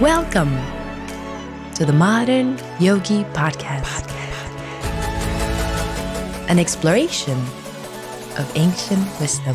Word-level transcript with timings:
Welcome 0.00 0.52
to 1.76 1.86
the 1.86 1.92
Modern 1.92 2.58
Yogi 2.80 3.22
Podcast, 3.32 4.10
an 6.50 6.58
exploration 6.58 7.38
of 8.36 8.50
ancient 8.56 9.06
wisdom. 9.20 9.54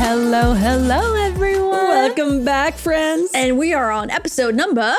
Hello, 0.00 0.54
hello, 0.54 1.14
everyone. 1.16 1.70
Welcome 1.70 2.42
back, 2.42 2.78
friends. 2.78 3.30
And 3.34 3.58
we 3.58 3.74
are 3.74 3.90
on 3.90 4.08
episode 4.08 4.54
number 4.54 4.94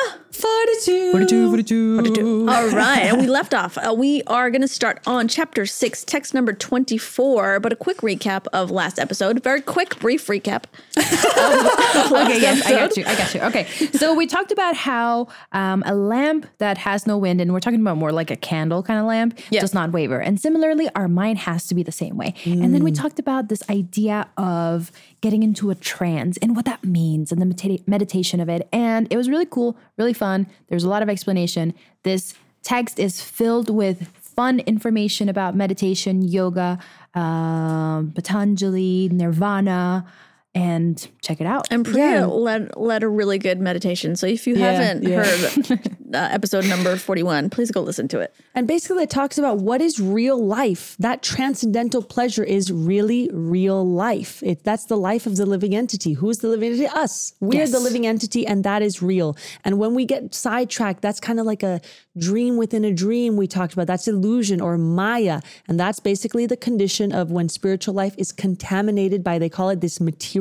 42. 0.51 1.11
42, 1.11 1.95
42. 1.95 2.49
All 2.49 2.69
right, 2.69 3.03
and 3.03 3.19
we 3.19 3.27
left 3.27 3.53
off. 3.53 3.77
Uh, 3.77 3.93
we 3.97 4.21
are 4.23 4.49
going 4.49 4.61
to 4.61 4.67
start 4.67 4.99
on 5.05 5.27
chapter 5.27 5.65
six, 5.65 6.03
text 6.03 6.33
number 6.33 6.53
24. 6.53 7.59
But 7.59 7.73
a 7.73 7.75
quick 7.75 7.97
recap 7.97 8.47
of 8.53 8.69
last 8.71 8.99
episode. 8.99 9.43
Very 9.43 9.61
quick, 9.61 9.99
brief 9.99 10.27
recap. 10.27 10.63
okay, 10.97 12.41
yes, 12.41 12.65
I 12.65 12.71
got 12.71 12.97
you. 12.97 13.05
I 13.05 13.15
got 13.15 13.33
you. 13.33 13.41
Okay, 13.41 13.65
so 13.93 14.13
we 14.13 14.27
talked 14.27 14.51
about 14.51 14.75
how 14.75 15.27
um, 15.51 15.83
a 15.85 15.95
lamp 15.95 16.45
that 16.57 16.77
has 16.79 17.07
no 17.07 17.17
wind, 17.17 17.39
and 17.41 17.53
we're 17.53 17.59
talking 17.59 17.81
about 17.81 17.97
more 17.97 18.11
like 18.11 18.29
a 18.31 18.35
candle 18.35 18.83
kind 18.83 18.99
of 18.99 19.05
lamp, 19.05 19.39
does 19.61 19.73
not 19.73 19.91
waver. 19.91 20.19
And 20.19 20.39
similarly, 20.39 20.89
our 20.95 21.07
mind 21.07 21.39
has 21.39 21.67
to 21.67 21.75
be 21.75 21.83
the 21.83 21.91
same 21.91 22.17
way. 22.17 22.33
And 22.45 22.73
then 22.73 22.83
we 22.83 22.91
talked 22.91 23.19
about 23.19 23.47
this 23.49 23.63
idea 23.69 24.27
of 24.37 24.91
getting 25.21 25.43
into 25.43 25.69
a 25.69 25.75
trance 25.75 26.37
and 26.37 26.55
what 26.55 26.65
that 26.65 26.83
means 26.83 27.31
and 27.31 27.41
the 27.41 27.45
medita- 27.45 27.87
meditation 27.87 28.39
of 28.39 28.49
it. 28.49 28.67
And 28.71 29.07
it 29.11 29.17
was 29.17 29.29
really 29.29 29.45
cool, 29.45 29.77
really 29.97 30.13
fun. 30.13 30.47
There's 30.67 30.83
a 30.83 30.89
lot 30.89 31.03
of 31.03 31.09
explanation. 31.09 31.73
This 32.03 32.33
text 32.63 32.99
is 32.99 33.21
filled 33.21 33.69
with 33.69 34.07
fun 34.17 34.59
information 34.61 35.29
about 35.29 35.55
meditation, 35.55 36.21
yoga, 36.21 36.79
um, 37.13 38.11
Patanjali, 38.15 39.09
Nirvana, 39.11 40.05
and 40.53 41.07
check 41.21 41.39
it 41.39 41.47
out. 41.47 41.65
And 41.71 41.85
Priya 41.85 42.27
led, 42.27 42.75
led 42.75 43.03
a 43.03 43.07
really 43.07 43.37
good 43.37 43.61
meditation. 43.61 44.17
So 44.17 44.27
if 44.27 44.45
you 44.45 44.55
Yeah, 44.55 44.71
haven't 44.73 45.03
yeah. 45.07 45.23
heard 45.23 45.71
uh, 46.13 46.17
episode 46.31 46.65
number 46.65 46.97
41, 46.97 47.49
please 47.49 47.71
go 47.71 47.79
listen 47.81 48.09
to 48.09 48.19
it. 48.19 48.35
And 48.53 48.67
basically, 48.67 49.03
it 49.03 49.09
talks 49.09 49.37
about 49.37 49.59
what 49.59 49.79
is 49.79 50.01
real 50.01 50.43
life. 50.43 50.97
That 50.99 51.23
transcendental 51.23 52.03
pleasure 52.03 52.43
is 52.43 52.69
really 52.69 53.29
real 53.31 53.87
life. 53.87 54.43
It, 54.43 54.65
that's 54.65 54.85
the 54.85 54.97
life 54.97 55.25
of 55.25 55.37
the 55.37 55.45
living 55.45 55.73
entity. 55.73 56.13
Who's 56.13 56.39
the 56.39 56.49
living 56.49 56.73
entity? 56.73 56.87
Us. 56.87 57.33
We're 57.39 57.67
the 57.67 57.79
living 57.79 58.05
entity, 58.05 58.45
and 58.45 58.65
that 58.65 58.81
is 58.81 59.01
real. 59.01 59.37
And 59.63 59.79
when 59.79 59.95
we 59.95 60.03
get 60.05 60.35
sidetracked, 60.35 61.01
that's 61.01 61.21
kind 61.21 61.39
of 61.39 61.45
like 61.45 61.63
a 61.63 61.79
dream 62.17 62.57
within 62.57 62.83
a 62.83 62.93
dream 62.93 63.37
we 63.37 63.47
talked 63.47 63.71
about. 63.71 63.87
That's 63.87 64.09
illusion 64.09 64.59
or 64.59 64.77
Maya. 64.77 65.39
And 65.69 65.79
that's 65.79 66.01
basically 66.01 66.45
the 66.45 66.57
condition 66.57 67.13
of 67.13 67.31
when 67.31 67.47
spiritual 67.47 67.93
life 67.93 68.15
is 68.17 68.33
contaminated 68.33 69.23
by, 69.23 69.39
they 69.39 69.47
call 69.47 69.69
it 69.69 69.79
this 69.79 70.01
material 70.01 70.40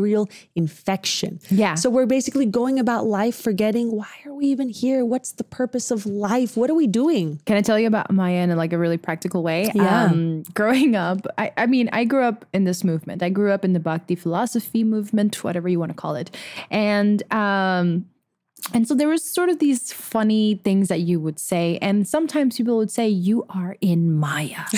infection. 0.55 1.41
Yeah. 1.51 1.75
So 1.75 1.91
we're 1.91 2.07
basically 2.07 2.47
going 2.47 2.79
about 2.79 3.07
life 3.07 3.35
forgetting 3.35 3.91
why 3.91 4.09
are 4.27 4.35
we 4.35 4.47
even 4.47 4.69
here? 4.69 5.05
What's 5.05 5.33
the 5.33 5.45
purpose 5.45 5.91
of 5.91 6.07
life? 6.07 6.57
What 6.57 6.71
are 6.71 6.75
we 6.75 6.87
doing? 6.87 7.41
Can 7.47 7.57
I 7.57 7.63
tell 7.63 7.79
you 7.79 7.87
about 7.87 8.11
Maya 8.11 8.43
in 8.43 8.57
like 8.57 8.73
a 8.73 8.79
really 8.79 8.99
practical 8.99 9.43
way? 9.43 9.71
Yeah. 9.75 10.05
Um, 10.05 10.43
growing 10.55 10.97
up, 10.97 11.27
I, 11.39 11.53
I 11.57 11.67
mean, 11.67 11.89
I 11.93 12.05
grew 12.05 12.25
up 12.25 12.45
in 12.53 12.65
this 12.65 12.85
movement. 12.85 13.23
I 13.23 13.29
grew 13.29 13.51
up 13.53 13.65
in 13.65 13.73
the 13.73 13.81
Bhakti 13.81 14.15
philosophy 14.15 14.85
movement, 14.85 15.43
whatever 15.45 15.69
you 15.69 15.79
want 15.79 15.91
to 15.91 15.97
call 15.97 16.15
it, 16.15 16.35
and 16.71 17.23
um, 17.33 18.07
and 18.73 18.87
so 18.87 18.95
there 18.95 19.09
was 19.09 19.25
sort 19.25 19.49
of 19.49 19.59
these 19.59 19.93
funny 19.93 20.61
things 20.63 20.89
that 20.89 21.01
you 21.01 21.21
would 21.21 21.39
say, 21.39 21.79
and 21.81 22.07
sometimes 22.07 22.57
people 22.57 22.77
would 22.77 22.91
say 22.91 23.09
you 23.09 23.45
are 23.51 23.77
in 23.81 24.13
Maya, 24.13 24.65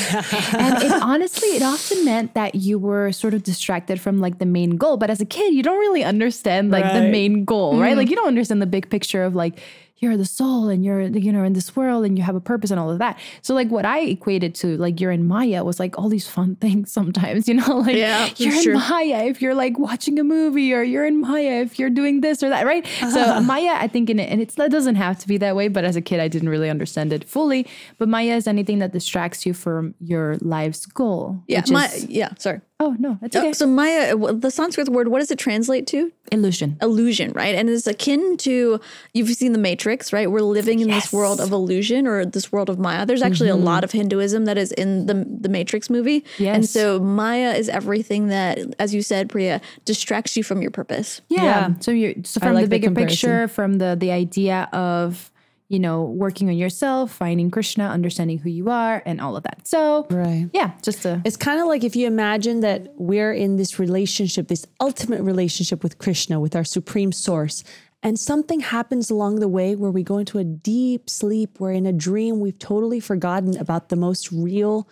and 0.53 0.83
it 0.83 0.93
honestly, 1.03 1.49
it 1.49 1.63
often 1.63 2.05
meant 2.05 2.35
that 2.35 2.55
you 2.55 2.79
were 2.79 3.13
sort 3.13 3.35
of 3.35 3.43
distracted 3.43 4.01
from 4.01 4.21
like 4.21 4.39
the 4.39 4.47
main 4.47 4.77
goal. 4.77 4.97
But 4.97 5.11
as 5.11 5.21
a 5.21 5.27
kid, 5.27 5.55
you 5.55 5.63
don't 5.63 5.79
really 5.79 6.05
understand 6.05 6.71
like 6.71 6.93
the 6.93 7.09
main 7.11 7.45
goal, 7.45 7.79
right? 7.79 7.95
Mm. 7.95 7.99
Like 7.99 8.11
you 8.11 8.17
don't 8.17 8.29
understand 8.29 8.63
the 8.63 8.67
big 8.67 8.91
picture 8.91 9.25
of 9.25 9.35
like 9.35 9.61
you're 10.03 10.17
the 10.17 10.27
soul 10.27 10.69
and 10.69 10.85
you're 10.85 11.03
you 11.03 11.33
know 11.33 11.45
in 11.45 11.53
this 11.53 11.77
world 11.77 12.05
and 12.05 12.19
you 12.19 12.25
have 12.25 12.35
a 12.35 12.41
purpose 12.41 12.73
and 12.73 12.81
all 12.81 12.91
of 12.91 12.99
that. 12.99 13.19
So 13.41 13.55
like 13.55 13.71
what 13.71 13.87
I 13.87 14.01
equated 14.01 14.53
to 14.57 14.77
like 14.77 15.01
you're 15.01 15.13
in 15.13 15.25
Maya 15.29 15.63
was 15.63 15.79
like 15.79 15.97
all 15.97 16.09
these 16.09 16.27
fun 16.27 16.57
things 16.61 16.93
sometimes, 16.93 17.47
you 17.49 17.55
know, 17.55 17.79
like 17.87 17.97
Yeah, 17.97 18.29
you're 18.37 18.53
in 18.55 18.63
true. 18.65 18.75
Maya 18.75 19.25
if 19.27 19.41
you're 19.41 19.55
like 19.55 19.79
watching 19.79 20.19
a 20.19 20.25
movie 20.25 20.75
or 20.75 20.83
you're 20.83 21.07
in 21.07 21.21
Maya 21.21 21.63
if 21.63 21.79
you're 21.79 21.89
doing 21.91 22.21
this 22.21 22.43
or 22.43 22.49
that, 22.49 22.67
right? 22.67 22.85
So 22.99 23.21
uh-huh. 23.21 23.41
Maya, 23.43 23.75
I 23.77 23.87
think 23.87 24.11
in 24.11 24.19
it, 24.19 24.29
and 24.29 24.41
it's 24.41 24.57
that 24.57 24.73
doesn't 24.73 24.97
have 24.97 25.19
to 25.21 25.29
be 25.29 25.39
that 25.39 25.55
way, 25.55 25.69
but 25.69 25.85
as 25.85 25.95
a 25.95 26.01
kid 26.01 26.19
I 26.19 26.27
didn't 26.27 26.49
really 26.49 26.69
understand 26.69 27.13
it 27.13 27.29
fully. 27.29 27.67
But 27.99 28.09
Maya 28.09 28.35
is 28.35 28.49
anything 28.49 28.81
that 28.81 28.93
distracts 28.93 29.47
you 29.47 29.55
from 29.55 29.95
your 30.01 30.37
life's 30.41 30.85
goal. 30.85 31.43
Yeah. 31.47 31.63
My, 31.71 31.87
is- 31.87 32.07
yeah. 32.09 32.35
Sorry. 32.39 32.61
Oh 32.83 32.97
no, 32.99 33.19
that's 33.21 33.37
Oh, 33.37 33.41
okay. 33.41 33.53
So 33.53 33.67
Maya, 33.67 34.17
uh, 34.17 34.33
the 34.33 34.51
Sanskrit 34.51 34.89
word, 34.89 35.09
what 35.09 35.21
does 35.21 35.31
it 35.31 35.39
translate 35.39 35.87
to? 35.89 36.13
Illusion. 36.31 36.79
illusion, 36.81 37.33
right? 37.33 37.55
And 37.55 37.69
it's 37.69 37.87
akin 37.87 38.37
to 38.39 38.81
you've 39.13 39.29
seen 39.29 39.53
the 39.53 39.59
Matrix, 39.59 40.13
right? 40.13 40.31
We're 40.31 40.41
living 40.41 40.81
in 40.81 40.89
this 40.89 41.13
world 41.13 41.41
of 41.41 41.53
illusion 41.53 42.07
or 42.07 42.25
this 42.25 42.51
world 42.51 42.71
of 42.71 42.79
Maya. 42.79 43.05
There's 43.05 43.23
actually 43.23 43.51
a 43.51 43.57
lot 43.57 43.85
of 43.85 43.93
Hinduism 43.93 44.47
that 44.47 44.57
is 44.59 44.73
in 44.73 45.07
the 45.07 45.27
the 45.29 45.49
Matrix 45.49 45.91
movie. 45.91 46.25
And 46.41 46.69
so 46.69 46.99
Maya 47.01 47.53
is 47.53 47.69
everything 47.69 48.29
that, 48.29 48.59
as 48.79 48.95
you 48.95 49.03
said, 49.03 49.29
Priya, 49.29 49.61
distracts 49.85 50.37
you 50.37 50.43
from 50.43 50.63
your 50.63 50.71
purpose. 50.71 51.21
Yeah. 51.29 51.43
Yeah. 51.43 51.75
So 51.81 51.91
you're 51.91 52.15
so 52.25 52.41
from 52.41 52.55
like 52.55 52.65
the 52.65 52.67
the 52.67 52.71
bigger 52.71 52.87
comparison. 52.89 53.31
picture, 53.31 53.49
from 53.49 53.79
the 53.79 53.97
the 53.99 54.11
idea 54.11 54.69
of 54.73 55.31
you 55.73 55.79
know 55.79 56.05
working 56.05 56.49
on 56.51 56.57
yourself, 56.57 57.11
finding 57.11 57.51
Krishna, 57.51 57.89
understanding 57.89 58.39
who 58.39 58.51
you 58.51 58.69
are, 58.69 59.03
and 59.07 59.21
all 59.21 59.37
of 59.37 59.43
that. 59.45 59.67
So 59.67 60.07
Right. 60.11 60.49
yeah, 60.53 60.73
just 60.83 61.05
a 61.07 61.23
It's 61.25 61.39
kind 61.39 61.61
of 61.61 61.67
like 61.67 61.83
if 61.83 61.97
you 61.97 62.07
imagine 62.07 62.61
that 62.61 62.93
we're 62.97 63.33
in 63.33 63.57
this 63.57 63.79
relationship, 63.79 64.49
this 64.49 64.67
ultimate 64.81 65.23
relationship 65.23 65.83
with 65.83 65.97
Krishna, 65.97 66.39
with 66.39 66.55
our 66.55 66.65
supreme 66.65 67.11
source, 67.11 67.65
and 68.03 68.19
something 68.21 68.61
happens 68.61 69.11
along 69.11 69.37
the 69.37 69.49
way 69.49 69.75
where 69.75 69.91
we 69.91 70.03
go 70.03 70.19
into 70.19 70.39
a 70.39 70.45
deep 70.45 71.09
sleep, 71.09 71.59
where 71.59 71.73
in 71.73 71.87
a 71.87 71.93
dream 71.93 72.39
we've 72.39 72.59
totally 72.59 73.01
forgotten 73.01 73.57
about 73.57 73.89
the 73.89 73.97
most 73.97 74.31
real, 74.31 74.87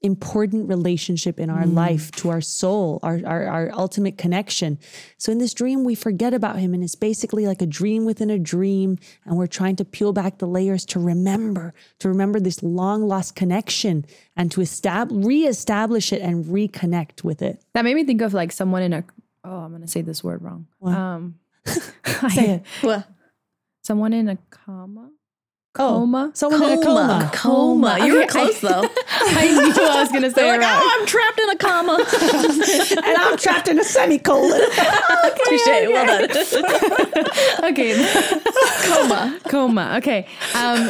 important 0.00 0.68
relationship 0.68 1.40
in 1.40 1.50
our 1.50 1.66
life 1.66 2.12
to 2.12 2.30
our 2.30 2.40
soul, 2.40 3.00
our, 3.02 3.20
our, 3.26 3.46
our 3.46 3.70
ultimate 3.72 4.16
connection. 4.16 4.78
So 5.16 5.32
in 5.32 5.38
this 5.38 5.52
dream, 5.52 5.82
we 5.82 5.94
forget 5.96 6.32
about 6.34 6.56
him, 6.60 6.72
and 6.72 6.84
it's 6.84 6.94
basically 6.94 7.46
like 7.46 7.60
a 7.62 7.66
dream 7.66 8.04
within 8.04 8.30
a 8.30 8.38
dream, 8.38 8.98
and 9.24 9.36
we're 9.36 9.48
trying 9.48 9.74
to 9.76 9.84
peel 9.84 10.12
back 10.12 10.38
the 10.38 10.46
layers 10.46 10.84
to 10.86 11.00
remember, 11.00 11.74
to 11.98 12.08
remember 12.08 12.38
this 12.38 12.62
long 12.62 13.08
lost 13.08 13.34
connection, 13.34 14.06
and 14.36 14.52
to 14.52 14.60
estab- 14.60 15.24
reestablish 15.26 16.12
it 16.12 16.22
and 16.22 16.44
reconnect 16.44 17.24
with 17.24 17.42
it. 17.42 17.60
that 17.74 17.82
made 17.84 17.94
me 17.96 18.04
think 18.04 18.20
of 18.20 18.32
like 18.34 18.52
someone 18.52 18.82
in 18.82 18.92
a 18.92 19.04
oh 19.44 19.50
I'm 19.58 19.72
gonna 19.72 19.88
say 19.88 20.02
this 20.02 20.22
word 20.22 20.42
wrong. 20.42 20.66
Um, 20.84 21.38
Say 22.34 22.50
it. 22.50 22.62
Well, 22.82 23.04
Someone 23.82 24.12
in 24.12 24.28
a 24.28 24.36
coma. 24.50 25.10
Oh, 25.80 26.00
Coma. 26.00 26.30
someone 26.34 26.62
in 26.62 26.78
a 26.78 26.82
coma. 26.84 27.30
coma. 27.32 27.94
Coma. 27.98 28.06
You 28.06 28.14
were 28.14 28.22
Okay, 28.24 28.40
I- 28.40 28.52
close 28.52 28.60
though. 28.60 28.82
I 29.20 29.46
knew 29.50 29.84
I 29.84 30.00
was 30.02 30.10
gonna 30.12 30.30
say 30.30 30.42
They're 30.42 30.54
it 30.54 30.60
like, 30.60 30.68
wrong. 30.70 30.80
oh, 30.82 30.98
I'm 31.00 31.06
trapped 31.06 31.40
in 31.40 31.50
a 31.50 31.56
comma. 31.56 32.06
and 33.08 33.16
I'm 33.16 33.36
trapped 33.36 33.68
in 33.68 33.78
a 33.78 33.84
semicolon. 33.84 34.50
Touche. 35.48 35.66
Well 35.66 36.06
done. 36.28 37.64
okay. 37.70 37.94
Coma. 38.84 39.38
coma. 39.48 39.94
Okay. 39.98 40.26
Um, 40.54 40.88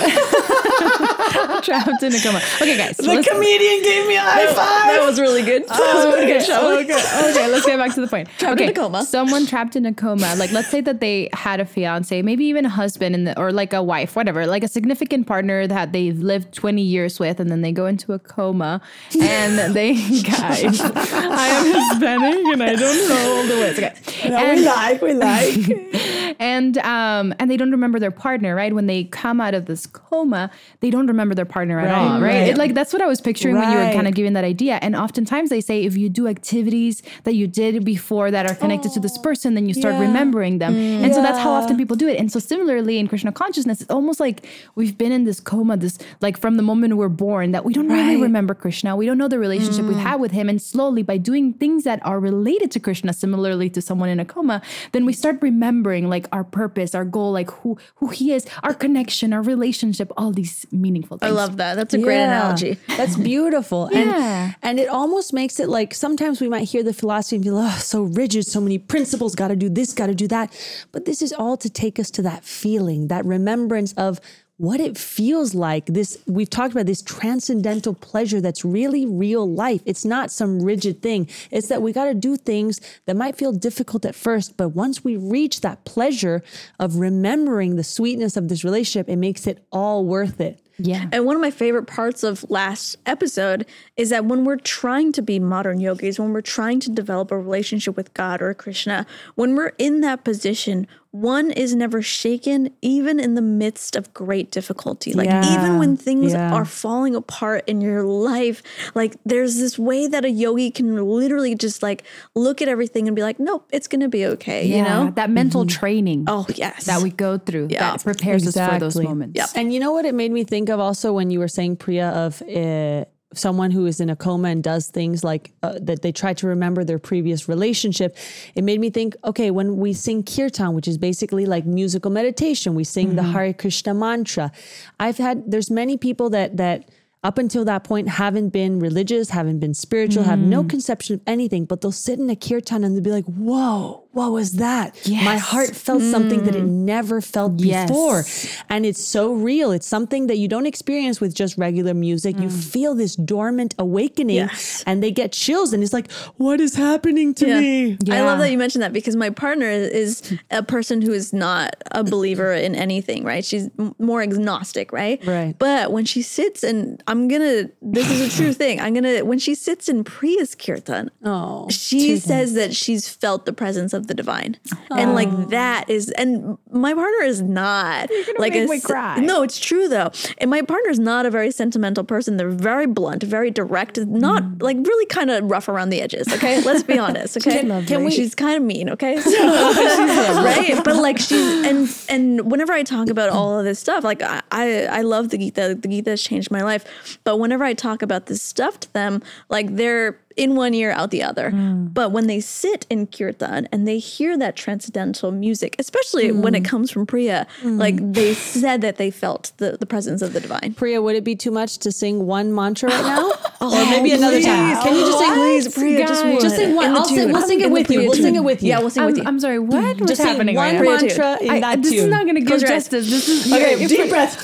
trapped 1.62 2.03
in 2.03 2.15
a 2.15 2.21
coma. 2.21 2.41
Okay, 2.61 2.77
guys. 2.77 2.97
the 2.97 3.06
let's- 3.06 3.28
comedian 3.28 3.83
gave 3.83 4.06
me 4.06 4.16
a 4.16 4.21
high 4.21 4.47
five. 4.47 4.56
That 4.97 5.03
was 5.05 5.19
really 5.21 5.43
good. 5.43 5.66
That 5.69 5.95
was 5.95 6.05
a 6.05 6.09
really 6.09 6.27
good 6.27 6.43
show. 6.45 6.78
Okay, 6.81 6.93
okay, 7.31 7.49
let's 7.50 7.66
get 7.66 7.77
back 7.78 7.95
to 7.95 8.00
the 8.00 8.06
point. 8.09 8.28
Trapped 8.39 8.60
in 8.60 8.71
a 8.71 8.72
coma. 8.72 9.05
Someone 9.05 9.47
trapped 9.47 9.77
in 9.77 9.87
a 9.87 9.93
coma. 9.95 10.34
Like, 10.37 10.53
let's 10.53 10.69
say 10.69 10.81
that 10.83 11.00
they 11.00 11.28
had 11.33 11.60
a 11.60 11.65
fiance, 11.65 12.22
maybe 12.22 12.45
even 12.45 12.65
a 12.65 12.69
husband, 12.69 13.15
in 13.15 13.25
the, 13.25 13.39
or 13.39 13.53
like 13.53 13.72
a 13.72 13.83
wife, 13.83 14.16
whatever, 14.16 14.47
like 14.47 14.62
a 14.65 14.69
significant 14.69 15.27
partner 15.27 15.66
that 15.66 15.93
they've 15.93 16.19
lived 16.19 16.53
20 16.53 16.83
years 16.83 17.19
with, 17.19 17.41
and 17.41 17.50
then 17.50 17.60
they 17.62 17.72
go 17.72 17.87
into 17.87 18.12
a 18.12 18.17
coma, 18.18 18.80
and 19.20 19.74
they, 19.74 19.94
guys, 20.22 20.80
I 20.80 21.48
am 21.48 21.91
Hispanic 21.91 22.47
and 22.53 22.62
I 22.62 22.74
don't 22.74 23.09
know 23.09 23.36
all 23.36 23.47
the 23.47 23.56
words. 23.56 23.78
Okay. 23.78 23.94
And- 24.22 24.65
like, 24.65 25.03
we 25.03 25.15
like. 25.15 26.36
and 26.41 26.78
um 26.78 27.34
and 27.38 27.50
they 27.50 27.56
don't 27.56 27.72
remember 27.72 27.98
their 27.98 28.12
partner 28.12 28.54
right 28.54 28.72
when 28.72 28.86
they 28.86 29.03
come 29.04 29.41
out 29.41 29.54
of 29.54 29.66
this 29.66 29.86
coma 29.86 30.50
they 30.80 30.91
don't 30.91 31.09
remember 31.09 31.34
their 31.34 31.44
partner 31.44 31.80
at 31.80 31.86
Right, 31.86 31.98
all 31.98 32.20
right, 32.20 32.28
right. 32.28 32.48
It, 32.48 32.59
like 32.59 32.74
that's 32.74 32.92
what 32.92 33.03
i 33.03 33.06
was 33.06 33.20
picturing 33.20 33.56
when 33.56 33.72
you 33.72 33.76
were 33.76 33.92
kind 33.92 34.06
of 34.06 34.15
giving 34.15 34.34
that 34.34 34.44
idea 34.44 34.78
and 34.82 34.94
oftentimes 34.94 35.50
they 35.50 35.60
say 35.60 35.84
if 35.84 35.97
you 35.97 36.09
do 36.09 36.28
activities 36.28 37.03
that 37.24 37.34
you 37.34 37.48
did 37.48 37.84
before 37.84 38.30
that 38.30 38.47
are 38.47 38.54
connected 38.54 38.92
to 38.92 39.00
this 39.00 39.18
person 39.18 39.54
then 39.54 39.66
you 39.66 39.74
start 39.74 39.94
yeah. 39.94 40.00
remembering 40.03 40.59
them 40.59 40.76
and 40.76 41.12
so 41.12 41.22
that's 41.22 41.38
how 41.38 41.50
often 41.50 41.76
people 41.76 41.97
do 41.97 42.06
it 42.06 42.18
and 42.18 42.30
so 42.30 42.38
similarly 42.38 42.98
in 42.98 43.09
krishna 43.09 43.32
consciousness 43.32 43.80
it's 43.80 43.91
almost 43.91 44.21
like 44.21 44.47
we've 44.74 44.97
been 44.97 45.12
in 45.12 45.24
this 45.24 45.41
coma, 45.41 45.76
this 45.76 45.98
like 46.21 46.38
from 46.38 46.56
the 46.56 46.62
moment 46.62 46.97
we're 46.97 47.09
born, 47.09 47.53
that 47.53 47.64
we 47.64 47.72
don't 47.72 47.88
really 47.88 48.08
Right. 48.15 48.22
remember 48.22 48.55
Krishna. 48.55 48.97
We 48.97 49.07
don't 49.07 49.19
know 49.19 49.28
the 49.28 49.39
relationship 49.39 49.84
we've 49.84 49.97
mm. 49.97 50.01
had 50.01 50.21
with 50.21 50.33
him. 50.33 50.49
And 50.49 50.60
slowly, 50.60 51.03
by 51.03 51.19
doing 51.19 51.53
things 51.53 51.84
that 51.84 52.05
are 52.07 52.19
related 52.19 52.71
to 52.72 52.81
Krishna, 52.81 53.13
similarly 53.13 53.69
to 53.71 53.83
someone 53.83 54.09
in 54.09 54.19
a 54.21 54.25
coma, 54.25 54.63
then 54.93 55.05
we 55.05 55.13
start 55.13 55.39
remembering 55.43 56.09
like 56.09 56.27
our 56.33 56.45
purpose, 56.45 56.95
our 56.95 57.05
goal, 57.05 57.33
like 57.33 57.51
who 57.51 57.77
who 57.97 58.09
he 58.09 58.33
is, 58.33 58.47
our 58.63 58.72
connection, 58.72 59.33
our 59.33 59.43
relationship, 59.43 60.10
all 60.16 60.33
these 60.33 60.66
meaningful 60.72 61.19
things. 61.19 61.31
I 61.31 61.34
love 61.34 61.59
that. 61.59 61.75
That's 61.75 61.93
a 61.93 61.99
great 61.99 62.22
analogy. 62.22 62.78
That's 62.97 63.16
beautiful. 63.16 63.91
Yeah. 63.93 64.53
And 64.63 64.78
and 64.78 64.87
it 64.87 64.91
almost 64.91 65.33
makes 65.33 65.59
it 65.59 65.69
like 65.69 65.93
sometimes 65.93 66.41
we 66.41 66.49
might 66.49 66.69
hear 66.69 66.84
the 66.84 66.93
philosophy 66.93 67.37
and 67.37 67.45
feel, 67.45 67.59
oh, 67.59 67.78
so 67.81 68.03
rigid, 68.03 68.47
so 68.47 68.60
many 68.60 68.78
principles, 68.78 69.34
gotta 69.34 69.57
do 69.57 69.69
this, 69.69 69.93
gotta 69.93 70.15
do 70.15 70.28
that. 70.28 70.53
But 70.93 71.05
this 71.05 71.21
is 71.21 71.33
all 71.33 71.57
to 71.57 71.69
take 71.69 71.99
us 71.99 72.13
to 72.13 72.22
that 72.22 72.45
feeling, 72.45 73.09
that 73.09 73.25
remembrance 73.25 73.93
of 73.95 74.21
what 74.59 74.81
it 74.81 74.99
feels 74.99 75.55
like. 75.55 75.87
This 75.87 76.19
we've 76.27 76.51
talked 76.51 76.72
about 76.72 76.87
this 76.87 77.01
transcendental 77.01 77.95
pleasure 77.95 78.41
that's 78.41 78.65
really 78.65 79.07
real 79.07 79.49
life. 79.51 79.81
It's 79.87 80.05
not 80.05 80.31
some 80.31 80.60
rigid 80.60 81.01
thing. 81.01 81.28
It's 81.51 81.69
that 81.69 81.81
we 81.81 81.93
gotta 81.93 82.15
do 82.15 82.37
things 82.37 82.81
that 83.07 83.16
might 83.16 83.37
feel 83.37 83.53
difficult 83.53 84.05
at 84.05 84.15
first, 84.15 84.57
but 84.57 84.71
once 84.71 85.03
we 85.03 85.16
reach 85.16 85.63
that 85.63 85.84
pleasure 85.84 86.43
of 86.78 86.97
remembering 86.97 87.77
the 87.77 87.84
sweetness 87.84 88.37
of 88.37 88.49
this 88.49 88.65
relationship, 88.65 89.09
it 89.09 89.16
makes 89.16 89.47
it 89.47 89.65
all 89.72 90.05
worth 90.05 90.41
it. 90.41 90.60
Yeah. 90.78 91.07
And 91.13 91.25
one 91.25 91.34
of 91.34 91.43
my 91.43 91.51
favorite 91.51 91.87
parts 91.87 92.22
of 92.22 92.49
last 92.51 92.97
episode 93.05 93.66
is 93.97 94.10
that 94.10 94.25
when 94.27 94.45
we're 94.45 94.57
trying 94.57 95.13
to 95.13 95.22
be 95.22 95.41
modern 95.41 95.81
yogis, 95.81 96.21
when 96.21 96.33
we're 96.33 96.41
trying 96.41 96.78
to 96.81 96.91
develop 96.91 97.33
a 97.33 97.39
relationship 97.39 97.97
with 97.97 98.15
God 98.15 98.41
or 98.41 98.55
Krishna, 98.55 99.05
when 99.34 99.57
we're 99.57 99.72
in 99.78 100.03
that 100.03 100.22
position, 100.22 100.87
one 101.10 101.51
is 101.51 101.75
never 101.75 102.03
shaken, 102.03 102.69
even 102.83 103.19
in 103.19 103.34
the 103.34 103.41
midst 103.41 103.97
of 103.97 104.13
great 104.13 104.51
difficulty. 104.51 105.15
Like, 105.15 105.27
Yeah. 105.27 105.55
even 105.55 105.78
when 105.78 105.97
things 105.97 106.33
Yeah. 106.33 106.53
are 106.53 106.66
falling 106.66 107.15
apart 107.16 107.65
in 107.66 107.81
your 107.81 108.03
life, 108.03 108.63
like, 108.95 109.16
there's 109.25 109.57
this 109.57 109.78
way 109.78 110.07
that 110.07 110.25
a 110.27 110.31
yogi 110.31 110.71
can 110.71 110.95
literally 111.07 111.55
just 111.55 111.83
like 111.83 112.05
look 112.34 112.60
at 112.60 112.69
everything 112.69 113.07
and 113.09 113.16
be 113.16 113.22
like, 113.22 113.41
nope, 113.41 113.66
it's 113.72 113.89
going 113.89 114.03
to 114.03 114.09
be 114.09 114.27
okay, 114.27 114.66
you 114.66 114.83
know? 114.83 115.10
that 115.15 115.31
mental 115.31 115.65
training 115.65 116.25
Oh, 116.28 116.47
yes. 116.55 116.84
that 116.84 117.01
we 117.01 117.10
go 117.10 117.39
through 117.39 117.69
Yeah, 117.71 117.93
that 117.93 118.05
prepares 118.05 118.47
us 118.47 118.55
for 118.55 118.78
those 118.78 118.97
moments. 118.97 119.37
Yep. 119.37 119.49
And 119.55 119.72
you 119.72 119.81
know 119.81 119.93
what 119.93 120.05
it 120.05 120.15
made 120.15 120.31
me 120.31 120.45
think 120.45 120.69
of 120.69 120.78
also 120.78 121.13
when 121.15 121.31
you 121.31 121.39
were 121.39 121.49
saying 121.49 121.77
Priya 121.77 122.09
of 122.10 122.43
uh, 122.43 123.05
someone 123.34 123.71
who 123.71 123.86
is 123.86 124.01
in 124.01 124.09
a 124.09 124.16
coma 124.16 124.48
and 124.48 124.63
does 124.63 124.89
things 124.89 125.22
like 125.22 125.53
uh, 125.63 125.78
that 125.83 126.03
they 126.03 126.13
try 126.13 126.33
to 126.34 126.47
remember 126.47 126.84
their 126.84 126.98
previous 126.98 127.48
relationship. 127.48 128.16
It 128.54 128.65
made 128.65 128.80
me 128.80 128.91
think, 128.91 129.16
okay, 129.25 129.51
when 129.51 129.77
we 129.77 129.92
sing 129.92 130.22
kirtan, 130.22 130.75
which 130.75 130.89
is 130.89 130.97
basically 130.98 131.45
like 131.45 131.66
musical 131.66 132.10
meditation, 132.10 132.75
we 132.75 132.84
sing 132.84 133.16
the 133.16 133.22
Hare 133.22 133.53
Krishna 133.53 133.92
mantra. 133.95 134.51
I've 134.98 135.19
had 135.19 135.51
there's 135.51 135.71
many 135.71 135.97
people 135.97 136.30
that 136.30 136.57
that 136.57 136.89
up 137.25 137.36
until 137.36 137.65
that 137.65 137.83
point 137.83 138.09
haven't 138.09 138.51
been 138.51 138.78
religious, 138.78 139.31
haven't 139.31 139.59
been 139.59 139.74
spiritual, 139.74 140.22
have 140.22 140.39
no 140.39 140.63
conception 140.63 141.15
of 141.16 141.21
anything, 141.27 141.65
but 141.65 141.81
they'll 141.81 141.91
sit 141.91 142.19
in 142.19 142.31
a 142.31 142.36
kirtan 142.36 142.84
and 142.84 142.95
they'll 142.95 143.03
be 143.03 143.10
like, 143.10 143.24
whoa, 143.24 144.08
what 144.18 144.32
was 144.32 144.54
that? 144.54 144.98
My 145.09 145.36
heart 145.36 145.76
felt 145.76 146.03
something 146.03 146.42
that 146.44 146.56
it 146.56 146.65
mm. 146.65 146.84
never 146.94 147.20
felt 147.20 147.60
Yes. 147.60 147.88
before. 147.88 148.24
And 148.68 148.84
it's 148.84 149.03
so 149.03 149.32
real. 149.32 149.70
It's 149.70 149.86
something 149.86 150.26
that 150.26 150.38
you 150.38 150.48
don't 150.48 150.66
experience 150.66 151.20
with 151.20 151.32
just 151.34 151.56
regular 151.56 151.94
music. 151.94 152.36
You 152.36 152.48
mm. 152.48 152.65
feel 152.72 152.97
this 152.97 153.15
dormant 153.15 153.76
awakening 153.78 154.36
Yes. 154.36 154.82
and 154.88 155.04
they 155.04 155.12
get 155.12 155.30
chills 155.30 155.72
and 155.72 155.84
it's 155.84 155.92
like, 155.92 156.10
what 156.36 156.60
is 156.60 156.74
happening 156.74 157.32
to 157.34 157.47
Yeah. 157.47 157.60
me? 157.60 157.98
I 158.10 158.22
love 158.22 158.41
that 158.41 158.50
you 158.50 158.59
mentioned 158.59 158.82
that 158.82 158.92
because 158.92 159.15
my 159.15 159.30
partner 159.30 159.70
is 159.70 160.36
a 160.50 160.64
person 160.64 161.00
who 161.00 161.12
is 161.12 161.32
not 161.32 161.76
a 161.92 162.03
believer 162.03 162.53
in 162.53 162.74
anything, 162.74 163.22
right? 163.22 163.44
She's 163.44 163.71
more 164.00 164.21
agnostic, 164.21 164.92
right? 164.92 165.24
Right. 165.24 165.54
But 165.56 165.92
when 165.92 166.04
she 166.04 166.22
sits 166.22 166.64
and 166.64 167.00
I'm 167.06 167.28
gonna, 167.28 167.71
this 167.80 168.10
is 168.10 168.21
a 168.34 168.36
true 168.36 168.53
thing. 168.53 168.80
I'm 168.80 168.94
gonna, 168.94 169.24
when 169.24 169.38
she 169.38 169.54
sits 169.54 169.88
in 169.88 170.03
Priya's 170.03 170.56
kirtan, 170.56 171.12
Oh. 171.24 171.68
she 171.71 172.18
says 172.18 172.54
that 172.54 172.74
she's 172.74 173.09
felt 173.09 173.47
the 173.47 173.53
presence 173.53 173.92
of 173.92 174.08
the 174.09 174.15
divine. 174.15 174.57
And 174.91 175.15
like 175.15 175.49
that 175.51 175.89
is, 175.89 176.10
and 176.10 176.59
my 176.71 176.93
partner 176.95 177.25
is 177.25 177.41
not 177.43 178.10
like 178.39 178.55
make 178.55 178.65
a 178.69 178.71
me 178.71 178.81
cry. 178.81 179.19
No, 179.21 179.43
it's 179.43 179.59
true 179.59 179.89
though. 179.89 180.10
And 180.39 180.51
my 180.51 180.63
partner 180.63 180.91
is 180.91 180.99
not 180.99 181.27
a 181.27 181.31
very 181.31 181.51
sentimental 181.51 182.05
person. 182.05 182.37
They're 182.37 182.51
very 182.51 182.87
blunt, 182.87 183.22
very 183.22 183.51
direct, 183.51 183.99
not 183.99 184.43
Mm. 184.43 184.63
like 184.63 184.77
really 184.78 185.07
kind 185.07 185.31
of 185.31 185.45
rough 185.51 185.69
around 185.69 185.91
the 185.91 186.01
edges. 186.01 186.27
Okay. 186.33 186.60
Let's 186.69 186.83
be 186.83 186.99
honest. 186.99 187.37
Okay. 187.37 187.60
Can 187.87 188.05
we- 188.05 188.10
She's 188.10 188.34
kind 188.34 188.57
of 188.57 188.63
mean. 188.63 188.91
Okay. 188.91 189.21
So, 189.28 190.43
right. 190.43 190.81
But 190.84 190.97
like 190.97 191.19
she's, 191.19 191.65
and, 191.66 191.89
and 192.09 192.51
whenever 192.51 192.72
I 192.72 192.83
talk 192.83 193.09
about 193.10 193.28
all 193.31 193.59
of 193.59 193.65
this 193.65 193.78
stuff, 193.78 194.05
like 194.05 194.22
I, 194.22 194.43
I, 194.51 194.84
I 194.87 195.01
love 195.03 195.28
the 195.31 195.39
Gita. 195.39 195.77
The 195.81 195.89
Gita 195.89 196.10
has 196.10 196.22
changed 196.22 196.51
my 196.51 196.63
life. 196.63 197.19
But 197.25 197.39
whenever 197.39 197.65
I 197.65 197.75
talk 197.75 198.03
about 198.03 198.27
this 198.27 198.43
stuff 198.43 198.81
to 198.81 198.93
them, 198.93 199.22
like 199.49 199.75
they're, 199.77 200.19
in 200.38 200.54
one 200.54 200.72
ear, 200.72 200.92
out 200.92 201.10
the 201.10 201.22
other. 201.22 201.50
Hmm. 201.50 201.86
But 201.88 202.12
when 202.12 202.28
they 202.28 202.40
sit 202.40 202.86
in 202.88 203.08
kirtan 203.08 203.68
and 203.72 203.86
they 203.86 203.98
hear 203.98 204.38
that 204.38 204.56
transcendental 204.56 205.32
music, 205.32 205.74
especially 205.78 206.30
when 206.32 206.54
it 206.54 206.60
hmm. 206.60 206.66
comes 206.66 206.90
from 206.90 207.06
Priya, 207.06 207.46
hmm. 207.60 207.76
like 207.76 207.96
they 208.12 208.34
said 208.34 208.80
that 208.82 208.96
they 208.96 209.10
felt 209.10 209.52
the, 209.56 209.76
the 209.78 209.86
presence 209.86 210.22
of 210.22 210.32
the 210.32 210.40
divine. 210.40 210.74
Priya, 210.74 211.02
would 211.02 211.16
it 211.16 211.24
be 211.24 211.34
too 211.34 211.50
much 211.50 211.78
to 211.78 211.90
sing 211.90 212.26
one 212.26 212.54
mantra 212.54 212.88
right 212.88 213.02
now? 213.02 213.32
Oh, 213.60 213.76
or 213.76 213.90
maybe 213.90 214.12
another 214.12 214.40
time? 214.40 214.80
Can 214.84 214.94
you 214.94 215.00
just 215.00 215.18
sing, 215.18 215.32
please, 215.34 215.74
Priya, 215.74 216.06
just 216.06 216.24
one. 216.24 216.40
Just 216.40 216.54
sing 216.54 216.76
one. 216.76 216.94
I'll 216.94 217.04
sing- 217.04 217.32
we'll 217.32 217.42
sing 217.42 217.60
it 217.60 217.72
with 217.72 217.90
you. 217.90 218.02
We'll 218.02 218.14
sing 218.14 218.36
it 218.36 218.44
with 218.44 218.62
you. 218.62 218.68
Yeah, 218.68 218.78
we'll 218.78 218.90
sing 218.90 219.02
I'm, 219.02 219.08
with 219.08 219.16
you. 219.16 219.24
I'm 219.26 219.40
sorry, 219.40 219.58
what? 219.58 220.00
What's 220.00 220.16
sing 220.16 220.26
happening 220.26 220.54
one 220.54 220.64
right 220.64 220.74
now? 220.74 220.78
Priya 220.78 220.96
mantra 221.00 221.38
in 221.42 221.50
I- 221.50 221.60
that 221.60 221.82
this 221.82 221.90
tune. 221.90 222.04
is 222.04 222.06
not 222.06 222.22
going 222.22 222.36
to 222.36 222.40
give 222.42 222.60
Close 222.60 222.62
justice. 222.62 223.10
This 223.10 223.28
is 223.28 223.52
Okay, 223.52 223.84
deep 223.88 224.10
breath. 224.10 224.36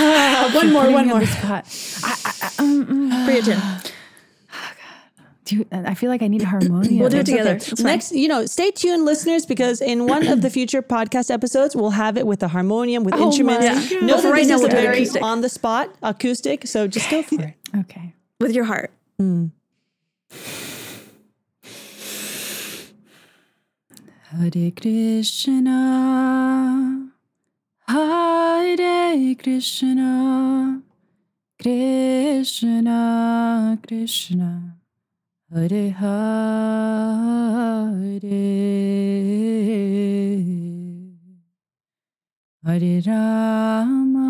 one 0.54 0.72
more, 0.72 0.90
one 0.90 1.08
more. 1.08 1.22
Um, 2.58 3.24
Priya 3.26 3.42
tune. 3.42 3.60
Dude, 5.48 5.66
I 5.72 5.94
feel 5.94 6.10
like 6.10 6.20
I 6.22 6.28
need 6.28 6.42
a 6.42 6.46
harmonium. 6.46 6.98
We'll 6.98 7.08
do 7.08 7.16
it 7.16 7.20
It's 7.20 7.30
together. 7.30 7.50
okay. 7.72 7.82
Next, 7.82 8.12
you 8.12 8.28
know, 8.28 8.44
stay 8.44 8.70
tuned, 8.70 9.06
listeners, 9.06 9.46
because 9.46 9.80
in 9.80 10.06
one 10.06 10.26
of 10.26 10.42
the 10.42 10.50
future 10.50 10.82
podcast 10.82 11.30
episodes, 11.30 11.74
we'll 11.74 11.90
have 11.90 12.18
it 12.18 12.26
with 12.26 12.42
a 12.42 12.48
harmonium 12.48 13.02
with 13.02 13.14
Oh 13.14 13.26
instruments. 13.28 13.64
my 13.66 13.74
God. 13.98 14.02
No, 14.06 14.18
for 14.20 14.24
right 14.30 14.32
right 14.40 14.46
now 14.46 14.56
now, 14.56 14.60
we'll 14.60 14.68
do 14.68 14.76
it 14.76 14.82
very 14.82 14.96
acoustic. 14.98 15.22
on 15.22 15.40
the 15.40 15.48
spot 15.48 15.88
acoustic. 16.02 16.66
So 16.66 16.86
just 16.86 17.08
go 17.10 17.22
for 17.22 17.40
it. 17.40 17.54
Okay. 17.78 18.12
With 18.40 18.52
your 18.52 18.64
heart. 18.64 18.90
Hmm. 19.18 19.46
Hare 24.30 24.70
Krishna, 24.70 25.78
Hare 27.88 29.34
Krishna, 29.34 30.82
Krishna 31.62 32.98
Krishna, 33.86 34.77
Hare 35.50 35.68
Hare, 35.70 36.28
Hare 42.66 43.00
Rama, 43.06 44.28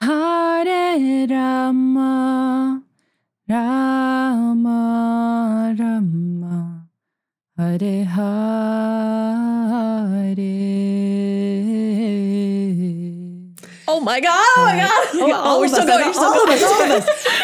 Hare 0.00 1.26
Rama, 1.30 2.82
Rama 3.48 4.78
Rama. 5.78 6.88
Hare 7.56 8.04
Hare. 8.04 8.74
Oh 13.86 14.00
my 14.00 14.18
God. 14.18 14.34
Oh 14.34 14.64
my 14.64 14.76
God. 14.76 15.06
Oh, 15.14 15.32
all 15.34 15.60
we're 15.60 15.68
still 15.68 15.86
going. 15.86 16.02
all 16.02 16.42
of 16.42 16.48
us, 16.50 16.62
oh, 16.64 16.74
all 16.74 16.96
of 16.96 17.08
us. 17.08 17.40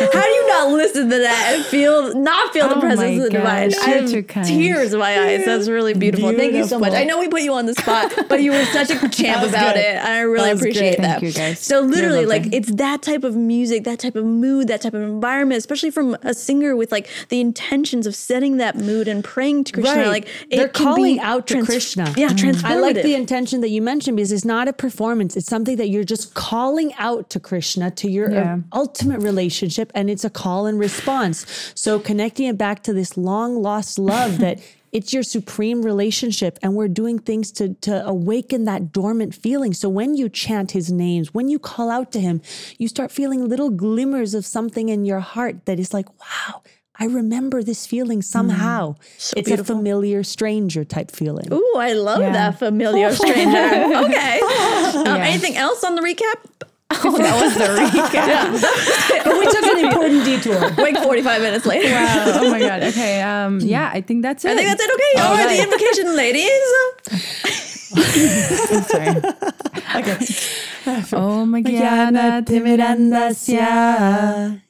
How 0.00 0.22
do 0.22 0.30
you 0.30 0.43
listen 0.72 1.10
to 1.10 1.18
that 1.18 1.52
and 1.54 1.64
feel 1.66 2.14
not 2.14 2.52
feel 2.52 2.68
the 2.68 2.76
Oh 2.76 2.80
presence 2.80 3.18
of 3.18 3.24
the 3.24 3.30
divine? 3.30 3.72
I 3.74 3.88
have 3.90 4.46
tears 4.46 4.92
in 4.92 4.98
my 4.98 5.18
eyes. 5.20 5.44
That's 5.44 5.68
really 5.68 5.94
beautiful. 5.94 6.32
Thank 6.32 6.54
you 6.54 6.64
so 6.64 6.78
much. 6.78 6.92
I 6.92 7.04
know 7.04 7.20
we 7.20 7.28
put 7.28 7.42
you 7.42 7.52
on 7.54 7.66
the 7.66 7.74
spot, 7.74 8.12
but 8.28 8.42
you 8.42 8.52
were 8.52 8.64
such 8.66 8.90
a 8.90 9.08
champ 9.08 9.46
about 9.48 9.74
good. 9.74 9.80
it, 9.84 9.96
I 10.04 10.20
really 10.20 10.50
That 10.52 10.56
appreciate 10.56 10.96
that. 10.98 11.20
Thank 11.20 11.22
you, 11.22 11.32
guys. 11.32 11.58
So 11.60 11.80
literally, 11.80 12.26
like 12.26 12.52
it's 12.52 12.70
that 12.74 13.02
type 13.02 13.24
of 13.24 13.36
music, 13.36 13.84
that 13.84 13.98
type 13.98 14.16
of 14.16 14.24
mood, 14.24 14.68
that 14.68 14.82
type 14.82 14.94
of 14.94 15.02
environment, 15.02 15.58
especially 15.58 15.90
from 15.90 16.16
a 16.22 16.34
singer 16.34 16.76
with 16.76 16.92
like 16.92 17.08
the 17.28 17.40
intentions 17.40 18.06
of 18.06 18.14
setting 18.14 18.56
that 18.58 18.76
mood 18.76 19.08
and 19.08 19.22
praying 19.24 19.64
to 19.64 19.72
Krishna. 19.72 19.96
Right. 19.96 20.08
Like 20.08 20.28
they're 20.50 20.68
calling 20.68 21.20
out 21.20 21.46
to 21.48 21.54
trans- 21.54 21.66
Krishna. 21.66 22.14
Yeah, 22.16 22.28
transformative. 22.30 22.64
I 22.64 22.76
like 22.78 22.96
the 23.02 23.14
intention 23.14 23.60
that 23.62 23.68
you 23.70 23.82
mentioned 23.82 24.16
because 24.16 24.32
it's 24.32 24.44
not 24.44 24.68
a 24.68 24.72
performance. 24.72 25.36
It's 25.36 25.46
something 25.46 25.76
that 25.76 25.88
you're 25.88 26.04
just 26.04 26.34
calling 26.34 26.92
out 26.98 27.30
to 27.30 27.40
Krishna 27.40 27.90
to 27.92 28.10
your 28.10 28.30
uh, 28.30 28.34
Yeah. 28.34 28.58
ultimate 28.72 29.20
relationship, 29.22 29.90
and 29.94 30.08
it's 30.10 30.24
a 30.24 30.30
call 30.30 30.53
and 30.66 30.78
response. 30.78 31.44
So 31.74 31.98
connecting 31.98 32.46
it 32.46 32.56
back 32.56 32.82
to 32.84 32.92
this 32.92 33.16
long 33.16 33.60
lost 33.60 33.98
love 33.98 34.38
that. 34.38 34.60
It's 34.94 35.12
your 35.12 35.24
supreme 35.24 35.82
relationship, 35.82 36.56
and 36.62 36.76
we're 36.76 36.86
doing 36.86 37.18
things 37.18 37.50
to, 37.58 37.74
to 37.80 38.06
awaken 38.06 38.62
that 38.66 38.92
dormant 38.92 39.34
feeling. 39.34 39.72
So, 39.74 39.88
when 39.88 40.14
you 40.14 40.28
chant 40.28 40.70
his 40.70 40.86
names, 40.92 41.34
when 41.34 41.48
you 41.48 41.58
call 41.58 41.90
out 41.90 42.12
to 42.12 42.20
him, 42.20 42.40
you 42.78 42.86
start 42.86 43.10
feeling 43.10 43.48
little 43.48 43.70
glimmers 43.70 44.34
of 44.34 44.46
something 44.46 44.88
in 44.90 45.04
your 45.04 45.18
heart 45.18 45.66
that 45.66 45.80
is 45.80 45.92
like, 45.92 46.06
wow, 46.20 46.62
I 46.96 47.06
remember 47.06 47.60
this 47.60 47.88
feeling 47.88 48.22
somehow. 48.22 48.94
it's 49.36 49.50
a 49.50 49.64
familiar 49.64 50.22
stranger 50.22 50.84
type 50.84 51.10
feeling. 51.10 51.52
Ooh, 51.52 51.74
I 51.76 51.94
love 51.94 52.20
Yeah. 52.20 52.30
that 52.32 52.60
familiar 52.60 53.12
stranger. 53.20 53.96
okay. 54.06 54.40
Um, 54.94 55.08
Anything 55.08 55.56
else 55.56 55.82
on 55.82 55.96
the 55.96 56.02
recap? 56.02 56.38
Oh, 57.06 57.18
that 57.18 57.36
was 57.36 57.54
the 57.54 57.64
recap. 57.80 59.24
But 59.24 59.34
we 59.38 59.44
took 59.46 59.64
an 59.64 59.78
important 59.84 60.24
detour. 60.24 60.60
Like 60.82 60.96
45 61.02 61.42
minutes 61.42 61.66
later. 61.66 61.90
Wow. 61.92 62.24
Oh 62.40 62.50
my 62.50 62.58
god. 62.60 62.82
Okay. 62.84 63.20
Um. 63.22 63.60
Yeah. 63.60 63.90
I 63.92 64.00
think 64.00 64.22
that's 64.22 64.44
it. 64.44 64.52
I 64.52 64.56
think 64.56 64.68
that's 64.68 64.82
it. 64.82 64.90
Okay, 64.90 65.12
all 65.20 65.34
right, 65.34 65.48
the 65.56 65.62
invocation, 65.62 66.16
ladies. 66.16 66.64
I'm 68.74 68.82
sorry. 68.84 69.08
Om 71.14 71.52
Gyana 71.62 72.42
Timirandasya 72.42 73.70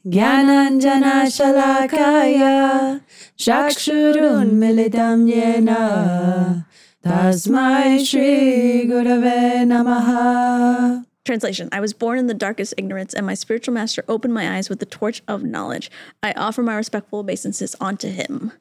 Gyananjana 0.07 1.27
Shalakaya 1.37 3.01
Chakshurun 3.39 4.51
Militam 4.53 5.25
Yena 5.31 6.65
Tasmai 7.05 8.05
Shri 8.05 8.87
Gurave 8.87 9.65
Namaha 9.65 11.05
Translation 11.25 11.71
I 11.73 11.81
was 11.81 11.93
born 11.95 12.19
in 12.19 12.27
the 12.27 12.35
darkest 12.35 12.75
ignorance, 12.77 13.15
and 13.15 13.25
my 13.25 13.35
spiritual 13.35 13.73
master 13.73 14.05
opened 14.09 14.35
my 14.35 14.57
eyes 14.57 14.69
with 14.69 14.79
the 14.79 14.87
torch 14.87 15.23
of 15.27 15.43
knowledge. 15.43 15.91
I 16.23 16.33
offer 16.33 16.63
my 16.63 16.75
respectful 16.77 17.21
obeisances 17.21 17.75
unto 17.81 18.11
him. 18.11 18.53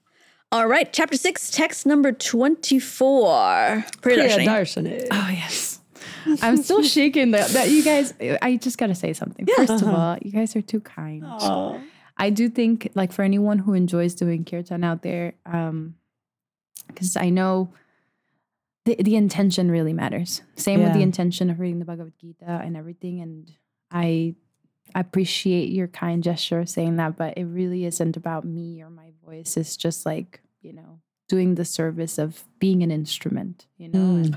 All 0.52 0.68
right, 0.68 0.92
chapter 0.94 1.18
six, 1.18 1.50
text 1.50 1.86
number 1.86 2.12
24. 2.12 3.86
Priyadarshini. 4.02 4.46
Darshan. 4.46 5.08
Oh 5.12 5.30
yes. 5.32 5.80
I'm 6.42 6.58
still 6.58 6.84
shaking 6.84 7.32
that, 7.32 7.50
that 7.50 7.70
you 7.70 7.84
guys 7.84 8.14
I 8.42 8.56
just 8.56 8.78
gotta 8.78 8.96
say 8.96 9.14
something. 9.14 9.46
First 9.58 9.82
of 9.82 9.88
all, 9.90 10.18
you 10.22 10.32
guys 10.32 10.56
are 10.56 10.62
too 10.62 10.80
kind. 10.80 11.26
I 12.18 12.30
do 12.30 12.48
think 12.48 12.92
like 12.94 13.12
for 13.12 13.24
anyone 13.24 13.58
who 13.60 13.74
enjoys 13.74 14.14
doing 14.14 14.46
kirtan 14.46 14.84
out 14.84 15.02
there, 15.02 15.34
um, 15.46 15.96
because 16.88 17.18
I 17.18 17.30
know 17.30 17.74
the 18.86 18.96
the 18.96 19.16
intention 19.16 19.72
really 19.72 19.94
matters. 19.94 20.42
Same 20.56 20.84
with 20.84 20.94
the 20.94 21.02
intention 21.02 21.50
of 21.50 21.60
reading 21.60 21.80
the 21.80 21.86
Bhagavad 21.86 22.14
Gita 22.20 22.46
and 22.46 22.76
everything. 22.76 23.22
And 23.22 23.52
I 23.92 24.36
appreciate 24.96 25.70
your 25.70 25.88
kind 25.88 26.24
gesture 26.24 26.60
of 26.60 26.70
saying 26.70 26.98
that, 26.98 27.16
but 27.16 27.38
it 27.38 27.46
really 27.46 27.86
isn't 27.86 28.18
about 28.18 28.46
me 28.46 28.82
or 28.82 28.90
my 28.90 29.12
voice. 29.26 29.58
It's 29.58 29.78
just 29.78 30.06
like, 30.06 30.42
you 30.62 30.74
know, 30.74 31.00
doing 31.30 31.56
the 31.56 31.66
service 31.66 32.18
of 32.18 32.44
being 32.60 32.84
an 32.84 32.92
instrument, 32.92 33.68
you 33.78 33.88
know. 33.88 34.00
Hmm. 34.00 34.16
And 34.16 34.36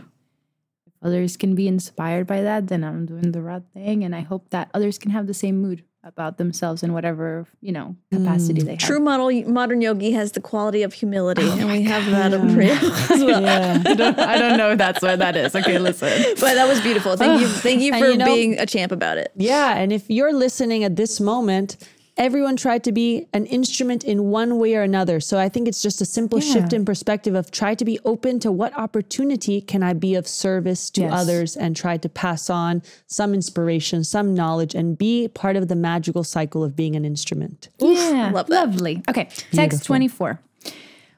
if 0.86 0.92
others 1.02 1.36
can 1.36 1.54
be 1.54 1.66
inspired 1.68 2.26
by 2.26 2.42
that, 2.42 2.68
then 2.68 2.84
I'm 2.84 3.06
doing 3.06 3.32
the 3.32 3.42
right 3.42 3.62
thing. 3.74 4.04
And 4.04 4.14
I 4.14 4.20
hope 4.20 4.50
that 4.50 4.70
others 4.72 4.98
can 4.98 5.10
have 5.10 5.26
the 5.26 5.34
same 5.34 5.60
mood 5.60 5.82
about 6.06 6.38
themselves 6.38 6.84
in 6.84 6.92
whatever, 6.92 7.48
you 7.60 7.72
know, 7.72 7.96
capacity 8.12 8.60
mm. 8.60 8.64
they 8.64 8.70
have. 8.72 8.78
True 8.78 9.00
model, 9.00 9.32
modern 9.50 9.80
yogi 9.80 10.12
has 10.12 10.32
the 10.32 10.40
quality 10.40 10.84
of 10.84 10.92
humility, 10.92 11.42
oh 11.42 11.58
and 11.58 11.68
we 11.68 11.82
have 11.82 12.06
that 12.12 12.32
of 12.32 12.42
Priya 12.52 12.75
as 12.75 13.08
well. 13.25 13.44
I, 13.44 13.94
don't, 13.94 14.18
I 14.18 14.38
don't 14.38 14.56
know 14.56 14.70
if 14.70 14.78
that's 14.78 15.02
what 15.02 15.18
that 15.18 15.34
is. 15.34 15.56
Okay, 15.56 15.78
listen. 15.80 16.08
But 16.40 16.54
that 16.54 16.68
was 16.68 16.80
beautiful. 16.80 17.16
Thank 17.16 17.40
you, 17.40 17.48
thank 17.48 17.80
you 17.80 17.92
for 17.98 18.06
you 18.06 18.18
know- 18.18 18.25
being 18.25 18.56
a 18.58 18.66
champ 18.66 18.92
about 18.92 19.18
it. 19.18 19.32
Yeah, 19.34 19.76
and 19.76 19.92
if 19.92 20.08
you're 20.08 20.32
listening 20.32 20.84
at 20.84 20.94
this 20.94 21.18
moment, 21.20 21.76
everyone 22.16 22.56
tried 22.56 22.82
to 22.85 22.92
be 22.92 23.26
an 23.32 23.44
instrument 23.46 24.02
in 24.04 24.25
one 24.30 24.58
way 24.58 24.75
or 24.75 24.82
another. 24.82 25.20
So 25.20 25.38
I 25.38 25.49
think 25.49 25.68
it's 25.68 25.82
just 25.82 26.00
a 26.00 26.04
simple 26.06 26.40
shift 26.40 26.73
in 26.73 26.85
perspective 26.85 27.35
of 27.35 27.50
try 27.50 27.75
to 27.75 27.85
be 27.85 27.99
open 28.04 28.40
to 28.40 28.50
what 28.50 28.76
opportunity 28.76 29.61
can 29.61 29.82
I 29.82 29.92
be 29.92 30.14
of 30.14 30.26
service 30.26 30.88
to 30.90 31.02
Yes. 31.02 31.12
others 31.12 31.56
and 31.56 31.76
try 31.76 31.96
to 31.99 32.08
pass 32.08 32.49
on 32.49 32.82
some 33.06 33.35
inspiration, 33.35 34.02
some 34.04 34.35
knowledge, 34.35 34.75
and 34.75 34.96
be 34.96 35.28
part 35.28 35.56
of 35.56 35.68
the 35.68 35.76
magical 35.76 36.25
cycle 36.25 36.64
of 36.64 36.75
being 36.75 36.96
an 36.96 37.04
instrument. 37.04 37.68
Yeah, 37.78 38.30
love 38.32 38.49
lovely. 38.49 39.02
Okay, 39.08 39.28
text 39.52 39.85
24. 39.85 40.40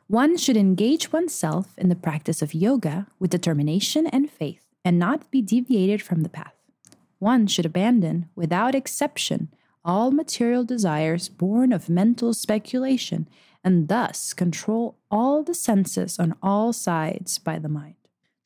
One 0.08 0.36
should 0.36 0.56
engage 0.56 1.12
oneself 1.12 1.74
in 1.76 1.90
the 1.90 1.94
practice 1.96 2.40
of 2.42 2.54
yoga 2.54 3.06
with 3.18 3.30
determination 3.30 4.06
and 4.06 4.30
faith 4.30 4.64
and 4.84 4.98
not 4.98 5.30
be 5.30 5.42
deviated 5.42 6.00
from 6.02 6.22
the 6.22 6.28
path. 6.30 6.54
One 7.18 7.46
should 7.46 7.66
abandon, 7.66 8.28
without 8.34 8.74
exception, 8.74 9.48
all 9.84 10.10
material 10.10 10.64
desires 10.64 11.28
born 11.28 11.72
of 11.72 11.88
mental 11.88 12.34
speculation 12.34 13.28
and 13.64 13.88
thus 13.88 14.32
control 14.32 14.96
all 15.10 15.42
the 15.42 15.54
senses 15.54 16.18
on 16.18 16.34
all 16.42 16.72
sides 16.72 17.38
by 17.38 17.58
the 17.58 17.68
mind. 17.68 17.94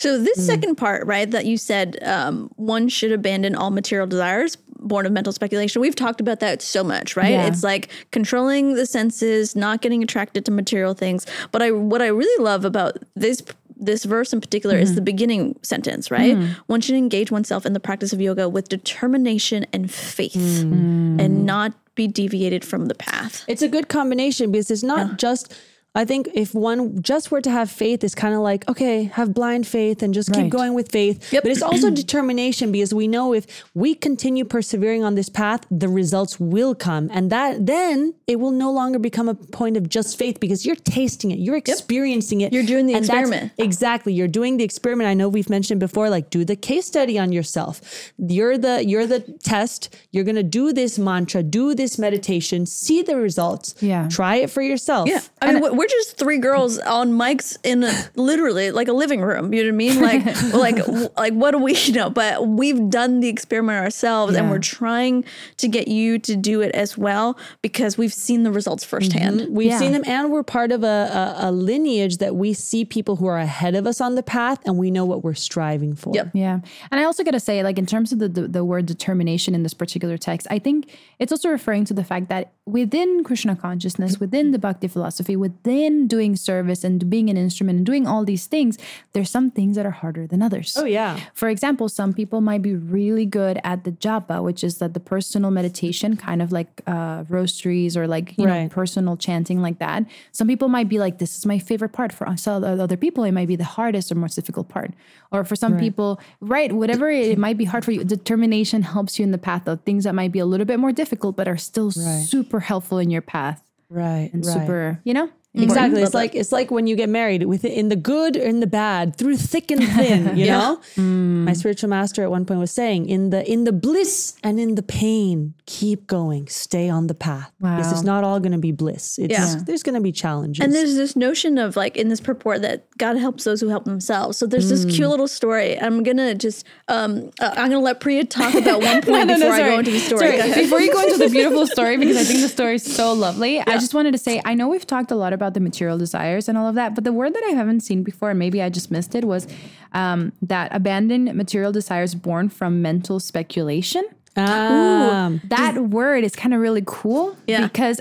So 0.00 0.18
this 0.18 0.44
second 0.44 0.74
part, 0.74 1.06
right, 1.06 1.30
that 1.30 1.46
you 1.46 1.56
said 1.56 1.96
um, 2.02 2.50
one 2.56 2.88
should 2.88 3.12
abandon 3.12 3.54
all 3.54 3.70
material 3.70 4.08
desires 4.08 4.56
born 4.56 5.06
of 5.06 5.12
mental 5.12 5.32
speculation. 5.32 5.80
We've 5.80 5.94
talked 5.94 6.20
about 6.20 6.40
that 6.40 6.60
so 6.60 6.82
much, 6.82 7.16
right? 7.16 7.30
Yeah. 7.30 7.46
It's 7.46 7.62
like 7.62 7.88
controlling 8.10 8.74
the 8.74 8.84
senses, 8.84 9.54
not 9.54 9.80
getting 9.80 10.02
attracted 10.02 10.44
to 10.46 10.50
material 10.50 10.94
things. 10.94 11.24
But 11.52 11.62
I, 11.62 11.70
what 11.70 12.02
I 12.02 12.08
really 12.08 12.42
love 12.42 12.64
about 12.64 12.98
this 13.14 13.42
this 13.84 14.04
verse 14.04 14.32
in 14.32 14.40
particular 14.40 14.76
Mm-hmm. 14.76 14.82
is 14.82 14.94
the 14.94 15.00
beginning 15.12 15.56
sentence, 15.62 16.10
right? 16.10 16.36
One 16.66 16.80
should 16.80 16.94
engage 16.96 17.30
oneself 17.30 17.66
in 17.66 17.72
the 17.72 17.80
practice 17.80 18.12
of 18.12 18.20
yoga 18.20 18.48
with 18.48 18.68
determination 18.68 19.66
and 19.72 19.90
faith, 19.90 20.34
Mm. 20.64 21.20
and 21.22 21.44
not 21.44 21.72
be 21.94 22.06
deviated 22.08 22.64
from 22.64 22.86
the 22.86 22.94
path. 22.94 23.44
It's 23.48 23.62
a 23.62 23.68
good 23.68 23.88
combination 23.88 24.50
because 24.52 24.70
it's 24.70 24.82
not 24.94 25.18
just. 25.18 25.52
I 25.94 26.06
think 26.06 26.28
if 26.32 26.54
one 26.54 27.02
just 27.02 27.30
were 27.30 27.42
to 27.42 27.50
have 27.50 27.70
faith, 27.70 28.02
it's 28.02 28.14
kind 28.14 28.34
of 28.34 28.40
like 28.40 28.68
okay, 28.68 29.04
have 29.04 29.34
blind 29.34 29.66
faith 29.66 30.02
and 30.02 30.14
just 30.14 30.30
Right. 30.30 30.44
keep 30.44 30.50
going 30.52 30.72
with 30.72 30.90
faith. 30.90 31.32
Yep. 31.32 31.42
But 31.42 31.52
it's 31.52 31.60
also 31.62 31.90
determination 32.04 32.72
because 32.72 32.94
we 32.94 33.06
know 33.08 33.34
if 33.34 33.46
we 33.74 33.94
continue 33.94 34.44
persevering 34.46 35.04
on 35.04 35.14
this 35.16 35.28
path, 35.28 35.66
the 35.70 35.88
results 35.88 36.40
will 36.40 36.74
come, 36.74 37.10
and 37.12 37.30
that 37.30 37.66
then 37.66 38.14
it 38.26 38.36
will 38.40 38.50
no 38.52 38.70
longer 38.72 38.98
become 38.98 39.28
a 39.28 39.34
point 39.34 39.76
of 39.76 39.88
just 39.90 40.16
faith 40.18 40.40
because 40.40 40.64
you're 40.64 40.76
tasting 40.76 41.30
it, 41.30 41.38
you're 41.38 41.56
experiencing 41.56 42.40
it, 42.40 42.52
You're 42.54 42.62
doing 42.62 42.86
the 42.86 42.94
and 42.94 43.04
experiment. 43.04 43.52
Exactly, 43.58 44.14
you're 44.14 44.28
doing 44.28 44.56
the 44.56 44.64
experiment. 44.64 45.08
I 45.08 45.14
know 45.14 45.28
we've 45.28 45.50
mentioned 45.50 45.80
before, 45.80 46.08
like 46.08 46.30
do 46.30 46.44
the 46.44 46.56
case 46.56 46.86
study 46.86 47.18
on 47.18 47.32
yourself. 47.32 47.80
You're 48.16 48.56
the 48.56 48.82
you're 48.86 49.06
the 49.06 49.20
test. 49.20 49.94
You're 50.10 50.24
gonna 50.24 50.42
do 50.42 50.72
this 50.72 50.98
mantra, 50.98 51.42
do 51.42 51.74
this 51.74 51.98
meditation, 51.98 52.64
see 52.64 53.02
the 53.02 53.16
results. 53.16 53.74
Yeah. 53.80 54.08
try 54.08 54.36
it 54.36 54.48
for 54.50 54.62
yourself. 54.62 55.08
Yeah, 55.08 55.20
I 55.42 55.52
mean, 55.52 55.76
we're 55.82 55.88
just 55.88 56.16
three 56.16 56.38
girls 56.38 56.78
on 56.78 57.10
mics 57.10 57.56
in 57.64 57.82
a, 57.82 57.92
literally 58.14 58.70
like 58.70 58.86
a 58.86 58.92
living 58.92 59.20
room. 59.20 59.52
You 59.52 59.64
know 59.64 59.68
what 59.68 59.74
I 59.74 59.76
mean? 59.76 60.00
Like, 60.00 60.52
like, 60.54 61.16
like, 61.16 61.32
what 61.32 61.50
do 61.50 61.58
we 61.58 61.76
you 61.76 61.94
know? 61.94 62.08
But 62.08 62.46
we've 62.46 62.88
done 62.88 63.18
the 63.18 63.28
experiment 63.28 63.82
ourselves, 63.82 64.36
and 64.36 64.48
we're 64.48 64.60
trying 64.60 65.24
to 65.56 65.66
get 65.66 65.88
you 65.88 66.20
to 66.20 66.36
do 66.36 66.60
it 66.60 66.72
as 66.72 66.96
well 66.96 67.36
because 67.62 67.98
we've 67.98 68.12
seen 68.12 68.44
the 68.44 68.52
results 68.52 68.84
firsthand. 68.84 69.40
Mm-hmm. 69.40 69.54
We've 69.54 69.70
Yeah. 69.70 69.78
seen 69.80 69.90
them, 69.90 70.04
and 70.06 70.30
we're 70.30 70.44
part 70.44 70.70
of 70.70 70.84
a, 70.84 71.36
a, 71.40 71.48
a 71.48 71.50
lineage 71.50 72.18
that 72.18 72.36
we 72.36 72.52
see 72.52 72.84
people 72.84 73.16
who 73.16 73.26
are 73.26 73.38
ahead 73.38 73.74
of 73.74 73.84
us 73.84 74.00
on 74.00 74.14
the 74.14 74.22
path, 74.22 74.60
and 74.64 74.78
we 74.78 74.92
know 74.92 75.04
what 75.04 75.24
we're 75.24 75.34
striving 75.34 75.96
for. 75.96 76.14
Yep. 76.14 76.30
Yeah. 76.32 76.60
And 76.92 77.00
I 77.00 77.04
also 77.04 77.24
got 77.24 77.32
to 77.32 77.40
say, 77.40 77.64
like, 77.64 77.76
in 77.76 77.86
terms 77.86 78.12
of 78.12 78.20
the, 78.20 78.28
the, 78.28 78.46
the 78.46 78.64
word 78.64 78.86
determination 78.86 79.52
in 79.52 79.64
this 79.64 79.74
particular 79.74 80.16
text, 80.16 80.46
I 80.48 80.60
think 80.60 80.96
it's 81.18 81.32
also 81.32 81.48
referring 81.48 81.84
to 81.86 81.94
the 81.94 82.04
fact 82.04 82.28
that 82.28 82.52
within 82.66 83.24
Krishna 83.24 83.56
consciousness, 83.56 84.12
mm-hmm. 84.12 84.24
within 84.24 84.52
the 84.52 84.60
Bhakti 84.60 84.86
philosophy, 84.86 85.34
within 85.34 85.71
within 85.72 86.06
doing 86.06 86.36
service 86.36 86.84
and 86.84 87.08
being 87.08 87.30
an 87.30 87.36
instrument 87.36 87.76
and 87.78 87.86
doing 87.86 88.06
all 88.06 88.24
these 88.24 88.46
things, 88.46 88.78
there's 89.12 89.30
some 89.30 89.50
things 89.50 89.76
that 89.76 89.86
are 89.86 89.90
harder 90.02 90.26
than 90.26 90.42
others. 90.42 90.76
Oh, 90.78 90.84
yeah. 90.84 91.18
For 91.34 91.48
example, 91.48 91.88
some 91.88 92.12
people 92.12 92.40
might 92.40 92.62
be 92.62 92.74
really 92.74 93.26
good 93.26 93.58
at 93.64 93.84
the 93.84 93.92
japa, 93.92 94.42
which 94.42 94.62
is 94.64 94.78
that 94.78 94.92
the 94.94 95.00
personal 95.00 95.50
meditation, 95.50 96.16
kind 96.16 96.42
of 96.42 96.52
like 96.52 96.82
uh, 96.86 97.24
rosaries 97.28 97.96
or 97.96 98.06
like 98.06 98.36
you 98.38 98.46
know 98.46 98.68
personal 98.68 99.16
chanting 99.16 99.62
like 99.62 99.78
that. 99.78 100.04
Some 100.32 100.46
people 100.48 100.68
might 100.68 100.88
be 100.88 100.98
like, 100.98 101.18
"This 101.18 101.36
is 101.38 101.46
my 101.46 101.58
favorite 101.58 101.92
part." 101.92 102.12
For 102.12 102.28
us, 102.28 102.46
other 102.46 102.96
people, 102.96 103.24
it 103.24 103.32
might 103.32 103.48
be 103.48 103.56
the 103.56 103.64
hardest 103.78 104.12
or 104.12 104.16
most 104.16 104.34
difficult 104.34 104.68
part. 104.68 104.90
Or 105.30 105.44
for 105.44 105.56
some 105.56 105.78
people, 105.78 106.20
right, 106.40 106.70
whatever 106.72 107.10
it, 107.10 107.38
might 107.38 107.56
be 107.56 107.64
hard 107.64 107.84
for 107.84 107.92
you. 107.92 108.04
Determination 108.04 108.82
helps 108.82 109.18
you 109.18 109.22
in 109.24 109.30
the 109.32 109.38
path 109.50 109.66
of 109.66 109.80
things 109.82 110.04
that 110.04 110.14
might 110.14 110.32
be 110.32 110.38
a 110.38 110.46
little 110.46 110.66
bit 110.66 110.78
more 110.78 110.92
difficult, 110.92 111.36
but 111.36 111.48
are 111.48 111.56
still 111.56 111.90
super 111.90 112.60
helpful 112.60 112.98
in 112.98 113.10
your 113.10 113.22
path 113.22 113.62
Right. 113.88 114.30
and 114.32 114.44
right. 114.44 114.52
super, 114.54 115.00
you 115.04 115.14
know. 115.14 115.28
Exactly. 115.54 116.02
It's 116.02 116.14
like 116.14 116.34
it's 116.34 116.50
like 116.52 116.70
when 116.70 116.86
you 116.86 116.96
get 116.96 117.10
married 117.10 117.44
with 117.44 117.64
in 117.64 117.88
the 117.90 117.96
good 117.96 118.36
or 118.38 118.42
in 118.42 118.60
the 118.60 118.66
bad, 118.66 119.16
through 119.16 119.36
thick 119.36 119.70
and 119.70 119.86
thin, 119.86 120.36
you 120.40 120.46
know? 120.46 120.80
My 120.96 121.52
spiritual 121.52 121.90
master 121.90 122.22
at 122.22 122.30
one 122.30 122.46
point 122.46 122.58
was 122.60 122.70
saying, 122.70 123.08
in 123.08 123.30
the 123.30 123.50
in 123.50 123.64
the 123.64 123.72
bliss 123.72 124.34
and 124.42 124.58
in 124.58 124.76
the 124.76 124.82
pain, 124.82 125.52
keep 125.66 126.06
going, 126.06 126.48
stay 126.48 126.88
on 126.88 127.06
the 127.08 127.14
path. 127.14 127.52
This 127.60 127.92
is 127.92 127.98
Wow. 128.04 128.12
not 128.14 128.24
all 128.24 128.40
gonna 128.40 128.58
be 128.58 128.72
bliss. 128.72 129.18
It's 129.18 129.30
Yeah. 129.32 129.56
there's 129.66 129.82
gonna 129.82 130.00
be 130.00 130.12
challenges. 130.12 130.64
And 130.64 130.72
there's 130.74 130.94
this 130.94 131.16
notion 131.16 131.58
of 131.58 131.76
like 131.76 131.96
in 131.98 132.08
this 132.08 132.20
purport 132.20 132.62
that 132.62 132.86
God 132.96 133.18
helps 133.18 133.44
those 133.44 133.60
who 133.60 133.68
help 133.68 133.84
themselves. 133.84 134.38
So 134.38 134.46
there's 134.46 134.70
this 134.70 134.86
Mm. 134.86 134.94
cute 134.94 135.10
little 135.10 135.28
story. 135.28 135.78
I'm 135.78 136.02
gonna 136.02 136.34
just 136.34 136.64
um 136.88 137.30
uh, 137.40 137.50
I'm 137.58 137.68
gonna 137.70 137.80
let 137.80 138.00
Priya 138.00 138.24
talk 138.24 138.54
about 138.54 138.80
one 138.90 139.02
point 139.02 139.26
No, 139.28 139.34
no, 139.34 139.34
before 139.36 139.52
I 139.52 139.58
sorry. 139.58 139.70
go 139.72 139.78
into 139.80 139.90
the 139.90 139.98
story. 139.98 140.36
Go. 140.38 140.54
Before 140.54 140.80
you 140.80 140.92
go 140.92 141.02
into 141.02 141.18
the 141.18 141.28
beautiful 141.28 141.66
story, 141.66 141.98
because 141.98 142.16
I 142.16 142.24
think 142.24 142.40
the 142.40 142.48
story 142.58 142.76
is 142.76 142.84
so 142.84 143.12
lovely, 143.12 143.60
I 143.60 143.74
just 143.74 143.92
wanted 143.92 144.12
to 144.12 144.18
say 144.18 144.40
I 144.46 144.54
know 144.54 144.68
we've 144.68 144.86
talked 144.86 145.10
a 145.10 145.16
lot 145.16 145.32
about 145.34 145.41
the 145.50 145.60
material 145.60 145.98
desires 145.98 146.48
and 146.48 146.56
all 146.56 146.66
of 146.68 146.74
that, 146.76 146.94
but 146.94 147.04
the 147.04 147.12
word 147.12 147.34
that 147.34 147.44
I 147.44 147.50
haven't 147.50 147.80
seen 147.80 148.02
before, 148.02 148.30
and 148.30 148.38
maybe 148.38 148.62
I 148.62 148.68
just 148.70 148.90
missed 148.90 149.14
it, 149.14 149.24
was 149.24 149.46
um, 149.92 150.32
that 150.42 150.74
abandon 150.74 151.36
material 151.36 151.72
desires 151.72 152.14
born 152.14 152.48
from 152.48 152.80
mental 152.82 153.20
speculation. 153.20 154.04
um, 154.36 155.40
That 155.48 155.76
word 155.90 156.24
is 156.24 156.34
kind 156.34 156.54
of 156.54 156.60
really 156.60 156.82
cool 156.86 157.36
Yeah. 157.46 157.66
because. 157.66 158.00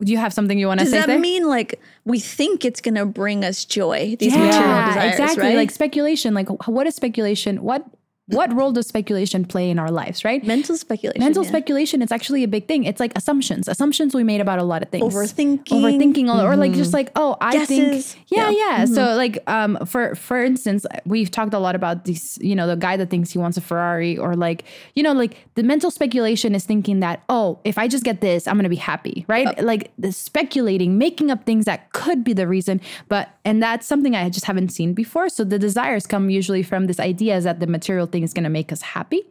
Do 0.00 0.12
you 0.12 0.18
have 0.18 0.32
something 0.32 0.56
you 0.56 0.68
want 0.68 0.78
to 0.78 0.86
say? 0.86 0.92
Does 0.92 1.00
that 1.00 1.06
there? 1.08 1.18
mean 1.18 1.48
like 1.48 1.80
we 2.04 2.20
think 2.20 2.64
it's 2.64 2.80
gonna 2.80 3.04
bring 3.04 3.44
us 3.44 3.64
joy? 3.64 4.14
These 4.20 4.32
material 4.32 4.86
desires, 4.86 5.10
exactly. 5.14 5.42
right? 5.42 5.56
Like 5.56 5.72
speculation. 5.72 6.34
Like, 6.34 6.48
what 6.68 6.86
is 6.86 6.94
speculation? 6.94 7.64
What 7.64 7.84
what 8.28 8.52
role 8.54 8.72
does 8.72 8.86
speculation 8.86 9.44
play 9.44 9.70
in 9.70 9.78
our 9.78 9.90
lives? 9.90 10.24
Right. 10.24 10.44
mental 10.44 10.76
speculation. 10.76 11.20
Mental 11.20 11.42
yeah. 11.42 11.48
speculation, 11.48 12.02
it's 12.02 12.12
actually 12.12 12.44
a 12.44 12.48
big 12.48 12.68
thing. 12.68 12.84
It's 12.84 13.00
like 13.00 13.12
assumptions. 13.16 13.68
Assumptions 13.68 14.14
we 14.14 14.22
made 14.22 14.40
about 14.40 14.58
a 14.58 14.62
lot 14.62 14.82
of 14.82 14.90
things. 14.90 15.14
Overthinking. 15.14 15.64
Overthinking 15.64 16.28
or, 16.28 16.52
or 16.52 16.56
like 16.56 16.72
just 16.72 16.92
like, 16.92 17.10
oh, 17.16 17.36
I 17.40 17.52
Guesses. 17.52 18.12
think 18.12 18.24
Yeah, 18.30 18.50
Yeah. 18.50 18.56
yeah. 18.78 18.84
So 18.84 19.16
like 19.16 19.38
um 19.46 19.78
for 19.86 20.14
for 20.14 20.44
instance, 20.44 20.84
we've 21.06 21.30
talked 21.30 21.54
a 21.54 21.58
lot 21.58 21.74
about 21.74 22.04
these, 22.04 22.38
you 22.40 22.54
know, 22.54 22.66
the 22.66 22.76
guy 22.76 22.96
that 22.96 23.08
thinks 23.10 23.30
he 23.30 23.38
wants 23.38 23.56
a 23.56 23.60
Ferrari 23.60 24.18
or 24.18 24.36
like, 24.36 24.64
you 24.94 25.02
know, 25.02 25.12
like 25.12 25.36
the 25.54 25.62
mental 25.62 25.90
speculation 25.90 26.54
is 26.54 26.64
thinking 26.64 27.00
that, 27.00 27.22
oh, 27.28 27.58
if 27.64 27.78
I 27.78 27.88
just 27.88 28.04
get 28.04 28.20
this, 28.20 28.46
I'm 28.46 28.56
gonna 28.56 28.68
be 28.68 28.76
happy. 28.76 29.24
Right. 29.28 29.62
Like 29.62 29.90
the 29.98 30.12
speculating, 30.12 30.98
making 30.98 31.30
up 31.30 31.44
things 31.44 31.64
that 31.64 31.92
could 31.92 32.24
be 32.24 32.32
the 32.34 32.46
reason. 32.46 32.80
But 33.08 33.30
and 33.44 33.62
that's 33.62 33.86
something 33.86 34.14
I 34.14 34.28
just 34.28 34.44
haven't 34.44 34.68
seen 34.68 34.92
before. 34.92 35.28
So 35.28 35.44
the 35.44 35.58
desires 35.58 36.06
come 36.06 36.28
usually 36.30 36.62
from 36.62 36.86
this 36.86 37.00
idea 37.00 37.40
that 37.40 37.60
the 37.60 37.66
material 37.66 38.06
thing 38.06 38.17
is 38.24 38.34
gonna 38.34 38.50
make 38.50 38.72
us 38.72 38.82
happy 38.82 39.22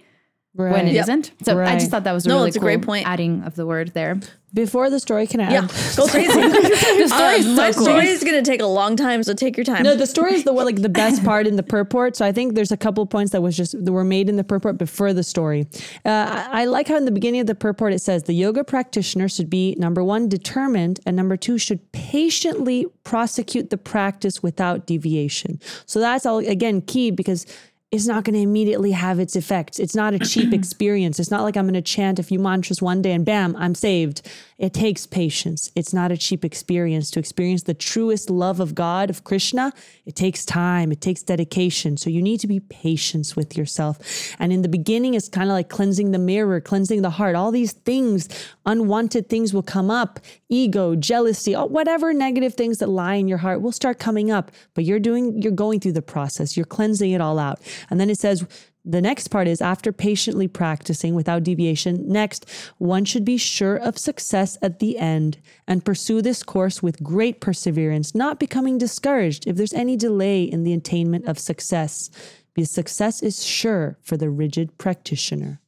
right. 0.55 0.71
when 0.71 0.87
it 0.87 0.93
Yep. 0.93 1.07
not 1.07 1.31
So 1.43 1.59
I 1.59 1.75
just 1.75 1.91
thought 1.91 2.03
that 2.05 2.13
was 2.13 2.25
a 2.25 2.29
No, 2.29 2.35
really 2.37 2.47
it's 2.49 2.57
a 2.57 2.59
great 2.59 2.81
point. 2.81 3.07
adding 3.07 3.43
of 3.43 3.55
the 3.55 3.65
word 3.65 3.93
there. 3.93 4.19
Before 4.53 4.89
the 4.89 4.99
story 4.99 5.27
can 5.27 5.41
I 5.41 5.51
Yeah, 5.51 5.67
go 5.97 6.07
crazy. 6.13 6.27
The 6.31 7.07
story 7.13 7.35
is 7.35 7.45
Uh, 7.47 7.49
my 7.51 7.71
cool. 7.73 7.83
story 7.83 8.07
is 8.07 8.23
gonna 8.23 8.41
take 8.41 8.61
a 8.61 8.65
long 8.65 8.95
time, 8.95 9.21
so 9.21 9.33
take 9.33 9.57
your 9.57 9.65
time. 9.65 9.83
No, 9.83 9.93
the 9.95 10.07
story 10.07 10.33
is 10.35 10.45
the 10.45 10.53
one 10.53 10.65
like 10.65 10.81
the 10.81 10.89
best 10.89 11.21
part 11.23 11.45
in 11.47 11.57
the 11.57 11.63
purport. 11.63 12.15
So 12.15 12.25
I 12.25 12.31
think 12.31 12.55
there's 12.55 12.71
a 12.71 12.77
couple 12.77 13.05
points 13.05 13.33
that 13.33 13.41
was 13.41 13.57
just 13.57 13.73
that 13.83 13.91
were 13.91 14.05
made 14.05 14.29
in 14.29 14.37
the 14.37 14.45
purport 14.45 14.77
before 14.77 15.11
the 15.13 15.21
story. 15.21 15.67
Uh, 16.05 16.45
I, 16.49 16.61
I 16.61 16.65
like 16.65 16.87
how 16.87 16.95
in 16.95 17.03
the 17.05 17.11
beginning 17.11 17.41
of 17.41 17.47
the 17.47 17.55
purport 17.55 17.91
it 17.93 17.99
says 17.99 18.23
the 18.23 18.33
yoga 18.33 18.63
practitioner 18.63 19.27
should 19.27 19.49
be 19.49 19.75
number 19.77 20.01
one 20.03 20.29
determined, 20.29 21.01
and 21.05 21.15
number 21.17 21.35
two 21.35 21.57
should 21.57 21.81
patiently 21.91 22.85
prosecute 23.03 23.69
the 23.69 23.77
practice 23.77 24.41
without 24.41 24.87
deviation. 24.87 25.59
So 25.85 25.99
that's 25.99 26.25
all 26.25 26.39
again 26.39 26.81
key 26.81 27.11
because. 27.11 27.45
It's 27.89 28.05
not 28.05 28.25
going 28.25 28.33
to 28.33 28.41
immediately 28.41 28.91
have 28.91 29.17
its 29.17 29.37
effects. 29.37 29.79
It's 29.79 29.95
not 29.95 30.13
a 30.13 30.19
cheap 30.19 30.53
experience. 30.53 31.21
It's 31.21 31.31
not 31.31 31.43
like 31.43 31.55
I'm 31.55 31.63
going 31.65 31.73
to 31.73 31.81
chant 31.81 32.19
a 32.19 32.23
few 32.23 32.37
mantras 32.37 32.81
one 32.81 33.01
day 33.01 33.13
and 33.13 33.25
bam, 33.25 33.55
I'm 33.55 33.75
saved. 33.75 34.27
It 34.57 34.73
takes 34.73 35.05
patience. 35.05 35.71
It's 35.73 35.93
not 35.93 36.11
a 36.11 36.17
cheap 36.17 36.43
experience. 36.43 37.09
To 37.11 37.19
experience 37.19 37.63
the 37.63 37.73
truest 37.73 38.29
love 38.29 38.59
of 38.59 38.75
God, 38.75 39.09
of 39.09 39.23
Krishna, 39.23 39.71
it 40.05 40.17
takes 40.17 40.43
time, 40.43 40.91
it 40.91 40.99
takes 40.99 41.23
dedication. 41.23 41.95
So 41.95 42.09
you 42.09 42.21
need 42.21 42.41
to 42.41 42.47
be 42.47 42.59
patient 42.59 43.33
with 43.37 43.55
yourself. 43.55 44.35
And 44.37 44.51
in 44.51 44.63
the 44.63 44.69
beginning, 44.69 45.13
it's 45.13 45.29
kind 45.29 45.49
of 45.49 45.53
like 45.53 45.69
cleansing 45.69 46.11
the 46.11 46.19
mirror, 46.19 46.59
cleansing 46.59 47.03
the 47.03 47.11
heart. 47.11 47.35
All 47.35 47.51
these 47.51 47.71
things, 47.71 48.27
unwanted 48.65 49.29
things 49.29 49.53
will 49.53 49.63
come 49.63 49.89
up 49.89 50.19
ego, 50.49 50.95
jealousy, 50.95 51.53
whatever 51.53 52.13
negative 52.13 52.53
things 52.53 52.77
that 52.77 52.87
lie 52.87 53.15
in 53.15 53.27
your 53.27 53.39
heart 53.39 53.61
will 53.61 53.71
start 53.71 53.99
coming 53.99 54.31
up. 54.31 54.51
But 54.73 54.85
you're 54.85 54.99
doing, 54.99 55.41
you're 55.41 55.51
going 55.51 55.79
through 55.79 55.93
the 55.93 56.01
process, 56.01 56.55
you're 56.55 56.65
cleansing 56.65 57.11
it 57.11 57.21
all 57.21 57.39
out. 57.39 57.59
And 57.89 57.99
then 57.99 58.09
it 58.09 58.17
says, 58.17 58.45
the 58.89 59.01
next 59.01 59.27
part 59.27 59.49
is 59.49 59.61
after 59.61 59.91
patiently 59.91 60.47
practicing 60.47 61.13
without 61.13 61.43
deviation, 61.43 62.07
next, 62.07 62.49
one 62.77 63.03
should 63.03 63.25
be 63.25 63.35
sure 63.35 63.75
of 63.75 63.97
success 63.97 64.57
at 64.61 64.79
the 64.79 64.97
end 64.97 65.39
and 65.67 65.83
pursue 65.83 66.21
this 66.21 66.41
course 66.41 66.81
with 66.81 67.03
great 67.03 67.41
perseverance, 67.41 68.15
not 68.15 68.39
becoming 68.39 68.77
discouraged 68.77 69.45
if 69.45 69.57
there's 69.57 69.73
any 69.73 69.97
delay 69.97 70.43
in 70.43 70.63
the 70.63 70.73
attainment 70.73 71.25
of 71.25 71.37
success, 71.37 72.09
because 72.53 72.71
success 72.71 73.21
is 73.21 73.43
sure 73.43 73.97
for 74.03 74.15
the 74.15 74.29
rigid 74.29 74.77
practitioner. 74.77 75.59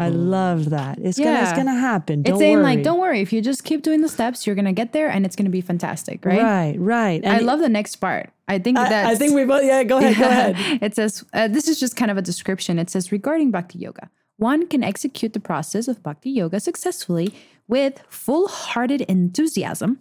I 0.00 0.08
love 0.08 0.70
that. 0.70 0.98
It's 0.98 1.18
gonna 1.18 1.40
it's 1.40 1.50
Yeah. 1.50 1.56
gonna 1.56 1.74
happen. 1.74 2.22
Don't 2.22 2.34
it's 2.34 2.40
saying 2.40 2.56
worry. 2.56 2.62
like, 2.76 2.82
don't 2.82 2.98
worry. 3.00 3.20
If 3.20 3.32
you 3.32 3.40
just 3.40 3.64
keep 3.64 3.82
doing 3.82 4.00
the 4.00 4.08
steps, 4.08 4.46
you're 4.46 4.56
gonna 4.56 4.72
get 4.72 4.92
there, 4.92 5.08
and 5.08 5.24
it's 5.26 5.36
gonna 5.36 5.50
be 5.50 5.60
fantastic, 5.60 6.24
right? 6.24 6.42
Right, 6.42 6.76
right. 6.78 7.24
I 7.26 7.36
And 7.36 7.46
love 7.46 7.60
the 7.60 7.68
next 7.68 7.96
part. 7.96 8.30
I 8.46 8.58
think 8.58 8.78
I, 8.78 8.88
that's. 8.88 9.08
I 9.10 9.14
think 9.16 9.34
we 9.34 9.44
both 9.44 9.64
yeah, 9.64 9.82
go 9.84 9.98
ahead, 9.98 10.16
go 10.16 10.28
ahead. 10.28 10.78
it 10.82 10.94
says 10.94 11.24
uh, 11.32 11.48
this 11.48 11.68
is 11.68 11.78
just 11.80 11.96
kind 11.96 12.10
of 12.10 12.16
a 12.16 12.22
description. 12.22 12.78
It 12.78 12.90
says 12.90 13.10
regarding 13.12 13.50
bhakti 13.50 13.78
yoga, 13.78 14.10
one 14.36 14.66
can 14.66 14.82
execute 14.84 15.32
the 15.32 15.40
process 15.40 15.88
of 15.88 16.02
bhakti 16.02 16.30
yoga 16.30 16.60
successfully 16.60 17.34
with 17.66 18.00
full-hearted 18.08 19.02
enthusiasm, 19.02 19.98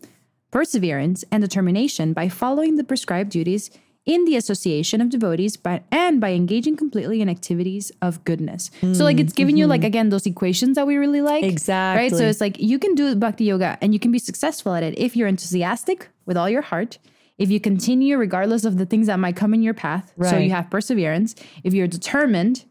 perseverance, 0.52 1.24
and 1.32 1.41
determination 1.43 2.13
by 2.13 2.30
following 2.30 2.76
the 2.76 2.84
prescribed 2.84 3.30
duties 3.32 3.70
in 4.08 4.24
the 4.24 4.38
association 4.38 5.02
of 5.02 5.10
devotees 5.10 5.58
by, 5.58 5.84
and 5.91 6.20
by 6.20 6.32
engaging 6.32 6.78
completely 6.78 7.22
in 7.22 7.30
activities 7.30 7.91
of 8.02 8.24
goodness. 8.24 8.72
so 8.93 9.04
like 9.04 9.20
it's 9.20 9.34
giving 9.34 9.58
you 9.58 9.67
like 9.67 9.82
mm-hmm. 9.82 9.88
again 9.88 10.10
those 10.10 10.26
equations 10.26 10.76
that 10.76 10.88
we 10.88 10.96
really 10.96 11.22
like. 11.22 11.43
Exactly. 11.43 12.04
Right? 12.04 12.12
So 12.12 12.24
it's 12.26 12.41
like 12.41 12.58
you 12.58 12.80
can 12.80 12.96
do 12.96 13.13
bhakti 13.15 13.43
yoga 13.43 13.78
and 13.82 13.93
you 13.93 14.00
can 14.00 14.12
be 14.12 14.17
successful 14.17 14.74
at 14.74 14.82
it 14.82 14.98
if 14.98 15.15
you're 15.15 15.28
enthusiastic 15.28 16.10
with 16.26 16.38
all 16.38 16.50
your 16.50 16.63
heart. 16.63 16.98
If 17.38 17.52
you 17.52 17.60
continue 17.60 18.17
regardless 18.17 18.65
of 18.65 18.78
the 18.78 18.86
things 18.86 19.06
that 19.08 19.20
might 19.20 19.36
come 19.36 19.54
in 19.54 19.62
your 19.62 19.76
path, 19.76 20.12
so 20.24 20.38
you 20.38 20.50
have 20.50 20.72
perseverance, 20.72 21.36
if 21.63 21.72
you're 21.72 21.86
determined, 21.86 22.65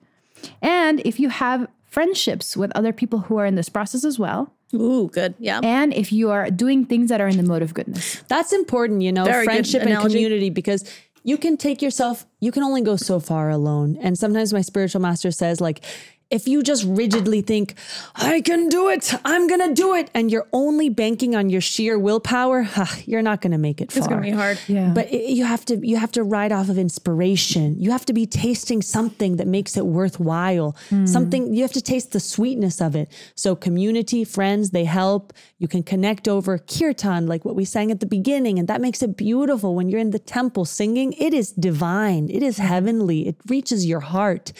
and 0.60 1.00
if 1.04 1.20
you 1.20 1.28
have 1.28 1.68
friendships 1.84 2.56
with 2.56 2.72
other 2.74 2.92
people 2.92 3.20
who 3.20 3.36
are 3.36 3.46
in 3.46 3.54
this 3.54 3.68
process 3.68 4.04
as 4.04 4.18
well, 4.18 4.52
Ooh, 4.74 5.08
good. 5.12 5.34
Yeah. 5.38 5.60
and 5.62 5.94
if 5.94 6.12
you 6.12 6.30
are 6.30 6.50
doing 6.50 6.84
things 6.84 7.10
that 7.10 7.20
are 7.20 7.28
in 7.28 7.36
the 7.36 7.42
mode 7.42 7.62
of 7.62 7.74
goodness. 7.74 8.22
That's 8.28 8.52
important, 8.52 9.02
you 9.02 9.12
know, 9.12 9.24
Very 9.24 9.44
friendship 9.44 9.82
and 9.82 10.00
community 10.00 10.50
because 10.50 10.84
you 11.26 11.36
can 11.36 11.56
take 11.56 11.82
yourself, 11.82 12.24
you 12.38 12.52
can 12.52 12.62
only 12.62 12.80
go 12.80 12.94
so 12.94 13.18
far 13.18 13.50
alone. 13.50 13.98
And 14.00 14.16
sometimes 14.16 14.52
my 14.52 14.60
spiritual 14.60 15.00
master 15.00 15.32
says, 15.32 15.60
like, 15.60 15.84
if 16.28 16.48
you 16.48 16.62
just 16.62 16.84
rigidly 16.84 17.40
think, 17.40 17.74
I 18.16 18.40
can 18.40 18.68
do 18.68 18.88
it, 18.88 19.14
I'm 19.24 19.46
gonna 19.46 19.72
do 19.72 19.94
it, 19.94 20.10
and 20.12 20.30
you're 20.30 20.48
only 20.52 20.88
banking 20.88 21.36
on 21.36 21.50
your 21.50 21.60
sheer 21.60 21.98
willpower, 21.98 22.62
ha, 22.76 22.98
you're 23.04 23.22
not 23.22 23.40
gonna 23.40 23.58
make 23.58 23.80
it 23.80 23.92
far. 23.92 23.98
It's 23.98 24.08
gonna 24.08 24.22
be 24.22 24.30
hard. 24.30 24.58
Yeah. 24.66 24.92
But 24.92 25.12
it, 25.12 25.30
you 25.30 25.44
have 25.44 25.64
to 25.66 25.86
you 25.86 25.96
have 25.96 26.10
to 26.12 26.24
ride 26.24 26.50
off 26.50 26.68
of 26.68 26.78
inspiration. 26.78 27.78
You 27.78 27.92
have 27.92 28.04
to 28.06 28.12
be 28.12 28.26
tasting 28.26 28.82
something 28.82 29.36
that 29.36 29.46
makes 29.46 29.76
it 29.76 29.86
worthwhile. 29.86 30.76
Hmm. 30.90 31.06
Something 31.06 31.54
you 31.54 31.62
have 31.62 31.72
to 31.72 31.82
taste 31.82 32.10
the 32.12 32.20
sweetness 32.20 32.80
of 32.80 32.96
it. 32.96 33.12
So 33.36 33.54
community, 33.54 34.24
friends, 34.24 34.70
they 34.70 34.84
help. 34.84 35.32
You 35.58 35.68
can 35.68 35.84
connect 35.84 36.26
over 36.26 36.58
kirtan, 36.58 37.28
like 37.28 37.44
what 37.44 37.54
we 37.54 37.64
sang 37.64 37.92
at 37.92 38.00
the 38.00 38.06
beginning, 38.06 38.58
and 38.58 38.66
that 38.66 38.80
makes 38.80 39.00
it 39.00 39.16
beautiful 39.16 39.76
when 39.76 39.88
you're 39.88 40.00
in 40.00 40.10
the 40.10 40.18
temple 40.18 40.64
singing. 40.64 41.12
It 41.12 41.32
is 41.32 41.52
divine. 41.52 42.28
It 42.30 42.42
is 42.42 42.58
heavenly. 42.58 43.28
It 43.28 43.36
reaches 43.46 43.86
your 43.86 44.00
heart. 44.00 44.52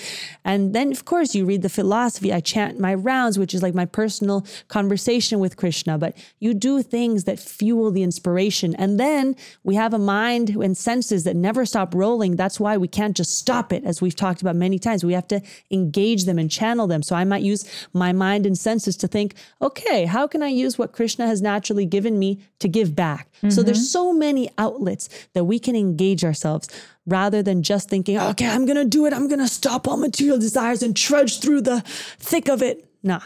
And 0.45 0.73
then 0.73 0.93
of 0.93 1.05
course 1.05 1.35
you 1.35 1.45
read 1.45 1.56
the 1.63 1.69
philosophy. 1.69 2.33
I 2.33 2.41
chant 2.41 2.79
my 2.79 2.95
rounds, 2.95 3.39
which 3.39 3.55
is 3.55 3.63
like 3.63 3.75
my 3.75 3.87
personal 3.87 4.47
conversation 4.69 5.39
with 5.39 5.57
Krishna. 5.57 5.99
But 5.99 6.17
you 6.39 6.55
do 6.55 6.83
things 6.83 7.25
that 7.25 7.39
fuel 7.39 7.91
the 7.91 8.03
inspiration. 8.03 8.75
And 8.77 8.99
then 8.99 9.37
we 9.65 9.75
have 9.75 9.95
a 9.95 9.99
mind 9.99 10.51
and 10.51 10.77
senses 10.77 11.25
that 11.25 11.37
never 11.37 11.67
stop 11.67 11.95
rolling. 11.95 12.37
That's 12.37 12.61
why 12.61 12.77
we 12.77 12.89
can't 12.89 13.17
just 13.17 13.39
stop 13.39 13.73
it, 13.73 13.85
as 13.85 14.01
we've 14.01 14.17
talked 14.17 14.43
about 14.43 14.57
many 14.57 14.79
times. 14.79 15.05
We 15.05 15.13
have 15.15 15.29
to 15.29 15.41
engage 15.71 16.25
them 16.25 16.39
and 16.39 16.51
channel 16.51 16.87
them. 16.87 17.03
So 17.03 17.17
I 17.17 17.25
might 17.25 17.43
use 17.43 17.65
my 17.93 18.13
mind 18.13 18.47
and 18.47 18.57
senses 18.57 18.97
to 18.99 19.09
think, 19.09 19.35
okay, 19.61 20.05
how 20.05 20.27
can 20.27 20.43
I 20.43 20.49
use 20.49 20.79
what 20.79 20.93
Krishna 20.93 21.27
has 21.27 21.43
naturally 21.43 21.87
given 21.87 22.19
me 22.19 22.41
to 22.59 22.69
give 22.69 22.95
back? 22.95 23.29
So 23.49 23.63
there's 23.63 23.79
mm-hmm. 23.79 23.85
so 23.85 24.13
many 24.13 24.51
outlets 24.59 25.09
that 25.35 25.45
we 25.45 25.59
can 25.59 25.77
engage 25.77 26.25
ourselves 26.25 26.69
rather 27.07 27.43
than 27.43 27.63
just 27.63 27.89
thinking, 27.89 28.19
okay, 28.19 28.47
I'm 28.47 28.67
going 28.67 28.77
to 28.77 28.85
do 28.85 29.07
it. 29.07 29.13
I'm 29.13 29.29
going 29.29 29.41
to 29.41 29.49
stop 29.49 29.87
all 29.87 29.97
material 29.97 30.39
desires 30.39 30.83
and 30.83 30.97
trudge 30.97 31.41
through 31.41 31.63
the 31.63 31.81
thick 32.19 32.49
of 32.49 32.63
it. 32.63 32.89
Nah. 33.03 33.21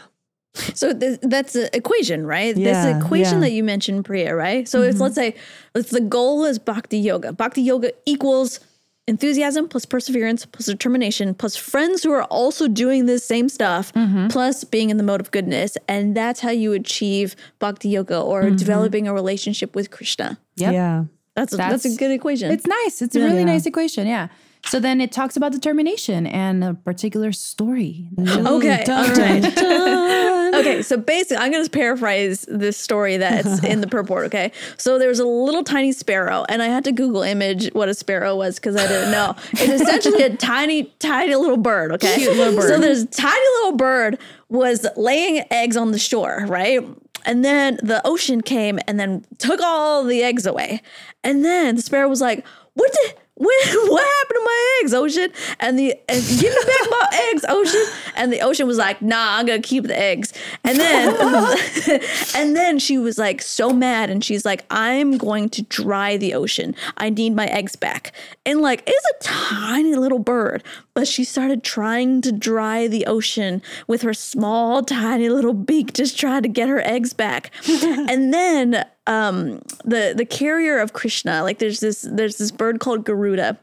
So 0.73 0.93
th- 0.93 1.19
that's 1.21 1.55
an 1.55 1.69
equation, 1.73 2.25
right? 2.25 2.55
Yeah, 2.55 2.73
this 2.73 3.03
equation 3.03 3.35
yeah. 3.35 3.47
that 3.47 3.51
you 3.51 3.63
mentioned, 3.63 4.03
Priya, 4.05 4.35
right? 4.35 4.67
So 4.67 4.81
if 4.81 4.95
mm-hmm. 4.95 5.03
let's 5.03 5.15
say 5.15 5.35
if 5.75 5.89
the 5.89 6.01
goal 6.01 6.43
is 6.43 6.59
bhakti 6.59 6.97
yoga, 6.97 7.31
bhakti 7.31 7.61
yoga 7.61 7.93
equals 8.05 8.59
enthusiasm 9.07 9.67
plus 9.67 9.85
perseverance 9.85 10.45
plus 10.45 10.67
determination 10.67 11.33
plus 11.33 11.55
friends 11.55 12.03
who 12.03 12.11
are 12.11 12.23
also 12.25 12.67
doing 12.67 13.07
this 13.07 13.25
same 13.25 13.49
stuff 13.49 13.91
mm-hmm. 13.93 14.27
plus 14.27 14.63
being 14.63 14.91
in 14.91 14.97
the 14.97 15.03
mode 15.03 15.19
of 15.19 15.31
goodness 15.31 15.75
and 15.87 16.15
that's 16.15 16.39
how 16.39 16.51
you 16.51 16.71
achieve 16.71 17.35
bhakti 17.57 17.89
yoga 17.89 18.21
or 18.21 18.43
mm-hmm. 18.43 18.55
developing 18.55 19.07
a 19.07 19.13
relationship 19.13 19.75
with 19.75 19.89
krishna 19.89 20.37
Yep. 20.61 20.73
Yeah. 20.73 21.03
That's 21.35 21.53
a, 21.53 21.57
that's, 21.57 21.83
That's- 21.83 21.95
a 21.95 21.97
good 21.97 22.11
equation 22.11 22.51
It's 22.51 22.67
nice. 22.67 23.01
It's 23.01 23.15
a 23.15 23.19
really 23.21 23.39
Yeah. 23.39 23.45
nice 23.45 23.65
equation. 23.65 24.07
Yeah. 24.07 24.27
So 24.65 24.79
then 24.79 25.01
it 25.01 25.11
talks 25.11 25.35
about 25.35 25.53
determination 25.53 26.27
and 26.27 26.63
a 26.63 26.73
particular 26.75 27.31
story. 27.31 28.07
okay 28.19 28.83
all 28.87 29.07
right 29.15 29.43
okay, 30.53 30.81
so 30.83 30.97
basically, 30.97 31.37
I'm 31.37 31.51
going 31.51 31.63
to 31.63 31.69
paraphrase 31.69 32.45
this 32.47 32.77
story 32.77 33.17
that's 33.17 33.63
in 33.63 33.81
the 33.81 33.87
purport. 33.87 34.25
Okay, 34.27 34.51
so 34.77 34.99
there 34.99 35.07
was 35.09 35.19
a 35.19 35.25
little 35.25 35.63
tiny 35.63 35.91
sparrow, 35.91 36.45
and 36.49 36.61
I 36.61 36.67
had 36.67 36.83
to 36.83 36.91
Google 36.91 37.23
image 37.23 37.69
what 37.73 37.89
a 37.89 37.93
sparrow 37.93 38.35
was 38.35 38.55
because 38.55 38.75
I 38.75 38.87
didn't 38.87 39.11
know. 39.11 39.35
It's 39.53 39.81
essentially 39.81 40.23
a 40.23 40.35
tiny, 40.37 40.83
tiny 40.99 41.33
little 41.35 41.57
bird. 41.57 41.91
Okay, 41.93 42.17
Cute 42.17 42.35
little 42.35 42.55
bird. 42.55 42.67
So 42.69 42.79
this 42.79 43.05
tiny 43.11 43.45
little 43.61 43.77
bird 43.77 44.19
was 44.49 44.85
laying 44.97 45.43
eggs 45.49 45.77
on 45.77 45.91
the 45.91 45.99
shore, 45.99 46.45
right? 46.47 46.81
And 47.25 47.43
then 47.43 47.79
the 47.81 48.05
ocean 48.05 48.41
came 48.41 48.79
and 48.87 48.99
then 48.99 49.25
took 49.37 49.61
all 49.61 50.03
the 50.03 50.23
eggs 50.23 50.45
away. 50.45 50.81
And 51.23 51.43
then 51.43 51.75
the 51.75 51.81
sparrow 51.81 52.07
was 52.07 52.21
like, 52.21 52.45
"What 52.73 52.91
the?" 52.91 53.13
When, 53.41 53.49
what 53.89 54.03
happened 54.03 54.37
to 54.37 54.43
my 54.45 54.79
eggs, 54.81 54.93
Ocean? 54.93 55.31
And 55.59 55.79
the 55.79 55.95
and 56.07 56.23
give 56.39 56.53
me 56.53 56.61
back 56.67 56.89
my 56.91 57.09
eggs, 57.31 57.43
Ocean. 57.49 57.85
And 58.15 58.31
the 58.31 58.41
Ocean 58.41 58.67
was 58.67 58.77
like, 58.77 59.01
Nah, 59.01 59.37
I'm 59.37 59.47
gonna 59.47 59.61
keep 59.61 59.85
the 59.85 59.97
eggs. 59.97 60.31
And 60.63 60.79
then 60.79 61.09
and 62.35 62.55
then 62.55 62.77
she 62.77 62.99
was 62.99 63.17
like 63.17 63.41
so 63.41 63.71
mad, 63.71 64.11
and 64.11 64.23
she's 64.23 64.45
like, 64.45 64.63
I'm 64.69 65.17
going 65.17 65.49
to 65.49 65.63
dry 65.63 66.17
the 66.17 66.35
ocean. 66.35 66.75
I 66.97 67.09
need 67.09 67.35
my 67.35 67.47
eggs 67.47 67.75
back. 67.75 68.13
And 68.45 68.61
like 68.61 68.83
it's 68.85 69.05
a 69.09 69.23
tiny 69.23 69.95
little 69.95 70.19
bird, 70.19 70.63
but 70.93 71.07
she 71.07 71.23
started 71.23 71.63
trying 71.63 72.21
to 72.21 72.31
dry 72.31 72.87
the 72.87 73.07
ocean 73.07 73.63
with 73.87 74.03
her 74.03 74.13
small, 74.13 74.83
tiny 74.83 75.29
little 75.29 75.53
beak, 75.53 75.93
just 75.93 76.19
trying 76.19 76.43
to 76.43 76.49
get 76.49 76.69
her 76.69 76.81
eggs 76.81 77.13
back. 77.13 77.51
and 77.67 78.31
then 78.31 78.85
um 79.11 79.61
the 79.83 80.13
the 80.15 80.25
carrier 80.25 80.79
of 80.79 80.93
Krishna, 80.93 81.43
like 81.43 81.59
there's 81.59 81.79
this 81.79 82.07
there's 82.09 82.37
this 82.37 82.51
bird 82.51 82.79
called 82.79 83.05
Garuda, 83.05 83.59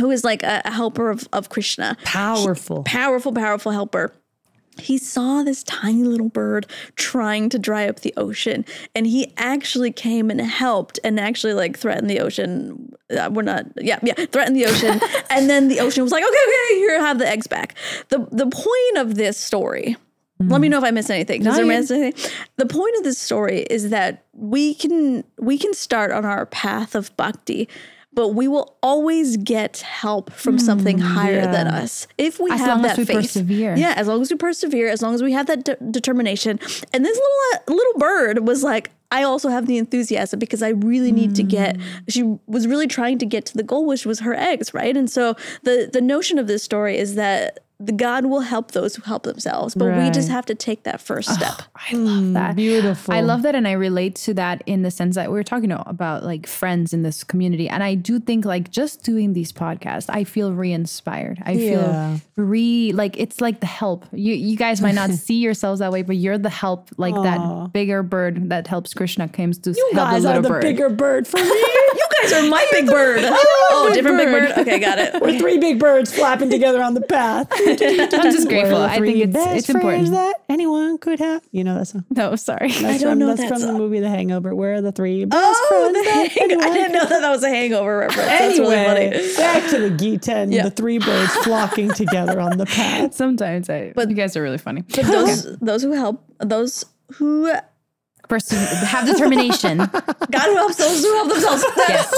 who 0.00 0.10
is 0.10 0.24
like 0.24 0.42
a, 0.42 0.62
a 0.64 0.70
helper 0.70 1.10
of, 1.10 1.28
of 1.32 1.48
Krishna. 1.48 1.96
Powerful. 2.04 2.82
Powerful, 2.84 3.32
powerful 3.32 3.72
helper. 3.72 4.12
He 4.78 4.96
saw 4.96 5.42
this 5.42 5.64
tiny 5.64 6.04
little 6.04 6.28
bird 6.28 6.66
trying 6.94 7.48
to 7.48 7.58
dry 7.58 7.88
up 7.88 8.00
the 8.00 8.14
ocean, 8.16 8.64
and 8.94 9.06
he 9.06 9.32
actually 9.36 9.90
came 9.90 10.30
and 10.30 10.40
helped 10.40 11.00
and 11.02 11.18
actually 11.18 11.54
like 11.54 11.76
threatened 11.76 12.08
the 12.08 12.20
ocean. 12.20 12.92
Uh, 13.10 13.28
we're 13.32 13.42
not, 13.42 13.66
yeah, 13.76 13.98
yeah, 14.04 14.14
threatened 14.26 14.54
the 14.54 14.66
ocean. 14.66 15.00
and 15.30 15.50
then 15.50 15.66
the 15.66 15.80
ocean 15.80 16.04
was 16.04 16.12
like, 16.12 16.22
okay, 16.22 16.44
okay, 16.48 16.76
here, 16.76 17.00
have 17.00 17.18
the 17.18 17.28
eggs 17.28 17.48
back. 17.48 17.74
The, 18.10 18.18
the 18.30 18.46
point 18.46 18.98
of 18.98 19.16
this 19.16 19.36
story, 19.36 19.96
let 20.40 20.60
me 20.60 20.68
mm. 20.68 20.72
know 20.72 20.78
if 20.78 20.84
I 20.84 20.90
missed 20.90 21.10
anything. 21.10 21.42
Does 21.42 21.56
there 21.56 21.66
miss 21.66 21.90
anything? 21.90 22.32
The 22.56 22.66
point 22.66 22.96
of 22.96 23.04
this 23.04 23.18
story 23.18 23.62
is 23.62 23.90
that 23.90 24.24
we 24.32 24.74
can 24.74 25.24
we 25.38 25.58
can 25.58 25.74
start 25.74 26.12
on 26.12 26.24
our 26.24 26.46
path 26.46 26.94
of 26.94 27.16
bhakti, 27.16 27.68
but 28.12 28.28
we 28.28 28.46
will 28.46 28.76
always 28.82 29.36
get 29.36 29.78
help 29.78 30.32
from 30.32 30.54
hmm, 30.54 30.64
something 30.64 30.98
higher 30.98 31.42
than 31.42 31.66
us 31.66 32.06
if 32.18 32.38
we 32.38 32.50
As 32.52 32.60
have 32.60 32.82
that 32.82 32.96
faith. 32.96 33.08
persevere. 33.08 33.76
Yeah, 33.76 33.94
as 33.96 34.06
long 34.06 34.22
as 34.22 34.30
we 34.30 34.36
persevere, 34.36 34.88
as 34.88 35.02
long 35.02 35.14
as 35.14 35.22
we 35.22 35.32
have 35.32 35.46
that 35.46 35.64
de- 35.64 35.76
determination. 35.90 36.60
And 36.92 37.04
this 37.04 37.16
little 37.16 37.40
uh, 37.54 37.74
little 37.74 37.98
bird 37.98 38.46
was 38.46 38.62
like. 38.62 38.90
I 39.10 39.22
also 39.22 39.48
have 39.48 39.64
the 39.64 39.78
enthusiasm 39.78 40.38
because 40.38 40.62
I 40.62 40.68
really 40.68 41.12
need 41.12 41.34
to 41.36 41.42
get. 41.42 41.76
Hmm. 41.76 41.82
She 42.10 42.22
was 42.46 42.66
really 42.66 42.86
trying 42.86 43.16
to 43.20 43.24
get 43.24 43.46
to 43.46 43.56
the 43.56 43.62
goal, 43.62 43.86
which 43.86 44.04
was 44.04 44.20
her 44.20 44.34
eggs, 44.34 44.74
right? 44.74 44.94
And 44.94 45.10
so 45.10 45.34
the 45.62 45.88
the 45.90 46.02
notion 46.02 46.38
of 46.38 46.46
this 46.46 46.62
story 46.62 46.98
is 46.98 47.14
that 47.14 47.60
the 47.80 47.92
God 47.92 48.26
will 48.26 48.40
help 48.40 48.72
those 48.72 48.96
who 48.96 49.02
help 49.02 49.22
themselves, 49.22 49.74
but 49.76 49.96
we 49.96 50.10
just 50.10 50.28
have 50.28 50.44
to 50.46 50.54
take 50.56 50.82
that 50.82 51.00
first 51.00 51.32
step. 51.32 51.62
I 51.76 51.94
love 51.94 52.22
mm, 52.24 52.32
that. 52.34 52.56
beautiful. 52.56 53.14
I 53.14 53.20
love 53.20 53.42
that. 53.42 53.54
And 53.54 53.68
I 53.68 53.72
relate 53.72 54.16
to 54.16 54.34
that 54.34 54.62
in 54.66 54.82
the 54.82 54.90
sense 54.90 55.14
that 55.14 55.28
we 55.30 55.34
were 55.34 55.44
talking 55.44 55.70
about 55.70 56.24
like 56.24 56.48
friends 56.48 56.92
in 56.92 57.02
this 57.02 57.22
community. 57.22 57.68
And 57.68 57.84
I 57.84 57.94
do 57.94 58.18
think 58.18 58.44
like 58.44 58.72
just 58.72 59.04
doing 59.04 59.32
these 59.32 59.52
podcasts, 59.52 60.06
I 60.08 60.24
feel 60.24 60.52
re-inspired. 60.52 61.40
I 61.44 61.52
Yeah. 61.52 62.16
feel 62.16 62.44
re 62.44 62.90
like 62.92 63.16
it's 63.16 63.40
like 63.40 63.60
the 63.60 63.66
help. 63.66 64.06
You 64.12 64.34
you 64.34 64.56
guys 64.56 64.80
might 64.80 64.96
not 64.96 65.10
see 65.26 65.36
yourselves 65.38 65.78
that 65.78 65.92
way, 65.92 66.02
but 66.02 66.16
you're 66.16 66.36
the 66.38 66.50
help, 66.50 66.88
like 66.96 67.14
that 67.14 67.72
bigger 67.72 68.02
bird 68.02 68.48
that 68.50 68.66
helps 68.66 68.92
Krishna 68.92 69.28
comes 69.28 69.56
to 69.58 69.70
You 69.70 69.90
help 69.94 70.10
guys 70.10 70.22
the 70.24 70.32
are 70.32 70.42
the 70.42 70.48
bird. 70.48 70.62
bigger 70.62 70.88
bird 70.90 71.28
for 71.28 71.36
me. 71.36 71.64
You 71.98 72.28
guys 72.30 72.32
are 72.44 72.48
my 72.50 72.66
big 72.72 72.86
bird. 72.86 73.20
Oh, 73.70 73.70
oh 73.70 73.86
big 73.88 73.94
different 73.94 74.18
big 74.18 74.26
bird. 74.28 74.48
bird. 74.56 74.58
Okay, 74.66 74.78
got 74.80 74.98
it. 74.98 75.20
We're 75.22 75.38
three 75.38 75.58
big 75.58 75.78
birds 75.78 76.12
flapping 76.12 76.50
together 76.50 76.82
on 76.82 76.94
the 76.94 77.00
path. 77.02 77.48
I'm 77.68 78.32
just 78.32 78.48
grateful. 78.48 78.76
I 78.78 78.98
think 78.98 79.18
it's 79.18 79.32
best 79.32 79.56
it's 79.58 79.68
important. 79.70 80.10
that 80.10 80.42
anyone 80.48 80.98
could 80.98 81.18
have. 81.20 81.42
You 81.52 81.64
know 81.64 81.74
that 81.78 81.86
song. 81.86 82.04
no, 82.10 82.36
sorry. 82.36 82.70
That's 82.72 83.02
don't 83.02 83.12
from, 83.12 83.18
know 83.18 83.26
That's 83.34 83.40
that 83.42 83.48
from 83.48 83.60
the 83.62 83.72
movie 83.72 84.00
The 84.00 84.08
Hangover. 84.08 84.54
Where 84.54 84.74
are 84.74 84.80
the 84.80 84.92
three 84.92 85.24
oh, 85.24 85.26
best 85.26 85.60
Oh, 85.70 85.90
friends 85.92 85.98
the 85.98 86.04
that 86.10 86.28
hang- 86.32 86.62
I 86.62 86.72
didn't 86.74 86.92
know 86.92 87.04
that 87.06 87.20
that 87.20 87.30
was 87.30 87.42
a 87.42 87.48
hangover 87.48 87.98
reference. 87.98 88.28
That's 88.28 88.58
really 88.58 88.74
Anyway, 88.76 89.10
funny. 89.12 89.36
back 89.36 89.70
to 89.70 89.78
the 89.78 89.90
Gita 89.90 90.34
and 90.34 90.52
Yeah. 90.52 90.64
the 90.64 90.70
three 90.70 90.98
birds 90.98 91.32
flocking 91.44 91.90
together 91.90 92.40
on 92.40 92.58
the 92.58 92.66
path. 92.66 93.14
Sometimes 93.14 93.68
I 93.70 93.92
but 93.94 94.08
you 94.08 94.14
guys 94.16 94.36
are 94.36 94.42
really 94.42 94.58
funny. 94.58 94.82
But 94.82 95.04
those 95.06 95.58
those 95.58 95.82
who 95.82 95.92
help 95.92 96.24
those 96.38 96.84
who 97.14 97.52
Perse- 98.28 98.50
have 98.50 99.06
determination. 99.06 99.78
God 99.78 99.90
who 99.90 100.54
helps 100.56 100.76
those 100.76 101.02
who 101.02 101.14
help 101.14 101.28
themselves. 101.30 101.64
Yes. 101.78 102.14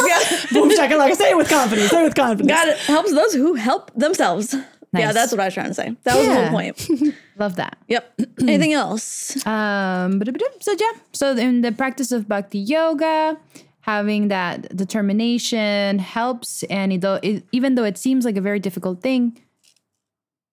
Yeah. 0.53 0.61
Boom 0.61 0.75
shaka 0.75 0.97
like 0.97 1.15
say 1.15 1.31
it 1.31 1.37
with 1.37 1.49
confidence. 1.49 1.91
Say 1.91 2.01
it 2.01 2.05
with 2.05 2.15
confidence. 2.17 2.49
God 2.51 2.77
helps 2.79 3.13
those 3.13 3.33
who 3.35 3.55
help 3.55 3.93
themselves. 3.95 4.57
Yeah, 4.93 5.13
that's 5.13 5.31
what 5.31 5.41
I 5.41 5.45
was 5.47 5.55
trying 5.55 5.69
to 5.69 5.75
say. 5.75 5.97
That 6.03 6.17
was 6.17 6.27
the 6.27 6.35
whole 6.35 6.49
point. 6.51 7.15
love 7.39 7.57
that. 7.57 7.79
Yep. 7.89 8.21
Anything 8.41 8.73
else? 8.73 9.37
Um, 9.47 10.21
so 10.61 10.73
yeah, 10.79 10.91
so 11.13 11.37
in 11.37 11.61
the 11.61 11.71
practice 11.71 12.11
of 12.11 12.29
bhakti 12.29 12.59
yoga, 12.59 13.39
having 13.83 14.29
that 14.29 14.75
determination 14.77 16.01
helps, 16.01 16.65
and 16.65 16.93
it, 16.93 17.01
though 17.03 17.21
it, 17.23 17.45
even 17.53 17.77
though 17.77 17.85
it 17.85 17.99
seems 17.99 18.25
like 18.25 18.37
a 18.37 18.41
very 18.41 18.59
difficult 18.59 19.01
thing, 19.01 19.41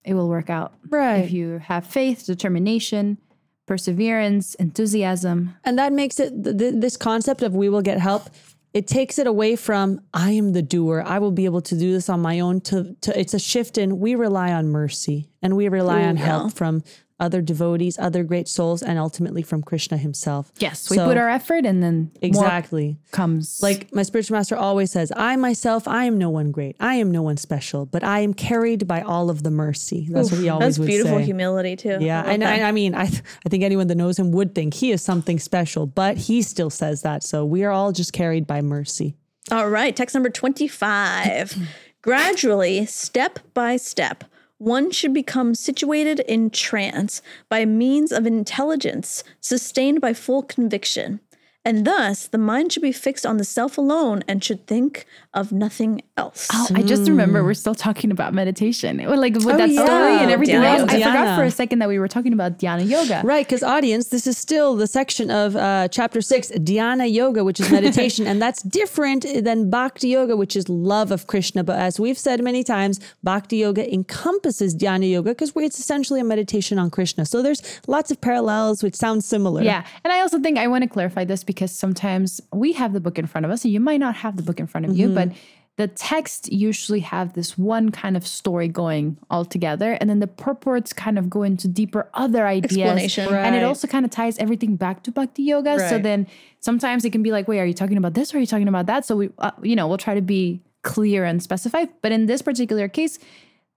it 0.04 0.14
will 0.14 0.30
work 0.30 0.50
out. 0.50 0.74
Right. 0.90 1.26
if 1.26 1.32
you 1.32 1.58
have 1.58 1.86
faith, 1.86 2.26
determination, 2.26 3.18
perseverance, 3.66 4.56
enthusiasm. 4.56 5.56
And 5.64 5.78
that 5.78 5.94
makes 5.94 6.20
it 6.20 6.44
th- 6.44 6.58
th- 6.58 6.76
this 6.78 6.96
concept 6.96 7.42
of 7.44 7.54
we 7.54 7.70
will 7.70 7.82
get 7.82 8.00
help. 8.00 8.30
It 8.78 8.86
takes 8.86 9.18
it 9.18 9.26
away 9.26 9.56
from 9.56 10.02
I 10.14 10.34
am 10.34 10.54
the 10.54 10.62
doer. 10.62 11.02
I 11.04 11.18
will 11.18 11.32
be 11.32 11.46
able 11.46 11.62
to 11.62 11.76
do 11.76 11.92
this 11.92 12.10
on 12.10 12.20
my 12.20 12.42
own. 12.42 12.62
To, 12.62 12.96
to 13.02 13.20
it's 13.20 13.34
a 13.34 13.40
shift 13.40 13.80
in 13.80 14.00
we 14.00 14.14
rely 14.14 14.54
on 14.54 14.68
mercy 14.68 15.32
and 15.42 15.58
we 15.58 15.68
rely 15.68 16.04
on 16.04 16.16
help 16.16 16.54
from 16.54 16.84
other 17.20 17.42
devotees, 17.42 17.98
other 17.98 18.24
great 18.24 18.48
souls, 18.48 18.84
and 18.84 19.00
ultimately 19.00 19.42
from 19.42 19.64
Krishna 19.64 19.98
himself. 19.98 20.52
Yes, 20.60 20.90
we 20.90 20.98
So- 20.98 21.06
put 21.06 21.18
our 21.18 21.30
effort, 21.30 21.66
and 21.66 21.82
then 21.82 22.12
exactly. 22.22 23.00
comes 23.12 23.60
Like 23.62 23.94
my 23.94 24.04
spiritual 24.04 24.38
master 24.38 24.56
always 24.56 24.92
says, 24.92 25.12
I 25.16 25.36
myself, 25.36 25.88
I 25.88 26.06
am 26.06 26.18
no 26.18 26.30
one 26.30 26.52
great. 26.52 26.76
I 26.80 26.96
am 26.96 27.10
no 27.12 27.22
one 27.24 27.38
special, 27.38 27.86
but 27.86 28.04
I 28.04 28.20
am 28.20 28.34
carried 28.34 28.88
by 28.88 29.02
all 29.02 29.30
of 29.30 29.44
the 29.44 29.50
mercy. 29.52 30.08
That's 30.12 30.32
what 30.32 30.42
he 30.42 30.50
always 30.50 30.66
That's 30.68 30.80
would 30.80 30.88
beautiful 30.88 31.18
say. 31.20 31.26
humility 31.26 31.76
too. 31.76 31.98
Yeah, 32.02 32.22
I 32.26 32.34
and. 32.34 32.44
I, 32.44 32.62
I 32.62 32.72
mean, 32.72 32.94
I 32.94 33.06
th- 33.08 33.24
I 33.46 33.50
think 33.50 33.64
anyone 33.64 33.88
that 33.88 33.96
knows 33.96 34.20
him 34.20 34.32
would 34.32 34.54
think 34.54 34.76
he 34.76 34.92
is 34.92 35.02
something 35.02 35.40
special, 35.40 35.88
but 35.88 36.18
he 36.18 36.42
still 36.42 36.70
says 36.70 37.02
that. 37.02 37.24
So 37.24 37.46
we 37.46 37.64
are 37.64 37.72
all 37.72 37.92
just 37.92 38.14
carried 38.14 38.46
by 38.46 38.62
mercy. 38.62 39.16
All 39.52 39.70
right, 39.70 39.96
text 39.96 40.14
number 40.14 40.30
25. 40.30 41.56
Gradually, 42.02 42.86
step 42.86 43.40
by 43.54 43.76
step, 43.78 44.24
one 44.58 44.92
should 44.92 45.14
become 45.14 45.54
situated 45.54 46.20
in 46.22 46.50
trance 46.50 47.22
by 47.50 47.66
means 47.66 48.12
of 48.12 48.26
intelligence 48.26 49.24
sustained 49.40 50.02
by 50.02 50.14
full 50.14 50.42
conviction. 50.44 51.20
And 51.68 51.86
thus, 51.86 52.28
the 52.28 52.38
mind 52.38 52.72
should 52.72 52.82
be 52.82 52.94
fixed 52.94 53.26
on 53.26 53.36
the 53.36 53.44
self 53.44 53.78
alone 53.78 54.24
and 54.26 54.42
should 54.42 54.66
think 54.68 55.06
of 55.34 55.52
nothing 55.52 56.02
else. 56.16 56.48
Oh, 56.54 56.68
I 56.74 56.82
just 56.82 57.10
remember 57.10 57.44
we're 57.44 57.54
still 57.56 57.76
talking 57.76 58.10
about 58.10 58.34
meditation. 58.34 59.04
Well, 59.06 59.20
Like 59.20 59.34
with 59.34 59.58
that 59.58 59.70
yeah. 59.70 59.84
story 59.84 60.14
and 60.14 60.32
everything 60.32 60.62
Dhyana 60.62 60.80
else. 60.80 60.92
I 60.94 61.02
forgot 61.02 61.38
for 61.38 61.44
a 61.44 61.52
second 61.52 61.80
that 61.80 61.90
we 61.90 62.00
were 62.00 62.08
talking 62.08 62.32
about 62.32 62.58
Dhyana 62.58 62.88
yoga. 62.88 63.22
Right, 63.26 63.46
because 63.46 63.64
audience, 63.64 64.08
this 64.08 64.28
is 64.28 64.38
still 64.38 64.78
the 64.78 64.88
section 64.88 65.30
of 65.30 65.58
uh, 65.58 65.90
chapter 65.90 66.22
six, 66.22 66.52
Dhyana 66.52 67.12
Yoga, 67.12 67.44
which 67.44 67.60
is 67.60 67.70
meditation, 67.70 68.26
and 68.28 68.42
that's 68.42 68.64
different 68.64 69.26
than 69.44 69.70
Bhakti 69.70 70.08
Yoga, 70.08 70.38
which 70.38 70.56
is 70.56 70.70
love 70.70 71.12
of 71.12 71.28
Krishna. 71.28 71.66
But 71.66 71.80
as 71.80 72.00
we've 72.00 72.18
said 72.18 72.42
many 72.42 72.64
times, 72.64 73.02
Bhakti 73.24 73.58
Yoga 73.58 73.94
encompasses 73.94 74.74
Dhyana 74.74 75.10
Yoga 75.12 75.32
because 75.32 75.52
it's 75.58 75.80
essentially 75.80 76.22
a 76.22 76.24
meditation 76.24 76.80
on 76.80 76.90
Krishna. 76.90 77.26
So 77.26 77.42
there's 77.42 77.62
lots 77.88 78.10
of 78.10 78.22
parallels, 78.22 78.84
which 78.84 78.96
sounds 78.96 79.26
similar. 79.26 79.64
Yeah. 79.64 79.86
And 80.06 80.14
I 80.14 80.22
also 80.22 80.40
think 80.40 80.58
I 80.58 80.68
want 80.68 80.86
to 80.86 80.90
clarify 80.90 81.26
this 81.26 81.44
because 81.44 81.57
sometimes 81.66 82.42
we 82.54 82.74
have 82.74 82.94
the 82.94 83.00
book 83.00 83.18
in 83.18 83.26
front 83.28 83.46
of 83.46 83.52
us 83.52 83.64
and 83.64 83.74
you 83.74 83.80
might 83.80 84.00
not 84.00 84.16
have 84.18 84.38
the 84.38 84.44
book 84.44 84.60
in 84.60 84.68
front 84.68 84.86
of 84.86 84.96
you, 84.96 85.10
but 85.10 85.32
the 85.78 85.88
text 85.88 86.52
usually 86.52 87.02
have 87.02 87.34
this 87.34 87.58
one 87.58 87.92
kind 87.92 88.18
of 88.18 88.26
story 88.26 88.68
going 88.68 89.16
all 89.30 89.46
together 89.46 89.96
and 90.02 90.10
then 90.10 90.20
the 90.20 90.28
purports 90.28 90.92
kind 90.92 91.18
of 91.20 91.30
go 91.30 91.44
into 91.44 91.68
deeper 91.68 92.10
other 92.16 92.48
ideas. 92.48 92.78
Explanation. 92.78 93.34
and 93.34 93.56
it 93.56 93.64
also 93.64 93.88
kind 93.88 94.04
of 94.04 94.12
ties 94.12 94.38
everything 94.40 94.76
back 94.76 95.04
to 95.04 95.12
bhakti 95.12 95.44
yoga 95.44 95.78
so 95.88 96.00
then 96.00 96.26
sometimes 96.60 97.06
it 97.06 97.12
can 97.12 97.22
be 97.22 97.32
like 97.32 97.48
wait 97.48 97.60
are 97.60 97.66
you 97.66 97.76
talking 97.76 97.98
about 97.98 98.16
this 98.16 98.34
or 98.34 98.38
are 98.38 98.40
you 98.40 98.48
talking 98.48 98.68
about 98.68 98.88
that? 98.88 99.06
So 99.06 99.16
we 99.16 99.30
uh, 99.38 99.52
you 99.62 99.76
know 99.76 99.88
we'll 99.88 100.00
try 100.00 100.16
to 100.16 100.22
be 100.22 100.62
clear 100.82 101.24
and 101.24 101.44
specified 101.44 101.90
but 102.02 102.12
in 102.12 102.26
this 102.26 102.42
particular 102.42 102.88
case 102.88 103.20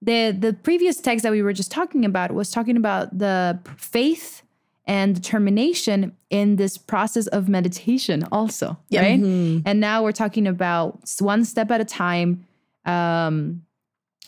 the 0.01 0.35
the 0.39 0.55
previous 0.55 0.97
text 1.01 1.23
that 1.23 1.33
we 1.33 1.43
were 1.43 1.53
just 1.53 1.71
talking 1.71 2.05
about 2.07 2.33
was 2.33 2.51
talking 2.51 2.77
about 2.77 3.19
the 3.19 3.59
faith 3.77 4.43
and 4.95 5.09
determination 5.21 5.97
in 6.39 6.57
this 6.57 6.75
process 6.93 7.27
of 7.37 7.43
meditation 7.59 8.19
also 8.39 8.67
right 9.05 9.21
and 9.69 9.77
now 9.91 9.97
we're 10.05 10.19
talking 10.25 10.47
about 10.57 10.89
one 11.33 11.43
step 11.53 11.69
at 11.71 11.81
a 11.87 11.89
time 12.07 12.29
um, 12.95 13.63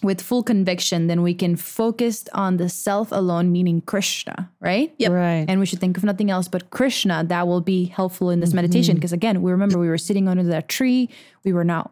with 0.02 0.20
full 0.28 0.42
conviction 0.52 1.06
then 1.10 1.20
we 1.28 1.34
can 1.42 1.54
focus 1.56 2.14
on 2.44 2.56
the 2.62 2.68
self 2.68 3.08
alone 3.12 3.46
meaning 3.56 3.78
krishna 3.92 4.36
right 4.60 4.88
Yep. 4.98 5.10
Right. 5.12 5.44
and 5.48 5.56
we 5.60 5.66
should 5.66 5.80
think 5.84 5.96
of 5.96 6.04
nothing 6.04 6.28
else 6.30 6.48
but 6.48 6.62
Krishna 6.78 7.16
that 7.32 7.44
will 7.48 7.60
be 7.74 7.84
helpful 7.98 8.30
in 8.34 8.38
this 8.40 8.52
meditation. 8.60 8.94
Because 8.96 9.12
again, 9.20 9.36
we 9.44 9.50
remember 9.56 9.76
we 9.78 9.88
were 9.94 9.98
sitting 10.08 10.26
under 10.28 10.44
that 10.54 10.66
tree. 10.76 11.08
We 11.44 11.52
were 11.52 11.64
not 11.74 11.86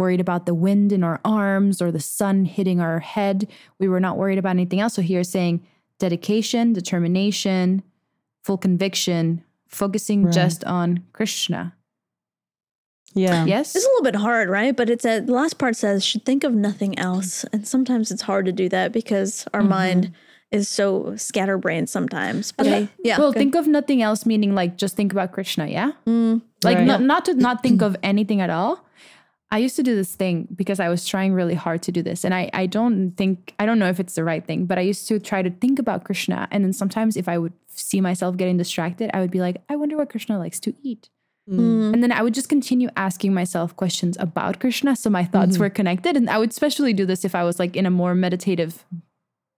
worried 0.00 0.20
about 0.26 0.44
the 0.46 0.54
wind 0.66 0.92
in 0.96 1.02
our 1.08 1.18
arms 1.24 1.80
or 1.82 1.88
the 1.92 2.00
sun 2.18 2.44
hitting 2.44 2.80
our 2.80 2.98
head. 3.00 3.38
We 3.78 3.86
were 3.92 4.00
not 4.06 4.16
worried 4.20 4.38
about 4.42 4.50
anything 4.60 4.80
else. 4.80 4.94
So 4.94 5.02
here 5.02 5.24
saying 5.24 5.56
dedication, 5.98 6.72
determination, 6.72 7.82
full 8.44 8.58
conviction, 8.58 9.42
focusing 9.68 10.30
just 10.30 10.62
on 10.64 11.02
Krishna. 11.12 11.74
yeah. 13.14 13.44
Yes? 13.44 13.74
It's 13.74 13.84
a 13.84 13.88
little 13.88 14.04
bit 14.04 14.16
hard, 14.16 14.48
right? 14.48 14.76
But 14.76 14.90
it's 14.90 15.04
at 15.04 15.26
the 15.26 15.32
last 15.32 15.58
part 15.58 15.76
says 15.76 16.04
should 16.04 16.24
think 16.24 16.44
of 16.44 16.54
nothing 16.54 16.98
else, 16.98 17.44
and 17.52 17.66
sometimes 17.66 18.10
it's 18.10 18.22
hard 18.22 18.46
to 18.46 18.52
do 18.52 18.68
that 18.68 18.92
because 18.92 19.46
our 19.54 19.60
mm-hmm. 19.60 19.70
mind 19.70 20.12
is 20.50 20.68
so 20.68 21.16
scatterbrained 21.16 21.88
sometimes. 21.88 22.52
But 22.52 22.68
I, 22.68 22.88
yeah, 23.02 23.18
well, 23.18 23.32
good. 23.32 23.38
think 23.38 23.54
of 23.54 23.66
nothing 23.66 24.02
else, 24.02 24.24
meaning 24.26 24.54
like 24.54 24.76
just 24.76 24.94
think 24.94 25.12
about 25.12 25.32
Krishna, 25.32 25.66
yeah? 25.66 25.92
Mm. 26.06 26.42
like 26.62 26.78
Right. 26.78 26.86
not, 26.86 27.02
not 27.02 27.24
to 27.24 27.34
not 27.34 27.62
think 27.62 27.82
of 27.82 27.96
anything 28.02 28.40
at 28.40 28.50
all. 28.50 28.84
I 29.54 29.58
used 29.58 29.76
to 29.76 29.84
do 29.84 29.94
this 29.94 30.12
thing 30.12 30.48
because 30.52 30.80
I 30.80 30.88
was 30.88 31.06
trying 31.06 31.32
really 31.32 31.54
hard 31.54 31.80
to 31.84 31.92
do 31.92 32.02
this. 32.02 32.24
And 32.24 32.34
I, 32.34 32.50
I 32.52 32.66
don't 32.66 33.12
think, 33.12 33.54
I 33.60 33.66
don't 33.66 33.78
know 33.78 33.88
if 33.88 34.00
it's 34.00 34.16
the 34.16 34.24
right 34.24 34.44
thing, 34.44 34.66
but 34.66 34.78
I 34.78 34.80
used 34.80 35.06
to 35.06 35.20
try 35.20 35.42
to 35.42 35.50
think 35.50 35.78
about 35.78 36.02
Krishna. 36.02 36.48
And 36.50 36.64
then 36.64 36.72
sometimes 36.72 37.16
if 37.16 37.28
I 37.28 37.38
would 37.38 37.52
see 37.68 38.00
myself 38.00 38.36
getting 38.36 38.56
distracted, 38.56 39.12
I 39.14 39.20
would 39.20 39.30
be 39.30 39.40
like, 39.40 39.62
I 39.68 39.76
wonder 39.76 39.96
what 39.96 40.10
Krishna 40.10 40.40
likes 40.40 40.58
to 40.58 40.74
eat. 40.82 41.08
Mm. 41.48 41.94
And 41.94 42.02
then 42.02 42.10
I 42.10 42.22
would 42.22 42.34
just 42.34 42.48
continue 42.48 42.88
asking 42.96 43.32
myself 43.32 43.76
questions 43.76 44.16
about 44.18 44.58
Krishna. 44.58 44.96
So 44.96 45.08
my 45.08 45.24
thoughts 45.24 45.52
mm-hmm. 45.52 45.62
were 45.62 45.70
connected. 45.70 46.16
And 46.16 46.28
I 46.28 46.38
would 46.38 46.50
especially 46.50 46.92
do 46.92 47.06
this 47.06 47.24
if 47.24 47.36
I 47.36 47.44
was 47.44 47.60
like 47.60 47.76
in 47.76 47.86
a 47.86 47.92
more 47.92 48.16
meditative 48.16 48.84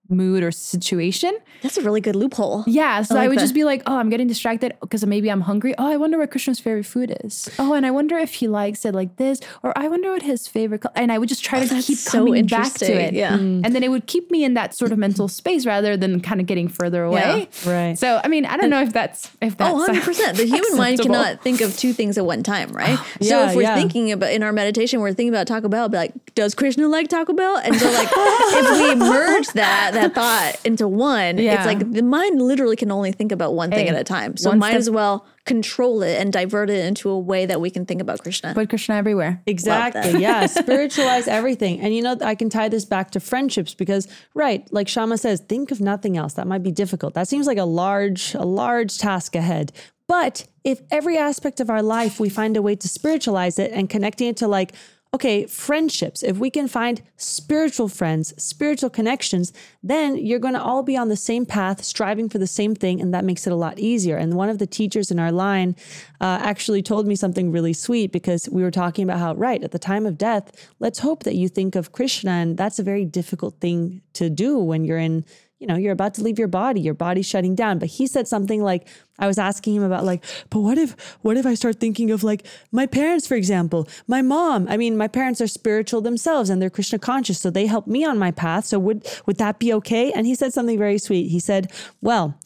mood 0.09 0.43
or 0.43 0.51
situation. 0.51 1.37
that's 1.63 1.77
a 1.77 1.83
really 1.83 2.01
good 2.01 2.17
loophole. 2.17 2.65
Yeah, 2.67 3.03
so 3.03 3.15
I, 3.17 3.21
like 3.21 3.29
would 3.31 3.39
that. 3.39 3.43
just 3.43 3.55
be 3.55 3.65
like, 3.65 3.83
oh, 3.87 3.97
I'm 3.97 4.09
getting 4.11 4.27
distracted 4.27 4.75
because 4.81 5.05
maybe 5.07 5.31
I'm 5.31 5.41
hungry. 5.43 5.75
Oh, 5.79 5.87
I 5.87 5.97
wonder 5.97 6.19
what 6.19 6.31
Krishna's 6.31 6.61
favorite 6.61 6.85
food 6.87 7.17
is. 7.25 7.49
Oh, 7.59 7.73
and 7.75 7.85
I 7.87 7.91
wonder 7.91 8.17
if 8.19 8.35
he 8.35 8.49
likes 8.49 8.85
it 8.85 8.95
like 8.95 9.17
this, 9.17 9.41
or 9.63 9.73
I 9.77 9.89
wonder 9.89 10.11
what 10.13 10.23
his 10.23 10.47
favorite. 10.47 10.83
col-" 10.83 10.93
And 10.95 11.11
I 11.13 11.19
would 11.19 11.29
just 11.29 11.45
try 11.45 11.65
to 11.65 11.83
keep 11.83 11.99
so 11.99 12.25
coming 12.25 12.47
back 12.47 12.73
to 12.75 12.93
it. 12.93 13.15
Yeah. 13.15 13.37
Mm. 13.37 13.63
and 13.65 13.75
then 13.75 13.83
it 13.83 13.89
would 13.91 14.07
keep 14.07 14.31
me 14.31 14.45
in 14.45 14.55
that 14.55 14.75
sort 14.77 14.93
of 14.93 14.99
mental 14.99 15.29
space 15.29 15.67
rather 15.67 15.97
than 15.97 16.21
kind 16.21 16.41
of 16.41 16.47
getting 16.47 16.69
further 16.69 17.03
away. 17.05 17.49
Right. 17.67 17.99
So, 17.99 18.21
I 18.23 18.29
mean, 18.29 18.45
I 18.47 18.57
don't 18.57 18.71
know 18.71 18.83
if 18.83 18.93
that's 18.93 19.31
if 19.41 19.57
that's 19.57 19.75
Oh, 19.75 19.87
100%. 19.89 20.37
The 20.37 20.45
human 20.47 20.77
mind 20.77 21.01
cannot 21.01 21.43
think 21.43 21.61
of 21.61 21.77
two 21.77 21.93
things 21.93 22.17
at 22.19 22.25
one 22.25 22.43
time, 22.43 22.71
right? 22.73 22.99
so 23.21 23.41
Yeah, 23.41 23.51
if 23.51 23.57
we're 23.57 23.63
yeah. 23.63 23.75
thinking 23.75 24.13
about 24.13 24.33
in 24.33 24.43
our 24.43 24.53
meditation, 24.53 25.01
we're 25.01 25.13
thinking 25.13 25.31
about 25.35 25.47
Taco 25.47 25.69
Bell, 25.69 25.89
be 25.89 25.97
like, 25.97 26.35
does 26.35 26.55
Krishna 26.55 26.89
like 26.89 27.09
Taco 27.09 27.33
Bell? 27.33 27.57
And 27.59 27.75
so 27.77 27.91
like 27.91 28.09
if 28.13 28.81
we 28.81 28.95
merge 28.95 29.49
that 29.49 29.93
that 29.97 30.15
thought 30.21 30.61
into 30.65 30.87
one, 30.89 31.39
Yeah. 31.39 31.57
it's 31.57 31.67
like 31.67 31.93
the 31.93 32.03
mind 32.03 32.41
literally 32.41 32.77
can 32.77 32.91
only 32.91 33.13
think 33.13 33.33
about 33.33 33.55
one 33.55 33.71
thing 33.71 33.87
Hey, 33.87 33.93
at 33.93 34.01
a 34.01 34.05
time. 34.05 34.37
So 34.37 34.51
one 34.51 34.59
might 34.59 34.71
step- 34.71 34.79
as 34.79 34.91
well 34.91 35.27
control 35.45 36.03
it 36.03 36.21
and 36.21 36.33
divert 36.33 36.69
it 36.71 36.85
into 36.85 37.09
a 37.09 37.19
way 37.19 37.47
that 37.47 37.61
we 37.61 37.71
can 37.71 37.87
think 37.87 38.01
about 38.01 38.21
Krishna. 38.21 38.53
Put 38.53 38.69
Krishna 38.69 38.97
everywhere. 38.97 39.41
Exactly. 39.47 40.21
yeah. 40.21 40.47
Spiritualize 40.81 41.29
everything. 41.29 41.81
And 41.81 41.95
you 41.95 42.03
know, 42.03 42.17
I 42.21 42.35
can 42.35 42.51
tie 42.51 42.69
this 42.69 42.85
back 42.85 43.13
to 43.13 43.21
friendships 43.21 43.73
because, 43.75 44.09
right, 44.35 44.67
like 44.73 44.89
Shama 44.89 45.17
says, 45.19 45.41
think 45.41 45.71
of 45.71 45.81
nothing 45.81 46.17
else. 46.17 46.35
That 46.35 46.47
might 46.49 46.63
be 46.65 46.73
difficult. 46.73 47.15
That 47.15 47.29
seems 47.29 47.47
like 47.47 47.59
a 47.59 47.65
large, 47.65 48.35
a 48.35 48.45
large 48.45 48.99
task 48.99 49.37
ahead. 49.37 49.71
But 50.09 50.47
if 50.65 50.81
every 50.91 51.17
aspect 51.19 51.59
of 51.61 51.69
our 51.71 51.83
life 51.83 52.19
we 52.21 52.29
find 52.29 52.57
a 52.57 52.63
way 52.63 52.77
to 52.77 52.89
spiritualize 52.89 53.59
it 53.59 53.73
and 53.73 53.89
connecting 53.91 54.29
it 54.29 54.37
to 54.39 54.49
like, 54.49 54.73
okay, 55.17 55.47
friendships, 55.47 56.23
if 56.23 56.37
we 56.37 56.51
can 56.51 56.69
find 56.69 57.01
spiritual 57.17 57.89
friends, 57.89 58.35
spiritual 58.37 58.91
connections, 58.91 59.51
then 59.83 60.15
you're 60.19 60.39
going 60.39 60.53
to 60.53 60.63
all 60.63 60.83
be 60.83 60.95
on 60.95 61.09
the 61.09 61.17
same 61.17 61.47
path, 61.47 61.83
striving 61.83 62.29
for 62.29 62.37
the 62.37 62.47
same 62.47 62.75
thing. 62.75 63.01
And 63.01 63.15
that 63.15 63.25
makes 63.25 63.47
it 63.47 63.53
a 63.53 63.57
lot 63.57 63.79
easier. 63.79 64.19
And 64.19 64.35
one 64.35 64.51
of 64.51 64.59
the 64.59 64.67
teachers 64.67 65.11
in 65.11 65.19
our 65.19 65.33
line 65.33 65.75
uh, 66.21 66.39
actually 66.43 66.83
told 66.83 67.07
me 67.07 67.17
something 67.17 67.51
really 67.51 67.73
sweet 67.73 68.13
because 68.13 68.47
we 68.53 68.63
were 68.63 68.71
talking 68.71 69.05
about 69.05 69.19
how, 69.19 69.35
right, 69.37 69.65
at 69.65 69.71
the 69.71 69.79
time 69.79 70.05
of 70.05 70.19
death, 70.19 70.53
let's 70.81 70.99
hope 70.99 71.23
that 71.23 71.35
you 71.35 71.49
think 71.49 71.77
of 71.77 71.93
Krishna. 71.93 72.33
And 72.33 72.59
that's 72.59 72.79
a 72.79 72.83
very 72.83 73.07
difficult 73.07 73.59
thing 73.59 74.03
to 74.13 74.29
do 74.29 74.59
when 74.59 74.85
you're 74.85 74.99
in 74.99 75.25
you 75.59 75.67
know, 75.67 75.77
you're 75.77 75.93
about 75.93 76.13
to 76.15 76.23
leave 76.23 76.39
your 76.39 76.49
body, 76.49 76.81
your 76.81 76.95
body's 76.95 77.27
shutting 77.27 77.55
down. 77.55 77.79
But 77.79 77.89
he 77.89 78.07
said 78.07 78.29
something 78.29 78.63
like, 78.63 78.87
I 79.19 79.27
was 79.27 79.39
asking 79.39 79.75
him 79.75 79.83
about 79.83 80.05
like, 80.05 80.23
but 80.51 80.61
what 80.61 80.77
if, 80.77 81.17
what 81.23 81.39
if 81.39 81.47
I 81.47 81.55
start 81.55 81.81
thinking 81.81 82.11
of 82.11 82.23
like 82.23 82.47
my 82.73 82.85
parents, 82.85 83.27
for 83.27 83.37
example, 83.37 83.89
my 84.07 84.21
mom? 84.21 84.67
I 84.69 84.77
mean, 84.77 84.99
my 84.99 85.09
parents 85.09 85.41
are 85.41 85.47
spiritual 85.47 86.03
themselves 86.03 86.51
and 86.51 86.61
they're 86.61 86.69
Krishna 86.69 86.99
conscious, 86.99 87.41
so 87.41 87.49
they 87.49 87.67
help 87.67 87.87
me 87.87 88.05
on 88.05 88.19
my 88.19 88.31
path. 88.31 88.67
So 88.67 88.79
would 88.79 89.07
would 89.25 89.39
that 89.39 89.59
be 89.59 89.73
okay? 89.73 90.13
And 90.13 90.27
he 90.27 90.35
said 90.35 90.53
something 90.53 90.79
very 90.79 90.99
sweet. 90.99 91.29
He 91.29 91.41
said, 91.41 91.73
well. 92.03 92.39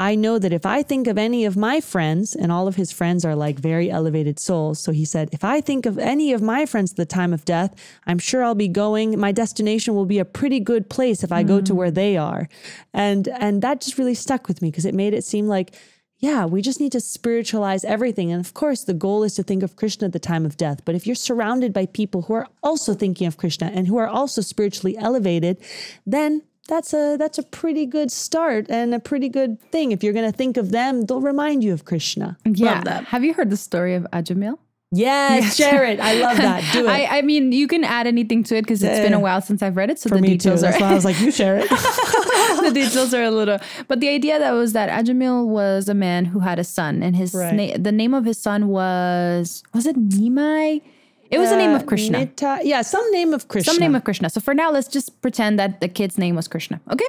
I 0.00 0.14
know 0.14 0.38
that 0.38 0.54
if 0.54 0.64
I 0.64 0.82
think 0.82 1.06
of 1.06 1.18
any 1.18 1.44
of 1.44 1.58
my 1.58 1.82
friends, 1.82 2.34
and 2.34 2.50
all 2.50 2.66
of 2.66 2.76
his 2.76 2.90
friends 2.90 3.22
are 3.22 3.36
like 3.36 3.58
very 3.58 3.90
elevated 3.90 4.40
souls. 4.40 4.80
So 4.80 4.92
he 4.92 5.04
said, 5.04 5.28
if 5.30 5.44
I 5.44 5.60
think 5.60 5.84
of 5.84 5.98
any 5.98 6.32
of 6.32 6.40
my 6.40 6.64
friends 6.64 6.92
at 6.92 6.96
the 6.96 7.04
time 7.04 7.34
of 7.34 7.44
death, 7.44 7.74
I'm 8.06 8.18
sure 8.18 8.42
I'll 8.42 8.54
be 8.54 8.66
going, 8.66 9.20
my 9.20 9.30
destination 9.30 9.94
will 9.94 10.06
be 10.06 10.18
a 10.18 10.24
pretty 10.24 10.58
good 10.58 10.88
place 10.88 11.22
if 11.22 11.30
I 11.30 11.42
go 11.42 11.60
to 11.60 11.72
mm. 11.74 11.76
where 11.76 11.90
they 11.90 12.16
are. 12.16 12.48
And 12.94 13.28
and 13.28 13.60
that 13.60 13.82
just 13.82 13.98
really 13.98 14.14
stuck 14.14 14.48
with 14.48 14.62
me 14.62 14.70
because 14.70 14.86
it 14.86 14.94
made 14.94 15.12
it 15.12 15.22
seem 15.22 15.46
like, 15.48 15.76
yeah, 16.18 16.46
we 16.46 16.62
just 16.62 16.80
need 16.80 16.92
to 16.92 17.00
spiritualize 17.00 17.84
everything. 17.84 18.32
And 18.32 18.42
of 18.42 18.54
course, 18.54 18.84
the 18.84 18.94
goal 18.94 19.22
is 19.22 19.34
to 19.34 19.42
think 19.42 19.62
of 19.62 19.76
Krishna 19.76 20.06
at 20.06 20.14
the 20.14 20.18
time 20.18 20.46
of 20.46 20.56
death. 20.56 20.82
But 20.86 20.94
if 20.94 21.06
you're 21.06 21.14
surrounded 21.14 21.74
by 21.74 21.84
people 21.84 22.22
who 22.22 22.32
are 22.32 22.48
also 22.62 22.94
thinking 22.94 23.26
of 23.26 23.36
Krishna 23.36 23.70
and 23.74 23.86
who 23.86 23.98
are 23.98 24.08
also 24.08 24.40
spiritually 24.40 24.96
elevated, 24.96 25.58
then 26.06 26.40
that's 26.70 26.94
a 26.94 27.16
that's 27.18 27.36
a 27.38 27.42
pretty 27.42 27.84
good 27.84 28.10
start 28.10 28.66
and 28.70 28.94
a 28.94 28.98
pretty 29.00 29.28
good 29.28 29.60
thing. 29.70 29.92
If 29.92 30.02
you're 30.02 30.14
going 30.14 30.30
to 30.30 30.36
think 30.36 30.56
of 30.56 30.70
them, 30.70 31.04
they'll 31.06 31.20
remind 31.20 31.62
you 31.62 31.72
of 31.74 31.84
Krishna. 31.84 32.38
Yeah. 32.46 32.80
that. 32.84 33.04
Have 33.12 33.22
you 33.24 33.34
heard 33.34 33.50
the 33.50 33.56
story 33.58 33.94
of 33.94 34.04
Ajamil? 34.12 34.56
Yes, 34.92 35.54
share 35.54 35.84
it. 35.84 36.00
I 36.00 36.14
love 36.14 36.36
that. 36.38 36.68
Do 36.72 36.86
it. 36.86 36.90
I, 36.90 37.18
I 37.18 37.22
mean, 37.22 37.52
you 37.52 37.68
can 37.68 37.84
add 37.84 38.08
anything 38.08 38.42
to 38.44 38.56
it 38.56 38.62
because 38.62 38.82
it's 38.82 38.98
been 38.98 39.12
a 39.14 39.20
while 39.20 39.40
since 39.40 39.62
I've 39.62 39.76
read 39.76 39.88
it. 39.88 40.00
So 40.00 40.08
For 40.08 40.16
the 40.16 40.20
me 40.22 40.28
too. 40.30 40.36
details 40.38 40.62
That's 40.62 40.78
are 40.78 40.80
why 40.80 40.90
I 40.90 40.94
was 40.94 41.04
like, 41.04 41.20
you 41.20 41.30
share 41.30 41.58
it. 41.62 41.68
the 41.70 42.72
details 42.74 43.14
are 43.14 43.22
a 43.22 43.30
little. 43.30 43.58
But 43.86 44.00
the 44.00 44.08
idea 44.08 44.40
that 44.40 44.50
was 44.50 44.72
that 44.72 44.88
Ajamil 44.90 45.46
was 45.46 45.88
a 45.88 45.94
man 45.94 46.24
who 46.24 46.40
had 46.40 46.58
a 46.58 46.64
son, 46.64 47.04
and 47.04 47.14
his 47.14 47.34
Right. 47.34 47.54
na- 47.54 47.76
the 47.78 47.92
name 47.92 48.14
of 48.14 48.24
his 48.24 48.38
son 48.38 48.66
was 48.68 49.62
was 49.72 49.86
it 49.86 49.94
Nimai, 49.96 50.82
It 51.30 51.38
was 51.38 51.50
the 51.50 51.56
name 51.56 51.74
of 51.74 51.86
Krishna. 51.86 52.18
Nita- 52.18 52.60
yeah, 52.64 52.82
some 52.82 53.08
name 53.12 53.32
of 53.32 53.46
Krishna. 53.48 53.72
Some 53.72 53.80
name 53.80 53.94
of 53.94 54.02
Krishna. 54.04 54.28
So 54.30 54.40
for 54.40 54.52
now, 54.52 54.70
let's 54.70 54.88
just 54.88 55.20
pretend 55.22 55.58
that 55.60 55.80
the 55.80 55.88
kid's 55.88 56.18
name 56.18 56.34
was 56.34 56.48
Krishna. 56.48 56.80
Okay. 56.90 57.06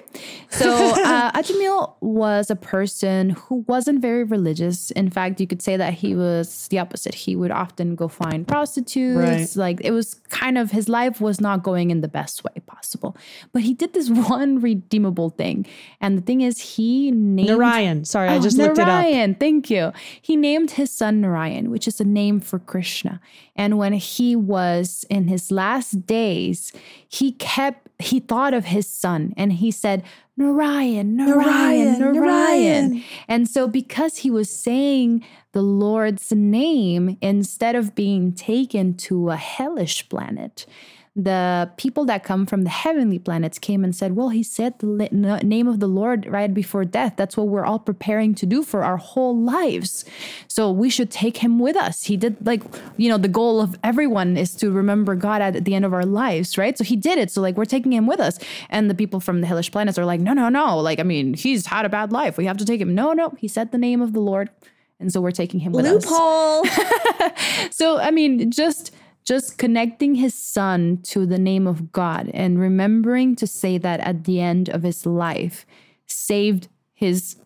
So 0.49 0.69
uh, 1.05 1.31
Ajamil 1.31 1.95
was 2.01 2.51
a 2.51 2.55
person 2.55 3.31
who 3.31 3.65
wasn't 3.67 3.99
very 4.01 4.23
religious. 4.23 4.91
In 4.91 5.09
fact, 5.09 5.41
you 5.41 5.47
could 5.47 5.61
say 5.61 5.75
that 5.75 5.95
he 5.95 6.13
was 6.15 6.67
the 6.67 6.77
opposite. 6.79 7.15
He 7.15 7.35
would 7.35 7.51
often 7.51 7.95
go 7.95 8.07
find 8.07 8.47
prostitutes. 8.47 9.17
Right. 9.17 9.55
Like 9.55 9.81
it 9.83 9.91
was 9.91 10.15
kind 10.29 10.57
of 10.57 10.69
his 10.71 10.87
life 10.87 11.19
was 11.19 11.41
not 11.41 11.63
going 11.63 11.89
in 11.89 12.01
the 12.01 12.07
best 12.07 12.43
way 12.43 12.53
possible. 12.67 13.17
But 13.53 13.63
he 13.63 13.73
did 13.73 13.93
this 13.93 14.09
one 14.35 14.59
redeemable 14.61 15.31
thing. 15.31 15.65
And 15.99 16.17
the 16.17 16.21
thing 16.21 16.41
is, 16.41 16.59
he 16.59 17.09
named 17.11 17.49
Narayan. 17.49 18.05
Sorry, 18.05 18.29
I 18.29 18.35
Oh, 18.37 18.41
just 18.41 18.57
looked 18.57 18.77
it 18.77 18.81
up. 18.81 18.87
Narayan, 18.87 19.33
thank 19.35 19.69
you. 19.71 19.91
He 20.21 20.35
named 20.35 20.71
his 20.71 20.91
son 20.91 21.21
Narayan, 21.21 21.71
which 21.71 21.87
is 21.87 21.99
a 21.99 22.05
name 22.05 22.39
for 22.39 22.59
Krishna. 22.59 23.19
And 23.55 23.77
when 23.77 23.93
he 23.93 23.99
was 24.35 25.05
in 25.09 25.27
his 25.27 25.51
last 25.51 26.05
days, 26.05 26.71
he 27.07 27.33
kept, 27.33 27.89
he 27.99 28.19
thought 28.19 28.53
of 28.53 28.65
his 28.65 28.87
son 28.87 29.33
and 29.37 29.53
he 29.53 29.71
said, 29.71 30.03
Narayan, 30.37 31.15
Narayan, 31.17 31.99
Narayan. 31.99 32.13
Narayan. 32.13 33.03
And 33.27 33.47
so, 33.47 33.67
because 33.67 34.17
he 34.17 34.31
was 34.31 34.49
saying 34.49 35.23
the 35.51 35.61
Lord's 35.61 36.31
name 36.31 37.17
instead 37.21 37.75
of 37.75 37.93
being 37.93 38.33
taken 38.33 38.95
to 38.97 39.29
a 39.29 39.35
hellish 39.35 40.07
planet, 40.09 40.65
the 41.13 41.69
people 41.75 42.05
that 42.05 42.23
come 42.23 42.45
from 42.45 42.63
the 42.63 42.69
heavenly 42.69 43.19
planets 43.19 43.59
came 43.59 43.83
and 43.83 43.93
said, 43.93 44.15
Well, 44.15 44.29
he 44.29 44.43
said 44.43 44.79
the 44.79 45.09
name 45.43 45.67
of 45.67 45.81
the 45.81 45.87
Lord 45.87 46.25
right 46.25 46.53
before 46.53 46.85
death. 46.85 47.15
That's 47.17 47.35
what 47.35 47.49
we're 47.49 47.65
all 47.65 47.79
preparing 47.79 48.33
to 48.35 48.45
do 48.45 48.63
for 48.63 48.83
our 48.83 48.95
whole 48.95 49.37
lives. 49.37 50.05
So 50.47 50.71
we 50.71 50.89
should 50.89 51.11
take 51.11 51.37
him 51.37 51.59
with 51.59 51.75
us. 51.75 52.05
He 52.05 52.15
did, 52.15 52.45
like, 52.45 52.63
you 52.95 53.09
know, 53.09 53.17
the 53.17 53.27
goal 53.27 53.59
of 53.59 53.77
everyone 53.83 54.37
is 54.37 54.55
to 54.55 54.71
remember 54.71 55.15
God 55.15 55.41
at 55.41 55.65
the 55.65 55.75
end 55.75 55.83
of 55.83 55.93
our 55.93 56.05
lives, 56.05 56.57
right? 56.57 56.77
So 56.77 56.85
he 56.85 56.95
did 56.95 57.17
it. 57.17 57.29
So, 57.29 57.41
like, 57.41 57.57
we're 57.57 57.65
taking 57.65 57.91
him 57.91 58.07
with 58.07 58.21
us. 58.21 58.39
And 58.69 58.89
the 58.89 58.95
people 58.95 59.19
from 59.19 59.41
the 59.41 59.47
hellish 59.47 59.69
planets 59.69 59.97
are 59.97 60.05
like, 60.05 60.21
No, 60.21 60.31
no, 60.31 60.47
no. 60.47 60.79
Like, 60.79 61.01
I 61.01 61.03
mean, 61.03 61.33
he's 61.33 61.65
had 61.65 61.83
a 61.83 61.89
bad 61.89 62.13
life. 62.13 62.37
We 62.37 62.45
have 62.45 62.57
to 62.57 62.65
take 62.65 62.79
him. 62.79 62.95
No, 62.95 63.11
no. 63.11 63.33
He 63.37 63.49
said 63.49 63.73
the 63.73 63.77
name 63.77 64.01
of 64.01 64.13
the 64.13 64.21
Lord. 64.21 64.49
And 65.01 65.11
so 65.11 65.19
we're 65.19 65.31
taking 65.31 65.59
him 65.59 65.73
with 65.73 65.85
us. 65.85 66.05
Loophole. 66.05 66.63
So 67.71 67.99
I 67.99 68.11
mean, 68.11 68.51
just 68.51 68.91
just 69.31 69.57
connecting 69.57 70.15
his 70.15 70.33
son 70.33 70.99
to 71.03 71.25
the 71.25 71.37
name 71.37 71.65
of 71.65 71.93
God 71.93 72.29
and 72.33 72.59
remembering 72.59 73.33
to 73.37 73.47
say 73.47 73.77
that 73.77 74.01
at 74.01 74.25
the 74.25 74.41
end 74.41 74.67
of 74.67 74.83
his 74.83 75.05
life 75.05 75.65
saved 76.05 76.67
his 76.93 77.37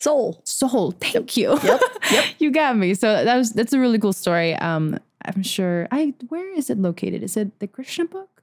Soul. 0.00 0.40
soul. 0.44 0.92
Thank 0.92 1.36
you. 1.36 1.58
Yep. 1.62 1.80
you 2.38 2.50
got 2.50 2.78
me. 2.78 2.94
So 2.94 3.22
that 3.22 3.36
was 3.36 3.52
that's 3.52 3.74
a 3.74 3.78
really 3.78 3.98
cool 3.98 4.14
story. 4.14 4.54
Um 4.54 4.98
I'm 5.26 5.42
sure 5.42 5.88
I 5.90 6.14
where 6.28 6.50
is 6.56 6.70
it 6.70 6.78
located? 6.78 7.22
Is 7.22 7.36
it 7.36 7.58
the 7.58 7.66
Krishna 7.66 8.06
book? 8.06 8.33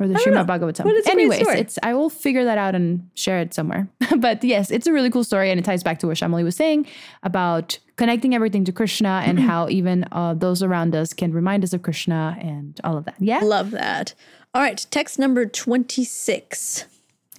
Or 0.00 0.08
the 0.08 0.14
Srimad 0.14 0.46
Bhagavatam. 0.46 0.82
but 0.84 0.94
it's 0.94 1.08
Anyways, 1.08 1.40
story. 1.42 1.60
it's 1.60 1.78
I 1.82 1.94
will 1.94 2.10
figure 2.10 2.44
that 2.44 2.58
out 2.58 2.74
and 2.74 3.08
share 3.14 3.38
it 3.40 3.54
somewhere. 3.54 3.88
but 4.18 4.42
yes, 4.42 4.70
it's 4.72 4.86
a 4.88 4.92
really 4.92 5.08
cool 5.10 5.22
story 5.24 5.50
and 5.50 5.58
it 5.60 5.64
ties 5.64 5.84
back 5.84 6.00
to 6.00 6.08
what 6.08 6.16
Shamali 6.16 6.42
was 6.42 6.56
saying 6.56 6.86
about 7.22 7.78
connecting 7.96 8.34
everything 8.34 8.64
to 8.64 8.72
Krishna 8.72 9.22
and 9.24 9.38
how 9.38 9.68
even 9.70 10.04
uh, 10.10 10.34
those 10.34 10.62
around 10.64 10.96
us 10.96 11.12
can 11.12 11.32
remind 11.32 11.62
us 11.62 11.72
of 11.72 11.82
Krishna 11.82 12.36
and 12.40 12.80
all 12.82 12.96
of 12.96 13.04
that. 13.04 13.14
Yeah. 13.20 13.38
Love 13.40 13.70
that. 13.70 14.14
All 14.52 14.62
right, 14.62 14.84
text 14.90 15.18
number 15.18 15.46
26. 15.46 16.86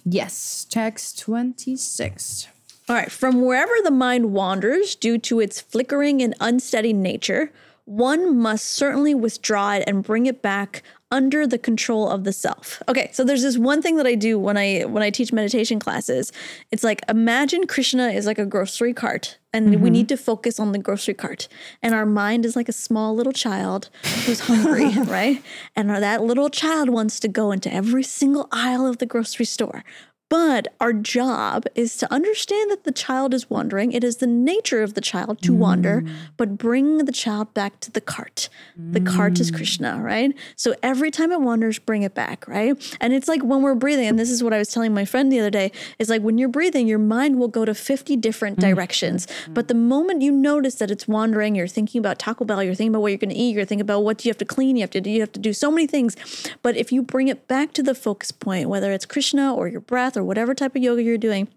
Yes. 0.04 0.66
Text 0.70 1.18
26. 1.18 2.48
All 2.88 2.94
right, 2.96 3.10
from 3.10 3.42
wherever 3.42 3.72
the 3.82 3.90
mind 3.90 4.32
wanders 4.32 4.94
due 4.94 5.18
to 5.18 5.40
its 5.40 5.60
flickering 5.60 6.22
and 6.22 6.34
unsteady 6.40 6.92
nature, 6.92 7.50
one 7.84 8.36
must 8.38 8.66
certainly 8.66 9.14
withdraw 9.14 9.72
it 9.74 9.84
and 9.86 10.02
bring 10.04 10.26
it 10.26 10.42
back 10.42 10.82
under 11.12 11.46
the 11.46 11.58
control 11.58 12.10
of 12.10 12.24
the 12.24 12.32
self. 12.32 12.82
Okay, 12.88 13.10
so 13.12 13.22
there's 13.22 13.42
this 13.42 13.56
one 13.56 13.80
thing 13.80 13.96
that 13.96 14.06
I 14.06 14.16
do 14.16 14.38
when 14.38 14.56
I 14.56 14.80
when 14.82 15.02
I 15.02 15.10
teach 15.10 15.32
meditation 15.32 15.78
classes. 15.78 16.32
It's 16.72 16.82
like 16.82 17.02
imagine 17.08 17.66
Krishna 17.66 18.08
is 18.08 18.26
like 18.26 18.38
a 18.38 18.46
grocery 18.46 18.92
cart 18.92 19.38
and 19.52 19.70
we 19.70 19.76
mm-hmm. 19.76 19.88
need 19.88 20.08
to 20.08 20.16
focus 20.16 20.58
on 20.58 20.72
the 20.72 20.78
grocery 20.78 21.14
cart. 21.14 21.48
And 21.80 21.94
our 21.94 22.06
mind 22.06 22.44
is 22.44 22.56
like 22.56 22.68
a 22.68 22.72
small 22.72 23.14
little 23.14 23.32
child 23.32 23.88
who's 24.24 24.40
hungry, 24.40 24.90
right? 25.04 25.42
And 25.76 25.90
that 25.90 26.22
little 26.22 26.50
child 26.50 26.90
wants 26.90 27.20
to 27.20 27.28
go 27.28 27.52
into 27.52 27.72
every 27.72 28.02
single 28.02 28.48
aisle 28.50 28.86
of 28.86 28.98
the 28.98 29.06
grocery 29.06 29.46
store. 29.46 29.84
But 30.28 30.68
our 30.80 30.92
job 30.92 31.66
is 31.76 31.96
to 31.98 32.12
understand 32.12 32.70
that 32.72 32.82
the 32.82 32.90
child 32.90 33.32
is 33.32 33.48
wandering. 33.48 33.92
It 33.92 34.02
is 34.02 34.16
the 34.16 34.26
nature 34.26 34.82
of 34.82 34.94
the 34.94 35.00
child 35.00 35.40
to 35.42 35.52
wander, 35.52 36.02
mm. 36.02 36.12
but 36.36 36.58
bring 36.58 37.04
the 37.04 37.12
child 37.12 37.54
back 37.54 37.78
to 37.80 37.92
the 37.92 38.00
cart. 38.00 38.48
The 38.76 39.00
cart 39.00 39.38
is 39.38 39.52
mm. 39.52 39.56
Krishna, 39.56 40.00
right? 40.02 40.34
So 40.56 40.74
every 40.82 41.12
time 41.12 41.30
it 41.30 41.40
wanders, 41.40 41.78
bring 41.78 42.02
it 42.02 42.14
back, 42.14 42.46
right? 42.48 42.76
And 43.00 43.12
it's 43.12 43.28
like 43.28 43.42
when 43.42 43.62
we're 43.62 43.76
breathing, 43.76 44.08
and 44.08 44.18
this 44.18 44.30
is 44.30 44.42
what 44.42 44.52
I 44.52 44.58
was 44.58 44.68
telling 44.68 44.92
my 44.92 45.04
friend 45.04 45.30
the 45.30 45.38
other 45.38 45.50
day, 45.50 45.70
is 46.00 46.08
like 46.08 46.22
when 46.22 46.38
you're 46.38 46.48
breathing, 46.48 46.88
your 46.88 46.98
mind 46.98 47.38
will 47.38 47.48
go 47.48 47.64
to 47.64 47.74
50 47.74 48.16
different 48.16 48.58
mm. 48.58 48.62
directions. 48.62 49.28
But 49.48 49.68
the 49.68 49.74
moment 49.74 50.22
you 50.22 50.32
notice 50.32 50.74
that 50.76 50.90
it's 50.90 51.06
wandering, 51.06 51.54
you're 51.54 51.68
thinking 51.68 52.00
about 52.00 52.18
Taco 52.18 52.44
Bell, 52.44 52.64
you're 52.64 52.74
thinking 52.74 52.92
about 52.92 53.02
what 53.02 53.12
you're 53.12 53.18
going 53.18 53.30
to 53.30 53.36
eat, 53.36 53.54
you're 53.54 53.64
thinking 53.64 53.82
about 53.82 54.00
what 54.00 54.24
you 54.24 54.30
have 54.30 54.38
to 54.38 54.44
clean, 54.44 54.74
you 54.74 54.82
have 54.82 54.90
to 54.90 55.00
do, 55.00 55.08
you 55.08 55.20
have 55.20 55.32
to 55.32 55.40
do 55.40 55.52
so 55.52 55.70
many 55.70 55.86
things. 55.86 56.16
But 56.62 56.76
if 56.76 56.90
you 56.90 57.02
bring 57.02 57.28
it 57.28 57.46
back 57.46 57.72
to 57.74 57.82
the 57.82 57.94
focus 57.94 58.32
point, 58.32 58.68
whether 58.68 58.92
it's 58.92 59.06
Krishna 59.06 59.54
or 59.54 59.68
your 59.68 59.80
breath 59.80 60.15
or 60.16 60.24
whatever 60.24 60.54
type 60.54 60.74
of 60.76 60.82
yoga 60.82 61.02
you're 61.02 61.18
doing, 61.18 61.48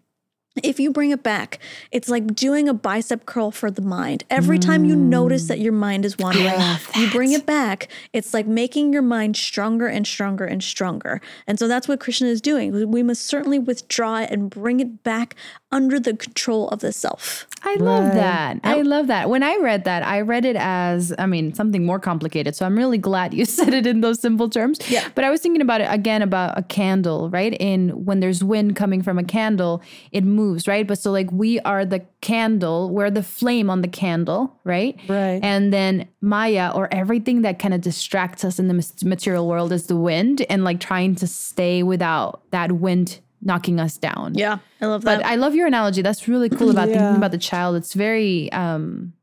if 0.63 0.79
you 0.79 0.91
bring 0.91 1.11
it 1.11 1.21
back, 1.23 1.59
it's 1.91 2.09
like 2.09 2.33
doing 2.35 2.67
a 2.67 2.73
bicep 2.73 3.25
curl 3.27 3.51
for 3.51 3.69
the 3.71 3.83
mind. 3.83 4.23
Every 4.31 4.57
time 4.59 4.83
you 4.83 4.95
notice 4.95 5.47
that 5.47 5.59
your 5.59 5.71
mind 5.71 6.03
is 6.05 6.17
wandering, 6.17 6.47
you 6.95 7.09
bring 7.11 7.31
it 7.31 7.45
back. 7.45 7.87
It's 8.13 8.33
like 8.33 8.47
making 8.47 8.91
your 8.91 9.03
mind 9.03 9.37
stronger 9.37 9.87
and 9.87 10.05
stronger 10.07 10.45
and 10.45 10.61
stronger. 10.63 11.21
And 11.47 11.59
so 11.59 11.67
that's 11.67 11.87
what 11.87 11.99
Krishna 11.99 12.27
is 12.27 12.41
doing. 12.41 12.71
We- 12.73 12.83
We 12.85 13.03
must 13.03 13.25
certainly 13.27 13.59
withdraw 13.59 14.17
it 14.21 14.31
and 14.31 14.49
bring 14.49 14.79
it 14.79 15.03
back 15.03 15.35
under 15.71 15.99
the 15.99 16.15
control 16.15 16.67
of 16.69 16.79
the 16.79 16.91
self. 16.91 17.47
I 17.63 17.75
love 17.75 18.13
that. 18.13 18.59
I 18.63 18.81
love 18.81 19.07
that. 19.07 19.29
When 19.29 19.43
I 19.43 19.57
read 19.57 19.83
that, 19.83 20.01
I 20.03 20.21
read 20.21 20.45
it 20.45 20.55
as, 20.55 21.13
I 21.19 21.25
mean, 21.25 21.53
something 21.53 21.85
more 21.85 21.99
complicated. 21.99 22.55
So 22.55 22.65
I'm 22.65 22.75
really 22.75 22.97
glad 22.97 23.33
you 23.33 23.45
said 23.59 23.73
it 23.73 23.85
in 23.85 24.01
those 24.01 24.19
simple 24.19 24.49
terms. 24.49 24.79
Yeah. 24.89 25.07
But 25.13 25.25
I 25.25 25.29
was 25.29 25.41
thinking 25.41 25.61
about 25.61 25.81
it 25.81 25.87
again 25.91 26.21
about 26.21 26.57
a 26.57 26.63
candle, 26.63 27.29
right? 27.29 27.53
In 27.59 28.05
when 28.05 28.19
there's 28.19 28.43
wind 28.43 28.75
coming 28.75 29.03
from 29.03 29.19
a 29.19 29.23
candle, 29.23 29.81
it 30.11 30.23
moves, 30.23 30.67
right? 30.67 30.87
But 30.87 30.97
so 30.99 31.11
like 31.11 31.31
we 31.31 31.59
are 31.61 31.85
the 31.85 32.03
candle, 32.21 32.89
we're 32.89 33.11
the 33.11 33.23
flame 33.23 33.69
on 33.69 33.81
the 33.81 33.87
candle, 33.87 34.57
right? 34.63 34.99
Right. 35.07 35.39
And 35.43 35.71
then 35.71 36.07
Maya 36.21 36.71
or 36.73 36.91
everything 36.91 37.43
that 37.43 37.59
kind 37.59 37.73
of 37.73 37.81
distracts 37.81 38.43
us 38.43 38.57
in 38.57 38.69
the 38.69 38.93
material 39.03 39.47
world 39.47 39.71
is 39.71 39.85
the 39.87 39.97
wind 39.97 40.45
and 40.49 40.63
like 40.63 40.79
trying 40.79 41.15
to 41.15 41.27
stay 41.27 41.83
without 41.83 42.41
that 42.51 42.71
wind 42.71 43.19
knocking 43.41 43.79
us 43.79 43.97
down. 43.97 44.33
Yeah, 44.35 44.59
I 44.81 44.85
love 44.87 45.03
that. 45.03 45.19
But. 45.19 45.25
I 45.25 45.35
love 45.35 45.55
your 45.55 45.67
analogy. 45.67 46.01
That's 46.01 46.27
really 46.27 46.49
cool 46.49 46.69
about 46.69 46.89
Yeah. 46.89 46.95
thinking 46.99 47.15
about 47.17 47.31
the 47.31 47.37
child. 47.37 47.75
It's 47.77 47.93
very 47.93 48.51
um 48.51 49.13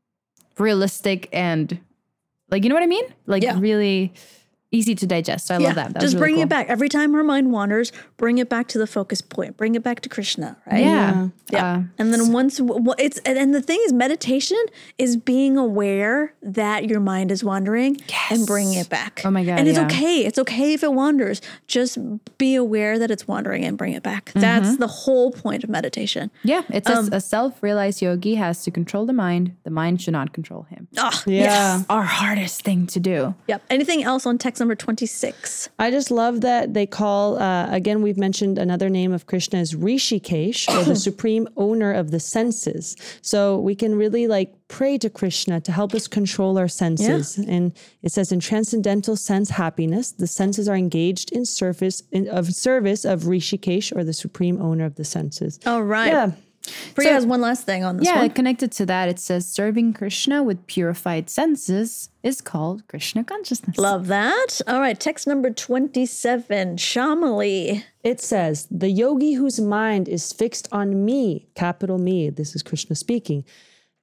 realistic 0.57 1.29
and 1.31 1.79
like 2.49 2.63
you 2.63 2.69
know 2.69 2.75
what 2.75 2.83
I 2.83 2.87
mean? 2.87 3.05
Like 3.25 3.43
Yeah. 3.43 3.59
really 3.59 4.13
easy 4.77 4.93
to 4.95 5.05
digest. 5.07 5.49
I 5.51 5.57
yeah, 5.57 5.67
love 5.67 5.75
that. 5.75 5.93
that 5.93 6.01
just 6.01 6.13
really 6.15 6.21
bring 6.23 6.35
cool. 6.35 6.43
it 6.43 6.49
back. 6.49 6.67
Every 6.69 6.89
time 6.89 7.13
her 7.13 7.23
mind 7.23 7.51
wanders, 7.51 7.91
bring 8.17 8.37
it 8.37 8.49
back 8.49 8.67
to 8.69 8.77
the 8.77 8.87
focus 8.87 9.21
point. 9.21 9.57
Bring 9.57 9.75
it 9.75 9.83
back 9.83 10.01
to 10.01 10.09
Krishna, 10.09 10.57
right? 10.69 10.79
Yeah. 10.83 11.27
Yeah. 11.49 11.65
Uh, 11.77 11.81
and 11.97 12.13
then 12.13 12.31
once 12.33 12.59
well, 12.59 12.95
it's 12.99 13.19
and, 13.19 13.37
and 13.37 13.53
the 13.55 13.61
thing 13.61 13.79
is 13.85 13.93
meditation 13.93 14.61
is 14.97 15.15
being 15.15 15.57
aware 15.57 16.33
that 16.41 16.89
your 16.89 16.99
mind 16.99 17.31
is 17.31 17.41
wandering 17.43 17.97
and 18.29 18.45
bringing 18.45 18.73
it 18.77 18.89
back. 18.89 19.21
Oh 19.23 19.31
my 19.31 19.43
God, 19.45 19.57
And 19.59 19.67
it's 19.67 19.77
yeah. 19.77 19.85
okay. 19.85 20.25
It's 20.25 20.37
okay 20.39 20.73
if 20.73 20.83
it 20.83 20.91
wanders. 20.93 21.41
Just 21.67 21.97
be 22.37 22.55
aware 22.55 22.99
that 22.99 23.09
it's 23.11 23.27
wandering 23.27 23.63
and 23.63 23.77
bring 23.77 23.93
it 23.93 24.03
back. 24.03 24.31
That's 24.35 24.67
Mm-hmm. 24.67 24.75
the 24.81 24.87
whole 24.87 25.31
point 25.31 25.63
of 25.63 25.69
meditation. 25.69 26.31
yeah, 26.43 26.63
It's 26.69 26.89
Um, 26.89 27.09
a 27.13 27.21
self-realized 27.21 28.01
yogi 28.01 28.35
has 28.35 28.63
to 28.63 28.71
control 28.71 29.05
the 29.05 29.13
mind. 29.13 29.55
The 29.63 29.69
mind 29.71 30.01
should 30.01 30.11
not 30.13 30.33
control 30.33 30.63
him. 30.69 30.87
Ah, 30.97 31.23
Yeah. 31.25 31.41
yes. 31.77 31.85
Our 31.89 32.03
hardest 32.03 32.61
thing 32.63 32.87
to 32.87 32.99
do. 32.99 33.35
Yep. 33.47 33.61
Anything 33.69 34.03
else 34.03 34.25
on 34.25 34.37
text 34.37 34.61
number 34.67 34.75
26? 34.75 35.69
I 35.79 35.89
just 35.91 36.11
love 36.11 36.41
that 36.41 36.73
they 36.73 36.85
call, 36.85 37.39
uh, 37.39 37.71
again, 37.71 38.01
we've 38.01 38.17
mentioned 38.17 38.57
another 38.57 38.89
name 38.89 39.13
of 39.13 39.25
Krishna 39.25 39.59
is 39.59 39.73
Hrishikesh, 39.73 40.67
or 40.67 40.83
the 40.83 40.95
supreme 41.09 41.47
owner 41.55 41.93
of 41.93 42.11
the 42.11 42.19
senses. 42.19 42.97
So 43.21 43.57
we 43.59 43.75
can 43.75 43.95
really 43.95 44.27
like 44.27 44.53
pray 44.67 44.97
to 44.97 45.09
Krishna 45.09 45.61
to 45.61 45.71
help 45.71 45.95
us 45.95 46.05
control 46.05 46.57
our 46.57 46.67
senses. 46.67 47.37
And 47.37 47.71
it 48.03 48.11
says 48.11 48.33
in 48.33 48.41
transcendental 48.41 49.15
sense 49.15 49.51
happiness, 49.51 50.11
the 50.11 50.27
senses 50.27 50.67
are 50.67 50.75
engaged 50.75 51.31
in 51.31 51.45
service 51.45 52.03
in, 52.11 52.27
of 52.27 52.53
service 52.53 53.05
of 53.05 53.21
Hrishikesh, 53.21 53.95
or 53.95 54.03
the 54.03 54.11
supreme 54.13 54.61
owner 54.61 54.83
of 54.83 54.95
the 54.95 55.05
senses. 55.05 55.61
All 55.65 55.83
right. 55.83 56.07
Yeah. 56.07 56.31
Priya 56.95 57.11
has 57.13 57.25
one 57.25 57.41
last 57.41 57.65
thing 57.65 57.83
on 57.83 57.97
this 57.97 58.07
Yeah, 58.07 58.19
one. 58.21 58.29
connected 58.31 58.71
to 58.73 58.85
that, 58.87 59.09
it 59.09 59.19
says 59.19 59.47
serving 59.47 59.93
Krishna 59.93 60.43
with 60.43 60.65
purified 60.67 61.29
senses 61.29 62.09
is 62.23 62.41
called 62.41 62.87
Krishna 62.87 63.23
consciousness. 63.23 63.77
Love 63.77 64.07
that. 64.07 64.61
All 64.67 64.79
right. 64.79 64.99
Text 64.99 65.27
number 65.27 65.49
27. 65.49 66.77
Shamali. 66.77 67.83
It 68.03 68.21
says, 68.21 68.67
the 68.71 68.89
yogi 68.89 69.33
whose 69.33 69.59
mind 69.59 70.07
is 70.07 70.31
fixed 70.33 70.67
on 70.71 71.05
me, 71.05 71.47
capital 71.55 71.97
me, 71.97 72.29
this 72.29 72.55
is 72.55 72.63
Krishna 72.63 72.95
speaking, 72.95 73.43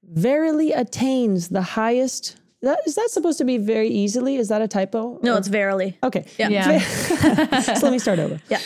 verily 0.03 0.73
attains 0.73 1.49
the 1.49 1.63
highest, 1.63 2.37
That, 2.63 2.79
is 2.87 2.95
that 2.95 3.09
supposed 3.11 3.39
to 3.39 3.45
be 3.45 3.59
very 3.59 3.89
easily? 3.89 4.37
Is 4.37 4.49
that 4.49 4.63
a 4.63 4.69
typo? 4.69 5.19
No, 5.23 5.35
Or- 5.35 5.39
it's 5.39 5.49
verily. 5.49 5.99
Okay. 6.03 6.27
Yeah. 6.39 6.49
Yeah. 6.49 6.79
so 7.61 7.73
let 7.83 7.93
me 7.93 7.99
start 7.99 8.19
over. 8.19 8.41
Yeah. 8.49 8.61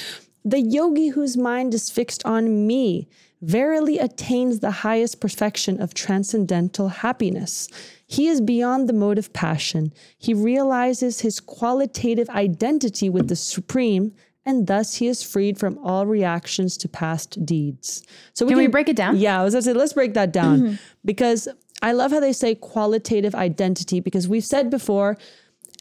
The 0.44 0.60
yogi 0.60 1.08
whose 1.08 1.36
mind 1.36 1.74
is 1.74 1.90
fixed 1.90 2.24
on 2.24 2.66
me 2.66 3.08
verily 3.40 3.98
attains 3.98 4.60
the 4.60 4.70
highest 4.70 5.20
perfection 5.20 5.80
of 5.80 5.94
transcendental 5.94 6.88
happiness. 6.88 7.68
He 8.06 8.26
is 8.28 8.40
beyond 8.40 8.88
the 8.88 8.92
mode 8.92 9.18
of 9.18 9.32
passion. 9.32 9.92
He 10.18 10.34
realizes 10.34 11.20
his 11.20 11.40
qualitative 11.40 12.28
identity 12.30 13.08
with 13.08 13.28
the 13.28 13.36
Supreme, 13.36 14.12
and 14.44 14.66
thus 14.66 14.94
he 14.94 15.06
is 15.08 15.22
freed 15.22 15.58
from 15.58 15.78
all 15.84 16.06
reactions 16.06 16.76
to 16.78 16.88
past 16.88 17.44
deeds. 17.44 18.02
So 18.32 18.46
Can 18.46 18.56
we 18.56 18.66
break 18.66 18.88
it 18.88 18.96
down? 18.96 19.16
Yeah, 19.18 19.40
I 19.40 19.44
was 19.44 19.54
gonna 19.54 19.62
say, 19.62 19.72
let's 19.74 19.92
break 19.92 20.14
that 20.14 20.32
down 20.32 20.60
mm-hmm. 20.60 20.74
because 21.04 21.48
I 21.82 21.92
love 21.92 22.10
how 22.10 22.20
they 22.20 22.32
say 22.32 22.54
qualitative 22.54 23.34
identity 23.34 24.00
because 24.00 24.26
we've 24.26 24.44
said 24.44 24.70
before, 24.70 25.16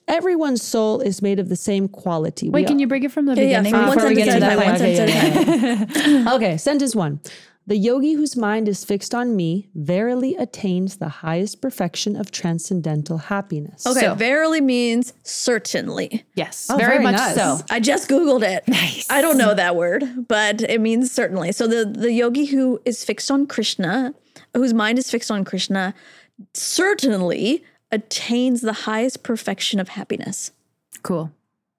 everyone's 0.08 0.62
soul 0.64 1.02
is 1.02 1.22
made 1.22 1.40
of 1.40 1.50
the 1.50 1.56
same 1.56 1.88
quality. 1.88 2.50
Wait, 2.50 2.62
We 2.62 2.68
can 2.68 2.80
you 2.80 2.88
break 2.88 3.04
it 3.04 3.12
from 3.12 3.26
the 3.26 3.34
Yeah, 3.36 3.62
beginning 3.62 3.72
from 3.74 3.88
one 3.88 3.96
before 3.96 4.10
we 4.10 4.16
get 4.16 4.34
to 4.34 4.40
that 4.40 4.44
at 4.44 4.54
a 4.54 4.56
time, 4.56 4.58
point? 4.58 4.70
one 4.70 4.78
sentence 4.80 5.90
at 5.92 6.00
a 6.00 6.04
time. 6.04 6.28
Okay, 6.36 6.58
sentence 6.58 6.96
one. 6.96 7.20
The 7.66 7.76
yogi 7.76 8.14
whose 8.14 8.38
mind 8.38 8.70
is 8.70 8.86
fixed 8.86 9.14
on 9.14 9.36
me 9.36 9.68
verily 9.76 10.38
attains 10.38 10.98
the 10.98 11.10
highest 11.10 11.62
perfection 11.62 12.16
of 12.16 12.32
transcendental 12.32 13.18
happiness. 13.18 13.86
Okay, 13.86 14.00
So- 14.00 14.16
verily 14.16 14.62
means 14.62 15.12
certainly. 15.24 16.24
Yes, 16.36 16.68
Oh, 16.70 16.78
very, 16.78 16.92
very 16.92 17.04
much 17.04 17.16
nice. 17.16 17.36
so. 17.36 17.60
I 17.70 17.82
just 17.82 18.08
Googled 18.08 18.44
it. 18.44 18.66
Nice. 18.70 19.06
I 19.10 19.22
don't 19.22 19.38
know 19.38 19.54
that 19.54 19.76
word, 19.76 20.28
but 20.30 20.62
it 20.62 20.80
means 20.80 21.12
certainly. 21.12 21.52
So 21.52 21.68
the, 21.68 21.84
the 21.84 22.14
yogi 22.14 22.46
who 22.46 22.80
is 22.86 23.04
fixed 23.04 23.30
on 23.30 23.46
Krishna, 23.48 24.14
whose 24.54 24.74
mind 24.74 24.98
is 24.98 25.12
fixed 25.12 25.30
on 25.30 25.44
Krishna, 25.44 25.94
certainly 26.54 27.64
attains 27.92 28.62
the 28.62 28.74
highest 28.74 29.24
perfection 29.24 29.80
of 29.80 29.90
happiness. 29.90 30.52
Cool. 31.04 31.32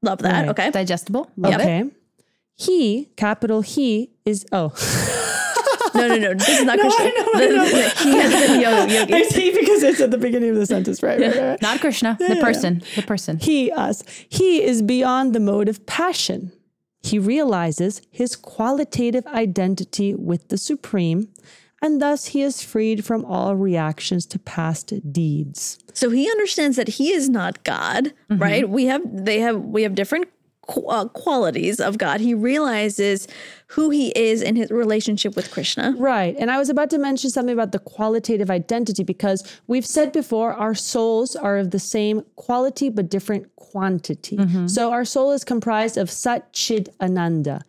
Love 0.03 0.19
that. 0.21 0.43
Right. 0.43 0.49
Okay. 0.51 0.71
Digestible. 0.71 1.31
Love 1.37 1.55
it. 1.55 1.61
Okay. 1.61 1.85
He, 2.55 3.11
capital 3.17 3.63
he, 3.63 4.11
is 4.25 4.47
oh. 4.53 4.73
No, 5.95 6.07
no, 6.07 6.17
no. 6.17 6.35
This 6.35 6.49
is 6.49 6.65
not 6.65 6.79
Krishna. 6.81 7.05
The- 7.05 7.95
he 8.03 8.17
has 8.17 8.47
been 8.47 8.61
yo- 8.61 8.85
yogi. 8.85 9.25
see 9.31 9.51
because 9.51 9.83
it's 9.83 10.01
at 10.01 10.11
the 10.11 10.19
beginning 10.19 10.51
of 10.51 10.57
the 10.57 10.67
sentence, 10.67 11.03
right? 11.03 11.19
right, 11.21 11.37
right. 11.37 11.63
Not 11.63 11.81
Krishna, 11.81 12.17
the 12.21 12.37
person. 12.37 12.83
The 12.95 13.03
person. 13.03 13.39
He, 13.39 13.73
us. 13.73 14.05
He 14.29 14.63
is 14.63 14.83
beyond 14.83 15.35
the 15.35 15.41
mode 15.41 15.69
of 15.69 15.87
passion. 15.87 16.53
He 17.01 17.19
realizes 17.19 18.03
his 18.11 18.37
qualitative 18.37 19.27
identity 19.29 20.15
with 20.15 20.49
the 20.49 20.59
Supreme, 20.59 21.29
and 21.83 22.01
thus 22.03 22.27
he 22.27 22.43
is 22.43 22.63
freed 22.63 23.05
from 23.05 23.25
all 23.25 23.55
reactions 23.57 24.27
to 24.27 24.39
past 24.39 24.93
deeds. 25.13 25.79
So 25.95 26.11
he 26.11 26.31
understands 26.31 26.77
that 26.77 26.89
he 26.89 27.13
is 27.13 27.29
not 27.29 27.63
God, 27.65 28.13
Mm-hmm. 28.31 28.43
right? 28.43 28.69
We 28.69 28.87
have 28.87 29.03
they 29.05 29.41
have 29.41 29.61
we 29.63 29.83
have 29.85 29.95
different 29.95 30.29
uh, 30.87 31.07
qualities 31.09 31.81
of 31.81 31.97
God. 31.97 32.21
He 32.21 32.35
realizes 32.35 33.27
who 33.69 33.89
he 33.89 34.11
is 34.11 34.43
in 34.43 34.55
his 34.55 34.71
relationship 34.71 35.35
with 35.35 35.51
Krishna. 35.51 35.95
Right. 35.97 36.37
And 36.39 36.51
I 36.51 36.59
was 36.59 36.69
about 36.69 36.91
to 36.91 36.99
mention 36.99 37.31
something 37.31 37.55
about 37.55 37.73
the 37.73 37.79
qualitative 37.79 38.51
identity 38.51 39.03
because 39.03 39.43
we've 39.67 39.87
said 39.87 40.13
before 40.13 40.53
our 40.53 40.75
souls 40.75 41.35
are 41.35 41.57
of 41.57 41.71
the 41.71 41.79
same 41.79 42.23
quality 42.37 42.91
but 42.91 43.09
different 43.09 43.49
quantity. 43.57 44.39
So 44.67 44.93
our 44.93 45.05
soul 45.07 45.33
is 45.33 45.43
comprised 45.45 45.97
of 45.97 46.11
Sat 46.11 46.53
Chid 46.53 46.91
Ananda, 47.01 47.63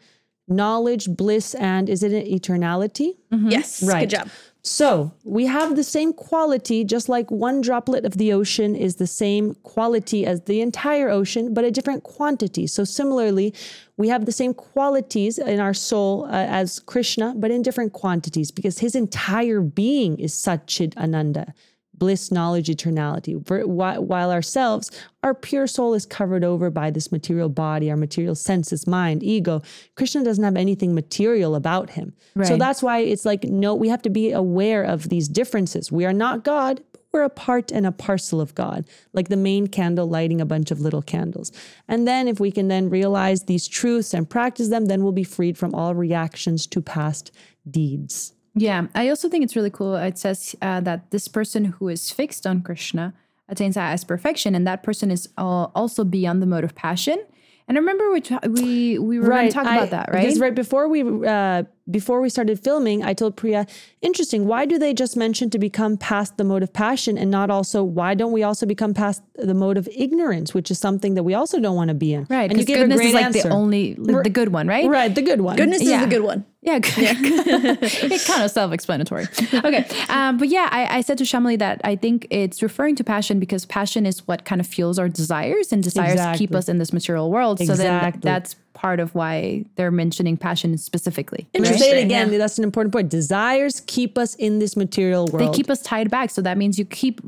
knowledge, 0.50 1.10
bliss, 1.16 1.54
and 1.56 1.90
is 1.90 2.04
it 2.04 2.12
an 2.12 2.26
eternality? 2.26 3.16
Yes, 3.32 3.84
Right. 3.84 4.02
good 4.10 4.18
job. 4.18 4.30
So 4.62 5.14
we 5.24 5.46
have 5.46 5.78
the 5.78 5.86
same 5.86 6.12
quality, 6.12 6.84
just 6.84 7.08
like 7.08 7.32
one 7.32 7.62
droplet 7.62 8.04
of 8.04 8.18
the 8.18 8.34
ocean 8.34 8.76
is 8.76 8.96
the 8.98 9.08
same 9.08 9.56
quality 9.64 10.26
as 10.26 10.42
the 10.42 10.60
entire 10.60 11.10
ocean, 11.10 11.54
but 11.54 11.64
a 11.64 11.72
different 11.72 12.04
quantity. 12.04 12.68
So 12.68 12.84
similarly, 12.84 13.54
we 13.96 14.10
have 14.10 14.26
the 14.26 14.34
same 14.34 14.54
qualities 14.54 15.38
in 15.38 15.62
our 15.62 15.74
soul 15.74 16.26
uh, 16.26 16.32
as 16.32 16.80
Krishna, 16.80 17.34
but 17.38 17.52
in 17.52 17.62
different 17.62 17.94
quantities 17.94 18.52
because 18.52 18.80
his 18.80 18.96
entire 18.96 19.62
being 19.62 20.20
is 20.20 20.34
Satchid 20.34 20.96
Ananda. 20.98 21.54
Bliss, 22.00 22.32
knowledge, 22.32 22.70
eternality. 22.70 23.36
While 23.68 24.32
ourselves, 24.32 24.90
our 25.22 25.34
pure 25.36 25.68
soul 25.68 25.94
is 25.94 26.06
covered 26.06 26.44
over 26.44 26.70
by 26.70 26.90
this 26.90 27.12
material 27.12 27.50
body, 27.50 27.92
our 27.92 27.98
material 27.98 28.36
senses, 28.36 28.88
mind, 28.88 29.22
ego. 29.22 29.62
Krishna 29.96 30.24
doesn't 30.24 30.44
have 30.44 30.56
anything 30.56 30.96
material 30.96 31.56
about 31.56 31.92
him. 31.92 32.14
So 32.46 32.56
that's 32.58 32.82
why 32.82 33.00
it's 33.00 33.26
like, 33.26 33.44
no, 33.44 33.76
we 33.76 33.90
have 33.90 34.02
to 34.04 34.10
be 34.10 34.32
aware 34.32 34.84
of 34.84 35.10
these 35.10 35.28
differences. 35.28 35.92
We 35.92 36.06
are 36.06 36.14
not 36.14 36.46
God, 36.46 36.82
but 36.94 37.02
we're 37.12 37.24
a 37.24 37.30
part 37.30 37.72
and 37.72 37.86
a 37.86 37.92
parcel 37.92 38.40
of 38.40 38.56
God, 38.56 38.86
like 39.12 39.28
the 39.28 39.36
main 39.36 39.68
candle 39.68 40.08
lighting 40.08 40.40
a 40.40 40.46
bunch 40.46 40.72
of 40.72 40.80
little 40.80 41.02
candles. 41.02 41.52
And 41.88 42.08
then 42.08 42.28
if 42.30 42.40
we 42.40 42.52
can 42.52 42.70
then 42.70 42.90
realize 42.90 43.44
these 43.44 43.68
truths 43.68 44.14
and 44.14 44.30
practice 44.30 44.70
them, 44.70 44.86
then 44.86 45.04
we'll 45.04 45.12
be 45.12 45.26
freed 45.26 45.58
from 45.58 45.76
all 45.76 45.94
reactions 45.96 46.66
to 46.68 46.82
past 46.82 47.32
deeds. 47.70 48.34
Yeah, 48.60 48.88
I 48.94 49.10
also 49.10 49.30
think 49.30 49.44
it's 49.44 49.56
really 49.56 49.70
cool. 49.70 49.96
It 49.96 50.18
says 50.18 50.56
uh, 50.62 50.82
that 50.82 51.12
this 51.12 51.28
person 51.28 51.66
who 51.66 51.88
is 51.88 52.12
fixed 52.12 52.46
on 52.46 52.62
Krishna 52.62 53.14
attains 53.48 53.78
as 53.78 54.04
perfection, 54.04 54.54
and 54.54 54.68
that 54.68 54.84
person 54.84 55.12
is 55.12 55.30
uh, 55.38 55.68
also 55.74 56.04
beyond 56.04 56.42
the 56.42 56.46
mode 56.46 56.64
of 56.64 56.76
passion. 56.76 57.24
And 57.68 57.78
I 57.78 57.80
remember 57.80 58.12
we 58.12 58.22
we 58.50 59.00
we 59.00 59.20
were 59.20 59.28
going 59.28 59.48
to 59.48 59.54
talk 59.54 59.66
I- 59.66 59.78
about 59.78 59.92
that, 59.92 60.10
right? 60.12 60.24
Because 60.24 60.40
right 60.40 60.54
before 60.54 60.88
we 60.90 61.04
uh, 61.26 61.64
before 61.92 62.22
we 62.22 62.30
started 62.30 62.60
filming, 62.60 63.04
I 63.04 63.14
told 63.14 63.36
Priya, 63.36 63.66
interesting. 64.02 64.46
Why 64.48 64.66
do 64.66 64.78
they 64.78 64.94
just 64.94 65.18
mention 65.18 65.50
to 65.52 65.60
become 65.60 65.98
past 65.98 66.38
the 66.38 66.44
mode 66.44 66.64
of 66.64 66.72
passion, 66.74 67.18
and 67.18 67.30
not 67.32 67.50
also 67.50 67.84
why 67.84 68.14
don't 68.16 68.32
we 68.32 68.44
also 68.44 68.66
become 68.66 68.94
past 68.94 69.22
the 69.36 69.54
mode 69.54 69.78
of 69.78 69.88
ignorance, 69.96 70.54
which 70.54 70.70
is 70.70 70.78
something 70.80 71.16
that 71.16 71.24
we 71.24 71.34
also 71.34 71.60
don't 71.60 71.76
want 71.76 71.88
to 71.90 71.94
be 71.94 72.14
in? 72.14 72.26
Right, 72.30 72.50
And 72.50 72.60
you 72.60 72.66
because 72.66 72.66
gave 72.66 72.78
a 72.78 72.80
goodness 72.82 72.98
great 72.98 73.08
is 73.08 73.14
like 73.14 73.26
answer. 73.26 73.44
the 73.44 73.50
only, 73.50 73.94
the 73.96 74.30
good 74.30 74.50
one, 74.54 74.68
right? 74.68 74.88
right, 74.88 75.14
the 75.14 75.22
good 75.22 75.42
one. 75.42 75.56
Goodness 75.56 75.82
Yeah. 75.82 75.98
is 76.02 76.06
the 76.06 76.10
good 76.16 76.24
one. 76.24 76.46
Yeah, 76.62 76.80
it's 76.84 78.28
kind 78.28 78.44
of 78.44 78.52
self-explanatory. 78.52 79.28
Okay, 79.54 79.88
um, 80.10 80.38
but 80.38 80.50
yeah, 80.50 80.68
I, 80.72 80.98
I 80.98 81.02
said 81.02 81.18
to 81.20 81.24
Shamali 81.24 81.58
that 81.60 81.80
I 81.86 81.96
think 81.96 82.28
it's 82.30 82.62
referring 82.62 82.96
to 82.98 83.04
passion 83.04 83.40
because 83.40 83.66
passion 83.66 84.06
is 84.06 84.28
what 84.28 84.44
kind 84.44 84.60
of 84.60 84.68
fuels 84.68 85.00
our 85.00 85.08
desires, 85.08 85.72
and 85.72 85.82
desires 85.82 86.38
keep 86.38 86.54
us 86.54 86.68
in 86.68 86.78
this 86.78 86.92
material 86.92 87.32
world. 87.32 87.60
So 87.60 87.76
then 87.76 87.96
Exactly. 87.96 88.22
that's 88.24 88.56
part 88.80 89.02
of 89.02 89.14
why 89.14 89.66
they're 89.76 89.92
mentioning 89.92 90.38
passion 90.38 90.78
specifically. 90.78 91.46
I'm 91.54 91.64
gonna 91.64 91.72
right? 91.72 91.80
say 91.82 92.00
it 92.00 92.06
again. 92.06 92.32
yeah. 92.32 92.38
That's 92.38 92.58
an 92.58 92.64
important 92.64 92.94
point. 92.94 93.10
Desires 93.10 93.82
keep 93.88 94.18
us 94.18 94.36
in 94.36 94.60
this 94.60 94.78
material 94.78 95.28
world. 95.28 95.42
They 95.54 95.58
keep 95.58 95.70
us 95.70 95.82
tied 95.82 96.10
back. 96.10 96.30
So 96.30 96.42
that 96.44 96.58
means 96.58 96.80
you 96.80 96.86
keep 96.86 97.20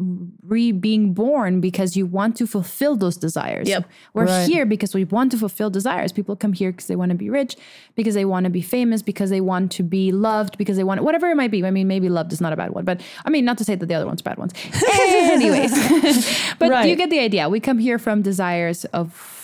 re 0.44 0.72
being 0.72 1.14
born 1.14 1.60
because 1.60 1.98
you 1.98 2.06
want 2.06 2.38
to 2.38 2.48
fulfill 2.48 2.96
those 2.96 3.18
desires. 3.18 3.68
Yep. 3.68 3.84
We're 4.14 4.28
Right. 4.28 4.48
here 4.48 4.66
because 4.66 4.94
we 4.94 5.04
want 5.04 5.30
to 5.34 5.38
fulfill 5.38 5.70
desires. 5.70 6.14
People 6.14 6.38
come 6.38 6.54
here 6.54 6.72
because 6.72 6.88
they 6.88 6.96
want 6.96 7.10
to 7.10 7.18
be 7.18 7.30
rich, 7.30 7.58
because 7.96 8.16
they 8.16 8.24
want 8.24 8.46
to 8.46 8.50
be 8.50 8.62
famous, 8.62 9.02
because 9.02 9.30
they 9.30 9.42
want 9.42 9.74
to 9.74 9.84
be 9.84 10.14
loved, 10.14 10.58
because 10.58 10.78
they 10.78 10.86
want 10.86 11.04
whatever 11.04 11.28
it 11.30 11.36
might 11.36 11.52
be. 11.52 11.66
I 11.66 11.72
mean, 11.72 11.88
maybe 11.90 12.08
loved 12.08 12.32
is 12.32 12.40
not 12.40 12.54
a 12.54 12.56
bad 12.56 12.70
one, 12.72 12.86
but 12.86 13.02
I 13.26 13.30
mean, 13.30 13.44
not 13.44 13.58
to 13.58 13.66
say 13.66 13.76
that 13.76 13.86
the 13.88 13.94
other 13.96 14.06
one's 14.06 14.22
are 14.22 14.30
bad 14.32 14.38
ones. 14.38 14.54
Anyways, 15.36 15.74
but 16.60 16.70
Right. 16.72 16.88
you 16.90 16.96
get 16.96 17.10
the 17.10 17.20
idea. 17.20 17.50
We 17.50 17.60
come 17.60 17.80
here 17.80 18.00
from 18.00 18.22
desires 18.22 18.86
of 18.86 19.41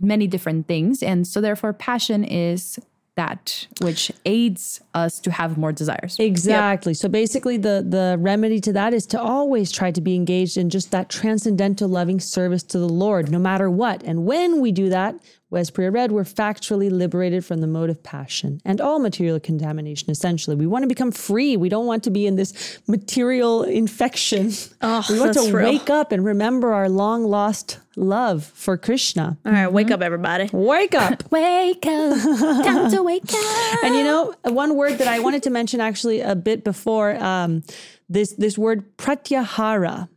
many 0.00 0.26
different 0.26 0.66
things. 0.66 1.02
And 1.02 1.26
so 1.26 1.40
therefore, 1.40 1.72
passion 1.72 2.24
is 2.24 2.78
that 3.16 3.68
which 3.80 4.10
aids 4.24 4.80
us 4.92 5.20
to 5.20 5.30
have 5.30 5.56
more 5.56 5.72
desires. 5.72 6.16
Exactly. 6.18 6.94
So 6.94 7.08
basically 7.08 7.56
the 7.56 7.84
the 7.88 8.16
remedy 8.18 8.60
to 8.60 8.72
that 8.72 8.92
is 8.92 9.06
to 9.06 9.20
always 9.20 9.70
try 9.70 9.90
to 9.92 10.00
be 10.00 10.16
engaged 10.16 10.56
in 10.56 10.68
just 10.68 10.90
that 10.90 11.08
transcendental 11.08 11.88
loving 11.88 12.18
service 12.18 12.62
to 12.64 12.78
the 12.78 12.88
Lord 12.88 13.30
no 13.30 13.38
matter 13.38 13.70
what. 13.70 14.02
And 14.02 14.24
when 14.26 14.60
we 14.60 14.72
do 14.72 14.88
that, 14.88 15.14
as 15.56 15.70
Priya 15.70 15.90
read, 15.90 16.12
we're 16.12 16.24
factually 16.24 16.90
liberated 16.90 17.44
from 17.44 17.60
the 17.60 17.66
mode 17.66 17.90
of 17.90 18.02
passion 18.02 18.60
and 18.64 18.80
all 18.80 18.98
material 18.98 19.40
contamination 19.40 20.10
essentially. 20.10 20.56
We 20.56 20.66
want 20.66 20.82
to 20.82 20.88
become 20.88 21.12
free. 21.12 21.56
We 21.56 21.68
don't 21.68 21.86
want 21.86 22.04
to 22.04 22.10
be 22.10 22.26
in 22.26 22.36
this 22.36 22.78
material 22.86 23.62
infection. 23.62 24.52
Oh, 24.80 25.04
we 25.10 25.18
want 25.18 25.34
to 25.34 25.52
real. 25.52 25.70
wake 25.70 25.90
up 25.90 26.12
and 26.12 26.24
remember 26.24 26.72
our 26.72 26.88
long 26.88 27.24
lost 27.24 27.78
love 27.96 28.44
for 28.44 28.76
Krishna. 28.76 29.36
All 29.44 29.52
right, 29.52 29.72
wake 29.72 29.90
up, 29.90 30.02
everybody. 30.02 30.50
Wake 30.52 30.94
up. 30.94 31.22
Wake 31.30 31.86
up, 31.86 32.22
time 32.22 32.90
to 32.90 33.02
wake 33.04 33.22
up. 33.24 33.84
And 33.84 33.94
you 33.94 34.04
know, 34.04 34.34
one 34.44 34.76
word 34.76 34.98
that 34.98 35.08
I 35.08 35.18
wanted 35.20 35.42
to 35.44 35.50
mention 35.50 35.80
actually 35.80 36.20
a 36.20 36.34
bit 36.36 36.64
before 36.64 37.16
um, 37.16 37.62
this 38.08 38.32
this 38.32 38.56
word 38.58 38.96
pratyahara. 38.96 40.08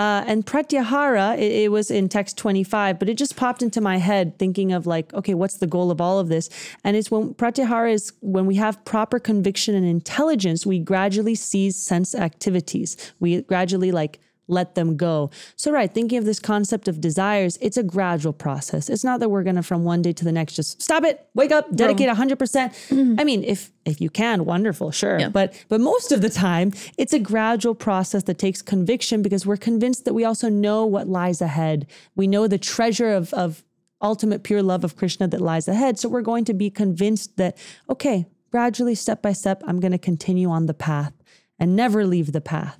Uh, 0.00 0.24
and 0.26 0.46
pratyahara, 0.46 1.36
it, 1.36 1.52
it 1.52 1.70
was 1.70 1.90
in 1.90 2.08
text 2.08 2.38
25, 2.38 2.98
but 2.98 3.10
it 3.10 3.18
just 3.18 3.36
popped 3.36 3.60
into 3.60 3.82
my 3.82 3.98
head 3.98 4.38
thinking 4.38 4.72
of 4.72 4.86
like, 4.86 5.12
okay, 5.12 5.34
what's 5.34 5.58
the 5.58 5.66
goal 5.66 5.90
of 5.90 6.00
all 6.00 6.18
of 6.18 6.28
this? 6.28 6.48
And 6.82 6.96
it's 6.96 7.10
when 7.10 7.34
pratyahara 7.34 7.92
is 7.92 8.10
when 8.22 8.46
we 8.46 8.54
have 8.54 8.82
proper 8.86 9.18
conviction 9.18 9.74
and 9.74 9.84
intelligence, 9.84 10.64
we 10.64 10.78
gradually 10.78 11.34
cease 11.34 11.76
sense 11.76 12.14
activities. 12.14 12.96
We 13.20 13.42
gradually 13.42 13.92
like 13.92 14.20
let 14.50 14.74
them 14.74 14.96
go. 14.96 15.30
So, 15.56 15.70
right, 15.70 15.92
thinking 15.92 16.18
of 16.18 16.24
this 16.24 16.40
concept 16.40 16.88
of 16.88 17.00
desires, 17.00 17.56
it's 17.60 17.76
a 17.76 17.82
gradual 17.82 18.32
process. 18.32 18.88
It's 18.88 19.04
not 19.04 19.20
that 19.20 19.28
we're 19.28 19.42
going 19.42 19.56
to 19.56 19.62
from 19.62 19.84
one 19.84 20.02
day 20.02 20.12
to 20.12 20.24
the 20.24 20.32
next 20.32 20.54
just 20.54 20.82
stop 20.82 21.04
it, 21.04 21.26
wake 21.34 21.52
up, 21.52 21.74
dedicate 21.74 22.08
100%. 22.08 22.38
percent 22.38 22.72
mm-hmm. 22.72 23.18
I 23.18 23.24
mean, 23.24 23.44
if 23.44 23.70
if 23.84 24.00
you 24.00 24.10
can, 24.10 24.44
wonderful, 24.44 24.90
sure. 24.90 25.30
But 25.30 25.54
but 25.68 25.80
most 25.80 26.12
of 26.12 26.22
the 26.22 26.30
time, 26.30 26.72
it's 26.98 27.12
a 27.12 27.18
gradual 27.18 27.74
process 27.74 28.24
that 28.24 28.38
takes 28.38 28.62
conviction 28.62 29.22
because 29.22 29.46
we're 29.46 29.56
convinced 29.56 30.04
that 30.04 30.14
we 30.14 30.24
also 30.24 30.48
know 30.48 30.84
what 30.84 31.08
lies 31.08 31.40
ahead. 31.40 31.86
We 32.16 32.26
know 32.26 32.46
the 32.46 32.58
treasure 32.58 33.12
of 33.12 33.32
of 33.34 33.64
ultimate 34.02 34.42
pure 34.42 34.62
love 34.62 34.84
of 34.84 34.96
Krishna 34.96 35.28
that 35.28 35.40
lies 35.40 35.68
ahead. 35.68 35.98
So 35.98 36.08
we're 36.08 36.22
going 36.22 36.44
to 36.46 36.54
be 36.54 36.70
convinced 36.70 37.36
that 37.36 37.56
okay, 37.88 38.26
gradually 38.50 38.94
step 38.94 39.22
by 39.22 39.32
step, 39.32 39.62
I'm 39.66 39.80
going 39.80 39.92
to 39.92 39.98
continue 39.98 40.50
on 40.50 40.66
the 40.66 40.74
path 40.74 41.12
and 41.58 41.76
never 41.76 42.06
leave 42.06 42.32
the 42.32 42.40
path. 42.40 42.79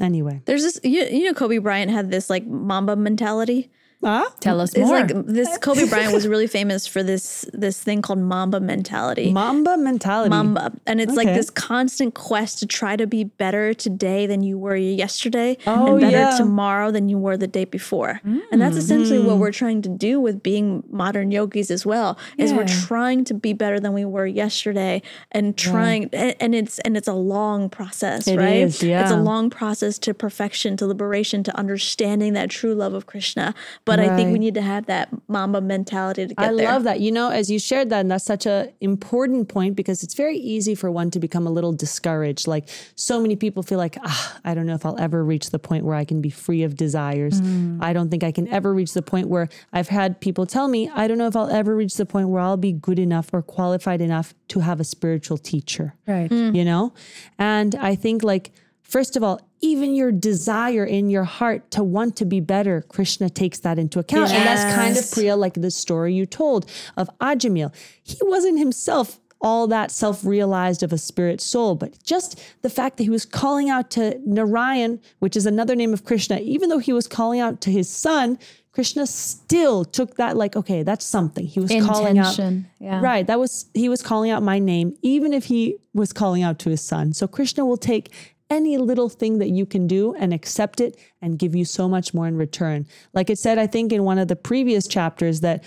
Anyway. 0.00 0.42
There's 0.44 0.62
this, 0.62 0.80
you, 0.82 1.04
you 1.04 1.24
know, 1.24 1.34
Kobe 1.34 1.58
Bryant 1.58 1.90
had 1.90 2.10
this 2.10 2.30
like 2.30 2.46
Mamba 2.46 2.96
mentality. 2.96 3.70
Huh? 4.02 4.24
Tell 4.40 4.60
us 4.62 4.70
It's 4.70 4.78
more. 4.78 5.00
like 5.00 5.12
this 5.26 5.58
Kobe 5.58 5.86
Bryant 5.86 6.14
was 6.14 6.26
really 6.26 6.46
famous 6.58 6.86
for 6.86 7.02
this 7.02 7.44
this 7.52 7.78
thing 7.82 8.00
called 8.00 8.18
Mamba 8.18 8.58
mentality. 8.58 9.30
Mamba 9.30 9.76
mentality. 9.76 10.30
Mamba. 10.30 10.72
And 10.86 11.00
it's 11.02 11.14
like 11.14 11.28
this 11.28 11.50
constant 11.50 12.14
quest 12.14 12.60
to 12.60 12.66
try 12.66 12.96
to 12.96 13.06
be 13.06 13.24
better 13.24 13.74
today 13.74 14.26
than 14.26 14.42
you 14.42 14.56
were 14.58 14.74
yesterday 14.76 15.58
Oh, 15.66 15.92
and 15.92 16.00
better 16.00 16.16
yeah. 16.16 16.36
tomorrow 16.38 16.90
than 16.90 17.08
you 17.10 17.18
were 17.18 17.36
the 17.36 17.46
day 17.46 17.66
before. 17.66 18.20
And 18.24 18.60
that's 18.62 18.76
essentially 18.76 19.18
Mm. 19.18 19.26
what 19.26 19.36
we're 19.38 19.52
trying 19.52 19.82
to 19.82 19.88
do 19.90 20.18
with 20.20 20.42
being 20.42 20.82
modern 20.90 21.30
yogis 21.30 21.70
as 21.70 21.84
well. 21.84 22.16
Is 22.38 22.52
we're 22.54 22.66
trying 22.66 23.24
to 23.24 23.34
be 23.34 23.52
better 23.52 23.78
than 23.80 23.92
we 23.92 24.04
were 24.06 24.26
yesterday 24.26 25.02
and 25.32 25.56
trying 25.58 26.08
and, 26.14 26.34
and 26.40 26.54
it's 26.54 26.78
and 26.80 26.96
it's 26.96 27.08
a 27.08 27.12
long 27.12 27.68
process, 27.68 28.26
It 28.26 28.38
right? 28.38 28.56
is, 28.62 28.82
yeah. 28.82 29.02
It's 29.02 29.10
a 29.10 29.16
long 29.20 29.50
process 29.50 29.98
to 30.00 30.14
perfection, 30.14 30.76
to 30.78 30.86
liberation, 30.86 31.42
to 31.44 31.56
understanding 31.58 32.32
that 32.32 32.48
true 32.48 32.74
love 32.74 32.94
of 32.94 33.04
Krishna. 33.06 33.54
But 33.84 33.89
I 33.98 34.14
think 34.14 34.32
we 34.32 34.38
need 34.38 34.54
to 34.54 34.62
have 34.62 34.86
that 34.86 35.08
Mamba 35.28 35.60
mentality 35.60 36.28
to 36.28 36.34
get 36.34 36.50
I 36.50 36.54
there. 36.54 36.70
love 36.70 36.84
that. 36.84 37.00
You 37.00 37.10
know, 37.10 37.30
as 37.30 37.50
you 37.50 37.58
shared 37.58 37.90
that, 37.90 38.00
and 38.00 38.10
that's 38.10 38.24
such 38.24 38.46
an 38.46 38.70
important 38.80 39.48
point 39.48 39.74
because 39.74 40.02
it's 40.02 40.14
very 40.14 40.36
easy 40.36 40.74
for 40.74 40.90
one 40.90 41.10
to 41.10 41.18
become 41.18 41.46
a 41.46 41.50
little 41.50 41.72
discouraged. 41.72 42.46
Like 42.46 42.68
so 42.94 43.20
many 43.20 43.34
people 43.36 43.62
feel 43.62 43.78
like, 43.78 43.96
ah, 44.04 44.38
I 44.44 44.54
don't 44.54 44.66
know 44.66 44.74
if 44.74 44.86
I'll 44.86 45.00
ever 45.00 45.24
reach 45.24 45.50
the 45.50 45.58
point 45.58 45.84
where 45.84 45.96
I 45.96 46.04
can 46.04 46.20
be 46.20 46.30
free 46.30 46.62
of 46.62 46.76
desires. 46.76 47.40
I 47.80 47.92
don't 47.92 48.10
think 48.10 48.22
I 48.22 48.32
can 48.32 48.46
ever 48.48 48.72
reach 48.74 48.92
the 48.92 49.02
point 49.02 49.28
where 49.28 49.48
I've 49.72 49.88
had 49.88 50.20
people 50.20 50.46
tell 50.46 50.68
me, 50.68 50.90
I 50.94 51.08
don't 51.08 51.18
know 51.18 51.26
if 51.26 51.34
I'll 51.34 51.50
ever 51.50 51.74
reach 51.74 51.94
the 51.96 52.06
point 52.06 52.28
where 52.28 52.40
I'll 52.40 52.56
be 52.56 52.72
good 52.72 52.98
enough 52.98 53.32
or 53.32 53.42
qualified 53.42 54.00
enough 54.00 54.34
to 54.48 54.60
have 54.60 54.80
a 54.80 54.84
spiritual 54.84 55.38
teacher 55.38 55.94
right. 56.06 56.30
you 56.30 56.64
know? 56.64 56.92
And 57.38 57.74
I 57.74 57.94
think, 57.94 58.22
like, 58.22 58.52
first 58.90 59.16
of 59.16 59.22
all, 59.22 59.40
even 59.60 59.94
your 59.94 60.10
desire 60.12 60.84
in 60.84 61.10
your 61.10 61.24
heart 61.24 61.70
to 61.72 61.84
want 61.84 62.16
to 62.16 62.24
be 62.24 62.40
better, 62.40 62.82
Krishna 62.88 63.30
takes 63.30 63.60
that 63.60 63.78
into 63.78 63.98
account. 63.98 64.30
And 64.32 64.46
that's 64.46 64.74
kind 64.74 64.90
of 64.90 64.96
Yes. 64.96 65.14
Priya, 65.14 65.36
like 65.36 65.54
the 65.54 65.70
story 65.70 66.14
you 66.14 66.26
told 66.26 66.66
of 66.96 67.08
Ajamil. 67.20 67.72
He 68.02 68.18
wasn't 68.22 68.58
himself 68.58 69.20
all 69.42 69.66
that 69.68 69.90
self 69.90 70.24
realized 70.24 70.82
of 70.82 70.92
a 70.92 70.98
spirit 70.98 71.40
soul, 71.40 71.74
but 71.74 72.02
just 72.02 72.38
the 72.62 72.68
fact 72.68 72.96
that 72.98 73.04
he 73.04 73.10
was 73.10 73.24
calling 73.24 73.70
out 73.70 73.90
to 73.92 74.20
Narayan, 74.26 75.00
which 75.20 75.36
is 75.36 75.46
another 75.46 75.74
name 75.74 75.94
of 75.94 76.04
Krishna, 76.04 76.38
even 76.40 76.68
though 76.68 76.78
he 76.78 76.92
was 76.92 77.06
calling 77.06 77.40
out 77.40 77.60
to 77.62 77.70
his 77.70 77.88
son, 77.88 78.38
Krishna 78.72 79.06
still 79.06 79.84
took 79.84 80.16
that 80.16 80.36
like, 80.36 80.56
okay, 80.56 80.82
that's 80.82 81.04
something. 81.04 81.46
He 81.46 81.58
was 81.58 81.70
calling 81.70 82.18
out. 82.18 82.38
Intention, 82.38 82.68
yeah. 82.78 83.00
Right. 83.00 83.26
That 83.26 83.38
was, 83.40 83.66
he 83.74 83.88
was 83.88 84.02
calling 84.02 84.30
out 84.30 84.42
my 84.42 84.58
name, 84.58 84.94
even 85.02 85.32
if 85.32 85.46
he 85.46 85.76
was 85.94 86.12
calling 86.12 86.42
out 86.42 86.58
to 86.60 86.70
his 86.70 86.82
son. 86.82 87.12
So 87.14 87.26
Krishna 87.26 87.64
will 87.64 87.78
take 87.78 88.10
any 88.50 88.76
little 88.76 89.08
thing 89.08 89.38
that 89.38 89.48
you 89.48 89.64
can 89.64 89.86
do 89.86 90.14
and 90.14 90.34
accept 90.34 90.80
it 90.80 90.98
and 91.22 91.38
give 91.38 91.54
you 91.54 91.64
so 91.64 91.88
much 91.88 92.12
more 92.12 92.26
in 92.26 92.36
return. 92.36 92.86
Like 93.14 93.30
it 93.30 93.38
said, 93.38 93.58
I 93.58 93.66
think 93.66 93.92
in 93.92 94.04
one 94.04 94.18
of 94.18 94.28
the 94.28 94.36
previous 94.36 94.86
chapters 94.86 95.40
that 95.40 95.64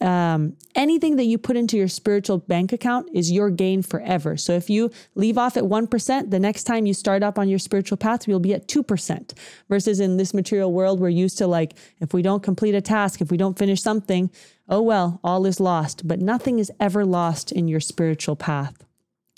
um, 0.00 0.56
anything 0.74 1.16
that 1.16 1.24
you 1.24 1.38
put 1.38 1.56
into 1.56 1.76
your 1.76 1.86
spiritual 1.86 2.38
bank 2.38 2.72
account 2.72 3.08
is 3.12 3.30
your 3.30 3.50
gain 3.50 3.82
forever. 3.82 4.36
So 4.36 4.52
if 4.52 4.68
you 4.68 4.90
leave 5.14 5.38
off 5.38 5.56
at 5.56 5.64
1%, 5.64 6.30
the 6.30 6.40
next 6.40 6.64
time 6.64 6.86
you 6.86 6.94
start 6.94 7.22
up 7.22 7.38
on 7.38 7.48
your 7.48 7.58
spiritual 7.58 7.98
path, 7.98 8.26
you'll 8.26 8.40
be 8.40 8.54
at 8.54 8.66
2%. 8.66 9.32
Versus 9.68 10.00
in 10.00 10.16
this 10.16 10.34
material 10.34 10.72
world, 10.72 10.98
we're 10.98 11.08
used 11.08 11.38
to 11.38 11.46
like, 11.46 11.74
if 12.00 12.12
we 12.12 12.22
don't 12.22 12.42
complete 12.42 12.74
a 12.74 12.80
task, 12.80 13.20
if 13.20 13.30
we 13.30 13.36
don't 13.36 13.58
finish 13.58 13.80
something, 13.80 14.30
oh 14.68 14.82
well, 14.82 15.20
all 15.22 15.46
is 15.46 15.60
lost. 15.60 16.08
But 16.08 16.20
nothing 16.20 16.58
is 16.58 16.72
ever 16.80 17.04
lost 17.04 17.52
in 17.52 17.68
your 17.68 17.80
spiritual 17.80 18.34
path. 18.34 18.84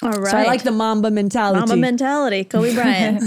All 0.03 0.11
right. 0.11 0.30
So 0.30 0.36
I 0.36 0.45
like 0.45 0.64
the 0.64 0.72
Mamba 0.72 1.11
mentality. 1.11 1.61
Mamba 1.61 1.76
mentality, 1.76 2.45
Kobe 2.45 2.74
Bryant. 2.74 3.22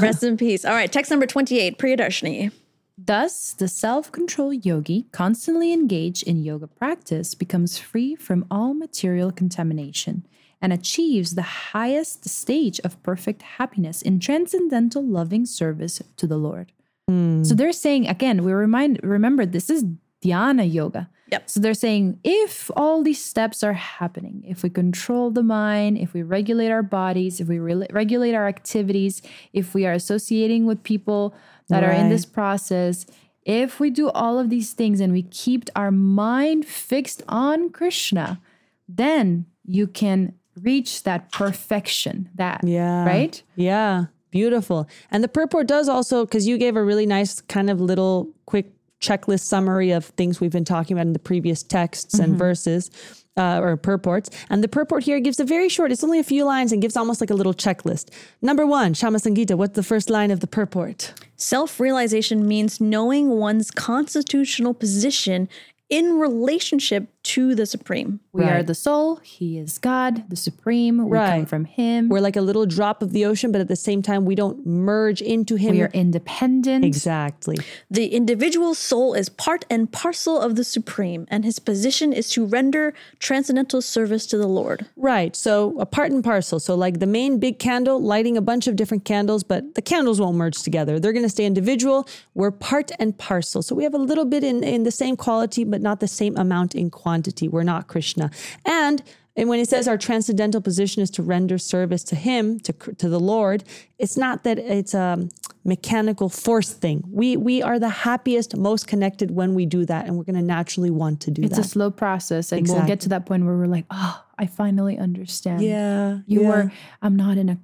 Rest 0.00 0.22
in 0.22 0.36
peace. 0.36 0.64
All 0.64 0.72
right, 0.72 0.90
text 0.90 1.10
number 1.10 1.26
28, 1.26 1.78
Priyadarshini. 1.78 2.52
Thus, 2.96 3.52
the 3.52 3.68
self 3.68 4.12
control 4.12 4.52
yogi, 4.52 5.06
constantly 5.12 5.72
engaged 5.72 6.22
in 6.22 6.44
yoga 6.44 6.66
practice, 6.66 7.34
becomes 7.34 7.78
free 7.78 8.14
from 8.14 8.46
all 8.50 8.74
material 8.74 9.32
contamination 9.32 10.26
and 10.60 10.72
achieves 10.72 11.34
the 11.34 11.42
highest 11.42 12.28
stage 12.28 12.78
of 12.80 13.02
perfect 13.02 13.42
happiness 13.42 14.00
in 14.00 14.20
transcendental 14.20 15.04
loving 15.04 15.44
service 15.44 16.00
to 16.16 16.26
the 16.26 16.36
Lord. 16.36 16.70
Hmm. 17.08 17.42
So 17.42 17.54
they're 17.54 17.72
saying 17.72 18.06
again, 18.06 18.44
we 18.44 18.52
remind 18.52 19.00
remember 19.02 19.44
this 19.44 19.68
is 19.68 19.84
dhyana 20.24 20.72
yoga. 20.72 21.10
Yep. 21.32 21.50
So 21.50 21.60
they're 21.60 21.74
saying 21.74 22.18
if 22.22 22.70
all 22.76 23.02
these 23.02 23.24
steps 23.24 23.62
are 23.62 23.72
happening, 23.72 24.44
if 24.46 24.62
we 24.62 24.68
control 24.70 25.30
the 25.30 25.42
mind, 25.42 25.96
if 25.98 26.12
we 26.12 26.22
regulate 26.22 26.70
our 26.70 26.82
bodies, 26.82 27.40
if 27.40 27.48
we 27.48 27.58
re- 27.58 27.86
regulate 27.90 28.34
our 28.34 28.46
activities, 28.46 29.22
if 29.54 29.74
we 29.74 29.86
are 29.86 29.92
associating 29.94 30.66
with 30.66 30.82
people 30.82 31.34
that 31.68 31.82
are 31.82 31.90
in 31.90 32.10
this 32.10 32.26
process, 32.26 33.06
if 33.44 33.80
we 33.80 33.88
do 33.88 34.10
all 34.10 34.38
of 34.38 34.50
these 34.50 34.72
things 34.74 35.00
and 35.00 35.10
we 35.12 35.22
keep 35.22 35.70
our 35.74 35.90
mind 35.90 36.66
fixed 36.66 37.22
on 37.28 37.70
Krishna, 37.70 38.38
then 38.86 39.46
you 39.64 39.86
can 39.86 40.34
reach 40.60 41.04
that 41.04 41.32
perfection. 41.32 42.28
That 42.34 42.60
Yeah. 42.62 43.06
right? 43.06 43.42
Yeah. 43.56 44.06
Beautiful. 44.30 44.86
And 45.10 45.24
the 45.24 45.28
purport 45.28 45.66
does 45.66 45.88
also, 45.88 46.24
because 46.26 46.46
you 46.46 46.58
gave 46.58 46.76
a 46.76 46.84
really 46.84 47.06
nice 47.06 47.40
kind 47.40 47.70
of 47.70 47.80
little 47.80 48.28
quick 48.46 48.72
checklist 49.02 49.40
summary 49.40 49.90
of 49.90 50.06
things 50.06 50.40
we've 50.40 50.52
been 50.52 50.64
talking 50.64 50.96
about 50.96 51.06
in 51.06 51.12
the 51.12 51.18
previous 51.18 51.62
texts 51.62 52.18
and 52.18 52.38
verses 52.38 52.90
uh, 53.36 53.60
or 53.60 53.76
purports. 53.76 54.30
And 54.48 54.62
the 54.62 54.68
purport 54.68 55.04
here 55.04 55.20
gives 55.20 55.40
a 55.40 55.44
very 55.44 55.68
short, 55.68 55.92
it's 55.92 56.04
only 56.04 56.18
a 56.18 56.24
few 56.24 56.44
lines 56.44 56.72
and 56.72 56.80
gives 56.80 56.96
almost 56.96 57.20
like 57.20 57.30
a 57.30 57.34
little 57.34 57.54
checklist. 57.54 58.10
Number 58.40 58.66
one, 58.66 58.94
Shama 58.94 59.18
Sangita, 59.18 59.56
what's 59.56 59.74
the 59.74 59.82
first 59.82 60.08
line 60.08 60.30
of 60.30 60.40
the 60.40 60.46
purport? 60.46 61.12
Self 61.36 61.80
realization 61.80 62.46
means 62.46 62.80
knowing 62.80 63.30
one's 63.30 63.70
constitutional 63.70 64.74
position 64.74 65.48
in 65.88 66.18
relationship 66.18 67.11
to 67.24 67.54
the 67.54 67.66
Supreme. 67.66 68.20
We 68.32 68.44
are 68.44 68.62
the 68.62 68.74
soul, 68.74 69.16
he 69.16 69.58
is 69.58 69.78
God, 69.78 70.24
the 70.28 70.36
supreme. 70.36 70.96
We 70.96 71.02
come 71.04 71.10
Right. 71.40 71.48
from 71.48 71.66
him. 71.66 72.08
We're 72.08 72.20
like 72.20 72.34
a 72.36 72.40
little 72.40 72.64
drop 72.66 73.02
of 73.02 73.12
the 73.12 73.24
ocean, 73.26 73.52
but 73.52 73.60
at 73.60 73.68
the 73.68 73.76
same 73.76 74.00
time, 74.02 74.24
we 74.24 74.34
don't 74.34 74.66
merge 74.66 75.20
into 75.22 75.56
him. 75.56 75.72
we 75.76 75.82
are 75.82 75.90
independent. 75.92 76.84
exactly. 76.84 77.58
The 77.90 78.06
individual 78.08 78.74
soul 78.74 79.12
is 79.14 79.28
part 79.28 79.64
and 79.70 79.90
parcel 79.92 80.40
of 80.40 80.56
the 80.56 80.64
Supreme, 80.64 81.26
and 81.30 81.44
his 81.44 81.58
position 81.58 82.12
is 82.12 82.30
to 82.30 82.44
render 82.44 82.92
transcendental 83.18 83.82
service 83.82 84.26
to 84.26 84.38
the 84.38 84.48
Lord. 84.48 84.86
Right. 84.96 85.36
So 85.36 85.78
a 85.78 85.86
part 85.86 86.10
and 86.10 86.24
parcel. 86.24 86.58
So 86.58 86.74
like 86.74 86.98
the 86.98 87.06
main 87.06 87.38
big 87.38 87.58
candle, 87.58 88.00
lighting 88.00 88.36
a 88.36 88.42
bunch 88.42 88.66
of 88.66 88.74
different 88.76 89.04
candles, 89.04 89.42
but 89.44 89.74
the 89.74 89.82
candles 89.82 90.20
won't 90.20 90.36
merge 90.36 90.62
together. 90.62 90.98
They're 90.98 91.12
going 91.12 91.24
to 91.24 91.28
stay 91.28 91.44
individual. 91.44 92.08
We're 92.34 92.50
part 92.50 92.90
and 92.98 93.16
parcel. 93.16 93.62
So 93.62 93.74
we 93.74 93.84
have 93.84 93.94
a 93.94 93.98
little 93.98 94.24
bit 94.24 94.42
in, 94.42 94.64
in 94.64 94.82
the 94.84 94.90
same 94.90 95.16
quality, 95.16 95.62
but 95.64 95.80
not 95.82 96.00
the 96.00 96.08
same 96.08 96.36
amount 96.36 96.74
in 96.74 96.90
quantity. 96.90 97.11
We're 97.48 97.62
not 97.62 97.88
Krishna. 97.88 98.30
And 98.64 99.02
and 99.34 99.48
when 99.48 99.60
it 99.60 99.68
says 99.68 99.88
our 99.88 99.96
transcendental 99.96 100.60
position 100.60 101.02
is 101.02 101.10
to 101.12 101.22
render 101.22 101.56
service 101.56 102.04
to 102.04 102.16
Him, 102.16 102.60
to, 102.60 102.72
to 102.72 103.08
the 103.08 103.18
Lord, 103.18 103.64
it's 103.98 104.18
not 104.18 104.44
that 104.44 104.58
it's 104.58 104.92
a 104.92 105.26
mechanical 105.64 106.28
force 106.28 106.72
thing. 106.72 107.02
We 107.10 107.36
we 107.38 107.62
are 107.62 107.78
the 107.78 107.88
happiest, 107.88 108.56
most 108.56 108.86
connected 108.86 109.30
when 109.30 109.54
we 109.54 109.64
do 109.64 109.86
that, 109.86 110.06
and 110.06 110.18
we're 110.18 110.24
going 110.24 110.36
to 110.36 110.42
naturally 110.42 110.90
want 110.90 111.20
to 111.22 111.30
do 111.30 111.42
It's 111.42 111.52
that. 111.54 111.58
It's 111.60 111.68
a 111.68 111.70
slow 111.70 111.90
process, 111.90 112.52
and 112.52 112.66
we'll 112.68 112.86
get 112.86 113.00
to 113.00 113.08
that 113.10 113.24
point 113.24 113.44
where 113.44 113.56
we're 113.56 113.66
like, 113.66 113.86
oh, 113.90 114.22
I 114.38 114.46
finally 114.46 114.98
understand. 114.98 115.62
yeah, 115.62 116.18
You 116.26 116.42
yeah. 116.42 116.48
were, 116.48 116.72
I'm 117.00 117.16
not 117.16 117.38
in 117.38 117.48
a 117.48 117.58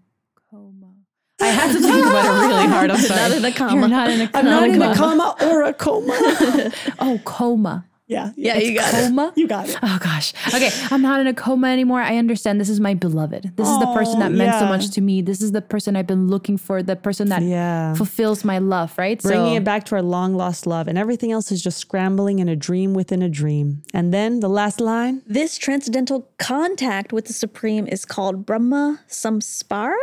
coma. 0.51 0.94
I 1.40 1.49
had 1.49 1.72
to 1.72 1.80
think 1.80 2.07
about 2.07 2.24
it 2.24 2.46
really 2.49 2.66
hard. 2.66 2.90
I'm 2.90 2.99
sorry. 3.03 3.20
Not 3.20 3.32
in 3.32 3.44
a 3.44 3.53
coma. 3.53 3.74
You're 3.74 3.88
not 3.88 4.11
in 4.11 4.20
a 4.22 4.30
I'm 4.32 4.44
not 4.46 4.68
in 4.70 4.80
a 4.82 4.94
coma 4.94 5.36
or 5.42 5.62
a 5.64 5.74
coma. 5.74 6.72
Oh, 6.99 7.20
coma. 7.24 7.84
Yeah. 8.09 8.32
Yeah, 8.36 8.56
you 8.56 8.74
got 8.74 8.94
it. 8.94 9.36
You 9.36 9.46
got 9.46 9.68
it. 9.68 9.76
Oh 9.82 9.98
gosh. 10.00 10.32
Okay, 10.54 10.70
I'm 10.90 11.02
not 11.02 11.20
in 11.20 11.26
a 11.26 11.34
coma 11.34 11.68
anymore. 11.68 12.00
I 12.00 12.16
understand. 12.16 12.59
This 12.61 12.70
is 12.70 12.80
my 12.80 12.94
beloved. 12.94 13.52
This 13.56 13.68
is 13.68 13.78
the 13.78 13.92
person 13.94 14.18
that 14.20 14.32
meant 14.32 14.59
so 14.59 14.66
much 14.66 14.90
to 14.90 15.00
me. 15.00 15.20
This 15.22 15.42
is 15.42 15.52
the 15.52 15.61
person 15.61 15.94
I've 15.94 16.06
been 16.06 16.26
looking 16.28 16.56
for. 16.56 16.82
The 16.82 16.96
person 16.96 17.28
that 17.28 17.42
Yeah. 17.42 17.94
fulfills 17.94 18.44
my 18.44 18.59
love. 18.59 18.94
Right. 18.96 19.20
Bringing 19.22 19.54
so, 19.54 19.56
it 19.56 19.64
back 19.64 19.84
to 19.86 19.96
our 19.96 20.02
long 20.02 20.34
lost 20.34 20.66
love, 20.66 20.88
and 20.88 20.96
everything 20.96 21.32
else 21.32 21.52
is 21.52 21.62
just 21.62 21.78
scrambling 21.78 22.38
in 22.38 22.48
a 22.48 22.56
dream 22.56 22.94
within 22.94 23.20
a 23.22 23.28
dream. 23.28 23.82
And 23.92 24.12
then 24.12 24.40
the 24.40 24.48
last 24.48 24.80
line 24.80 25.22
This 25.26 25.59
transcendental 25.59 26.30
contact 26.38 27.12
with 27.12 27.26
the 27.26 27.32
Supreme 27.34 27.86
is 27.86 28.04
called 28.04 28.46
Brahma 28.46 29.00
Samsparsa. 29.09 29.94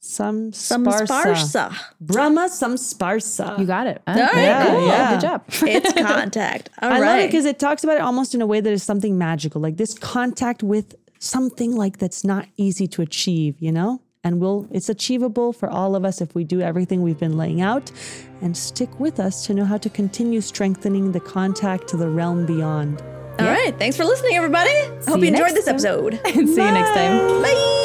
Some 0.00 0.52
Some 0.52 0.84
sparsa. 0.86 1.06
sparsa. 1.34 1.76
Brahma 2.00 2.48
some 2.48 2.76
sparsa. 2.76 3.58
You 3.58 3.66
got 3.66 3.86
it. 3.88 4.00
All 4.06 4.14
right, 4.14 4.34
Yeah, 4.36 4.66
cool. 4.66 4.86
yeah. 4.86 5.10
Good 5.12 5.20
job. 5.20 5.44
It's 5.62 5.92
contact. 6.08 6.70
All 6.80 6.88
I 6.90 7.00
right. 7.00 7.06
love 7.06 7.18
it 7.20 7.26
because 7.28 7.44
it 7.44 7.58
talks 7.58 7.82
about 7.84 7.96
it 7.96 8.02
almost 8.02 8.34
in 8.34 8.40
a 8.40 8.46
way 8.46 8.60
that 8.60 8.72
is 8.72 8.82
something 8.82 9.18
magical, 9.18 9.60
like 9.60 9.76
this 9.76 9.98
contact 9.98 10.62
with 10.62 10.94
something 11.18 11.74
like 11.74 11.98
that's 11.98 12.22
not 12.24 12.46
easy 12.56 12.86
to 12.86 13.02
achieve, 13.02 13.56
you 13.58 13.72
know? 13.72 14.00
And 14.24 14.40
we'll 14.40 14.68
it's 14.70 14.88
achievable 14.88 15.52
for 15.52 15.68
all 15.68 15.96
of 15.96 16.04
us 16.04 16.20
if 16.20 16.34
we 16.34 16.44
do 16.44 16.60
everything 16.60 17.02
we've 17.02 17.18
been 17.18 17.36
laying 17.36 17.60
out 17.60 17.90
and 18.40 18.56
stick 18.56 19.00
with 19.00 19.18
us 19.18 19.46
to 19.46 19.54
know 19.54 19.64
how 19.64 19.78
to 19.78 19.90
continue 19.90 20.40
strengthening 20.40 21.12
the 21.12 21.20
contact 21.20 21.88
to 21.88 21.96
the 21.96 22.08
realm 22.08 22.46
beyond. 22.46 23.00
All 23.40 23.46
right. 23.46 23.76
Thanks 23.78 23.96
for 23.96 24.04
listening, 24.04 24.36
everybody. 24.36 24.70
I 24.70 25.00
hope 25.08 25.18
you 25.18 25.26
you 25.26 25.32
enjoyed 25.32 25.52
this 25.56 25.64
time. 25.66 25.74
episode. 25.74 26.20
See 26.26 26.38
you 26.40 26.54
next 26.56 26.90
time. 26.94 27.42
Bye. 27.42 27.84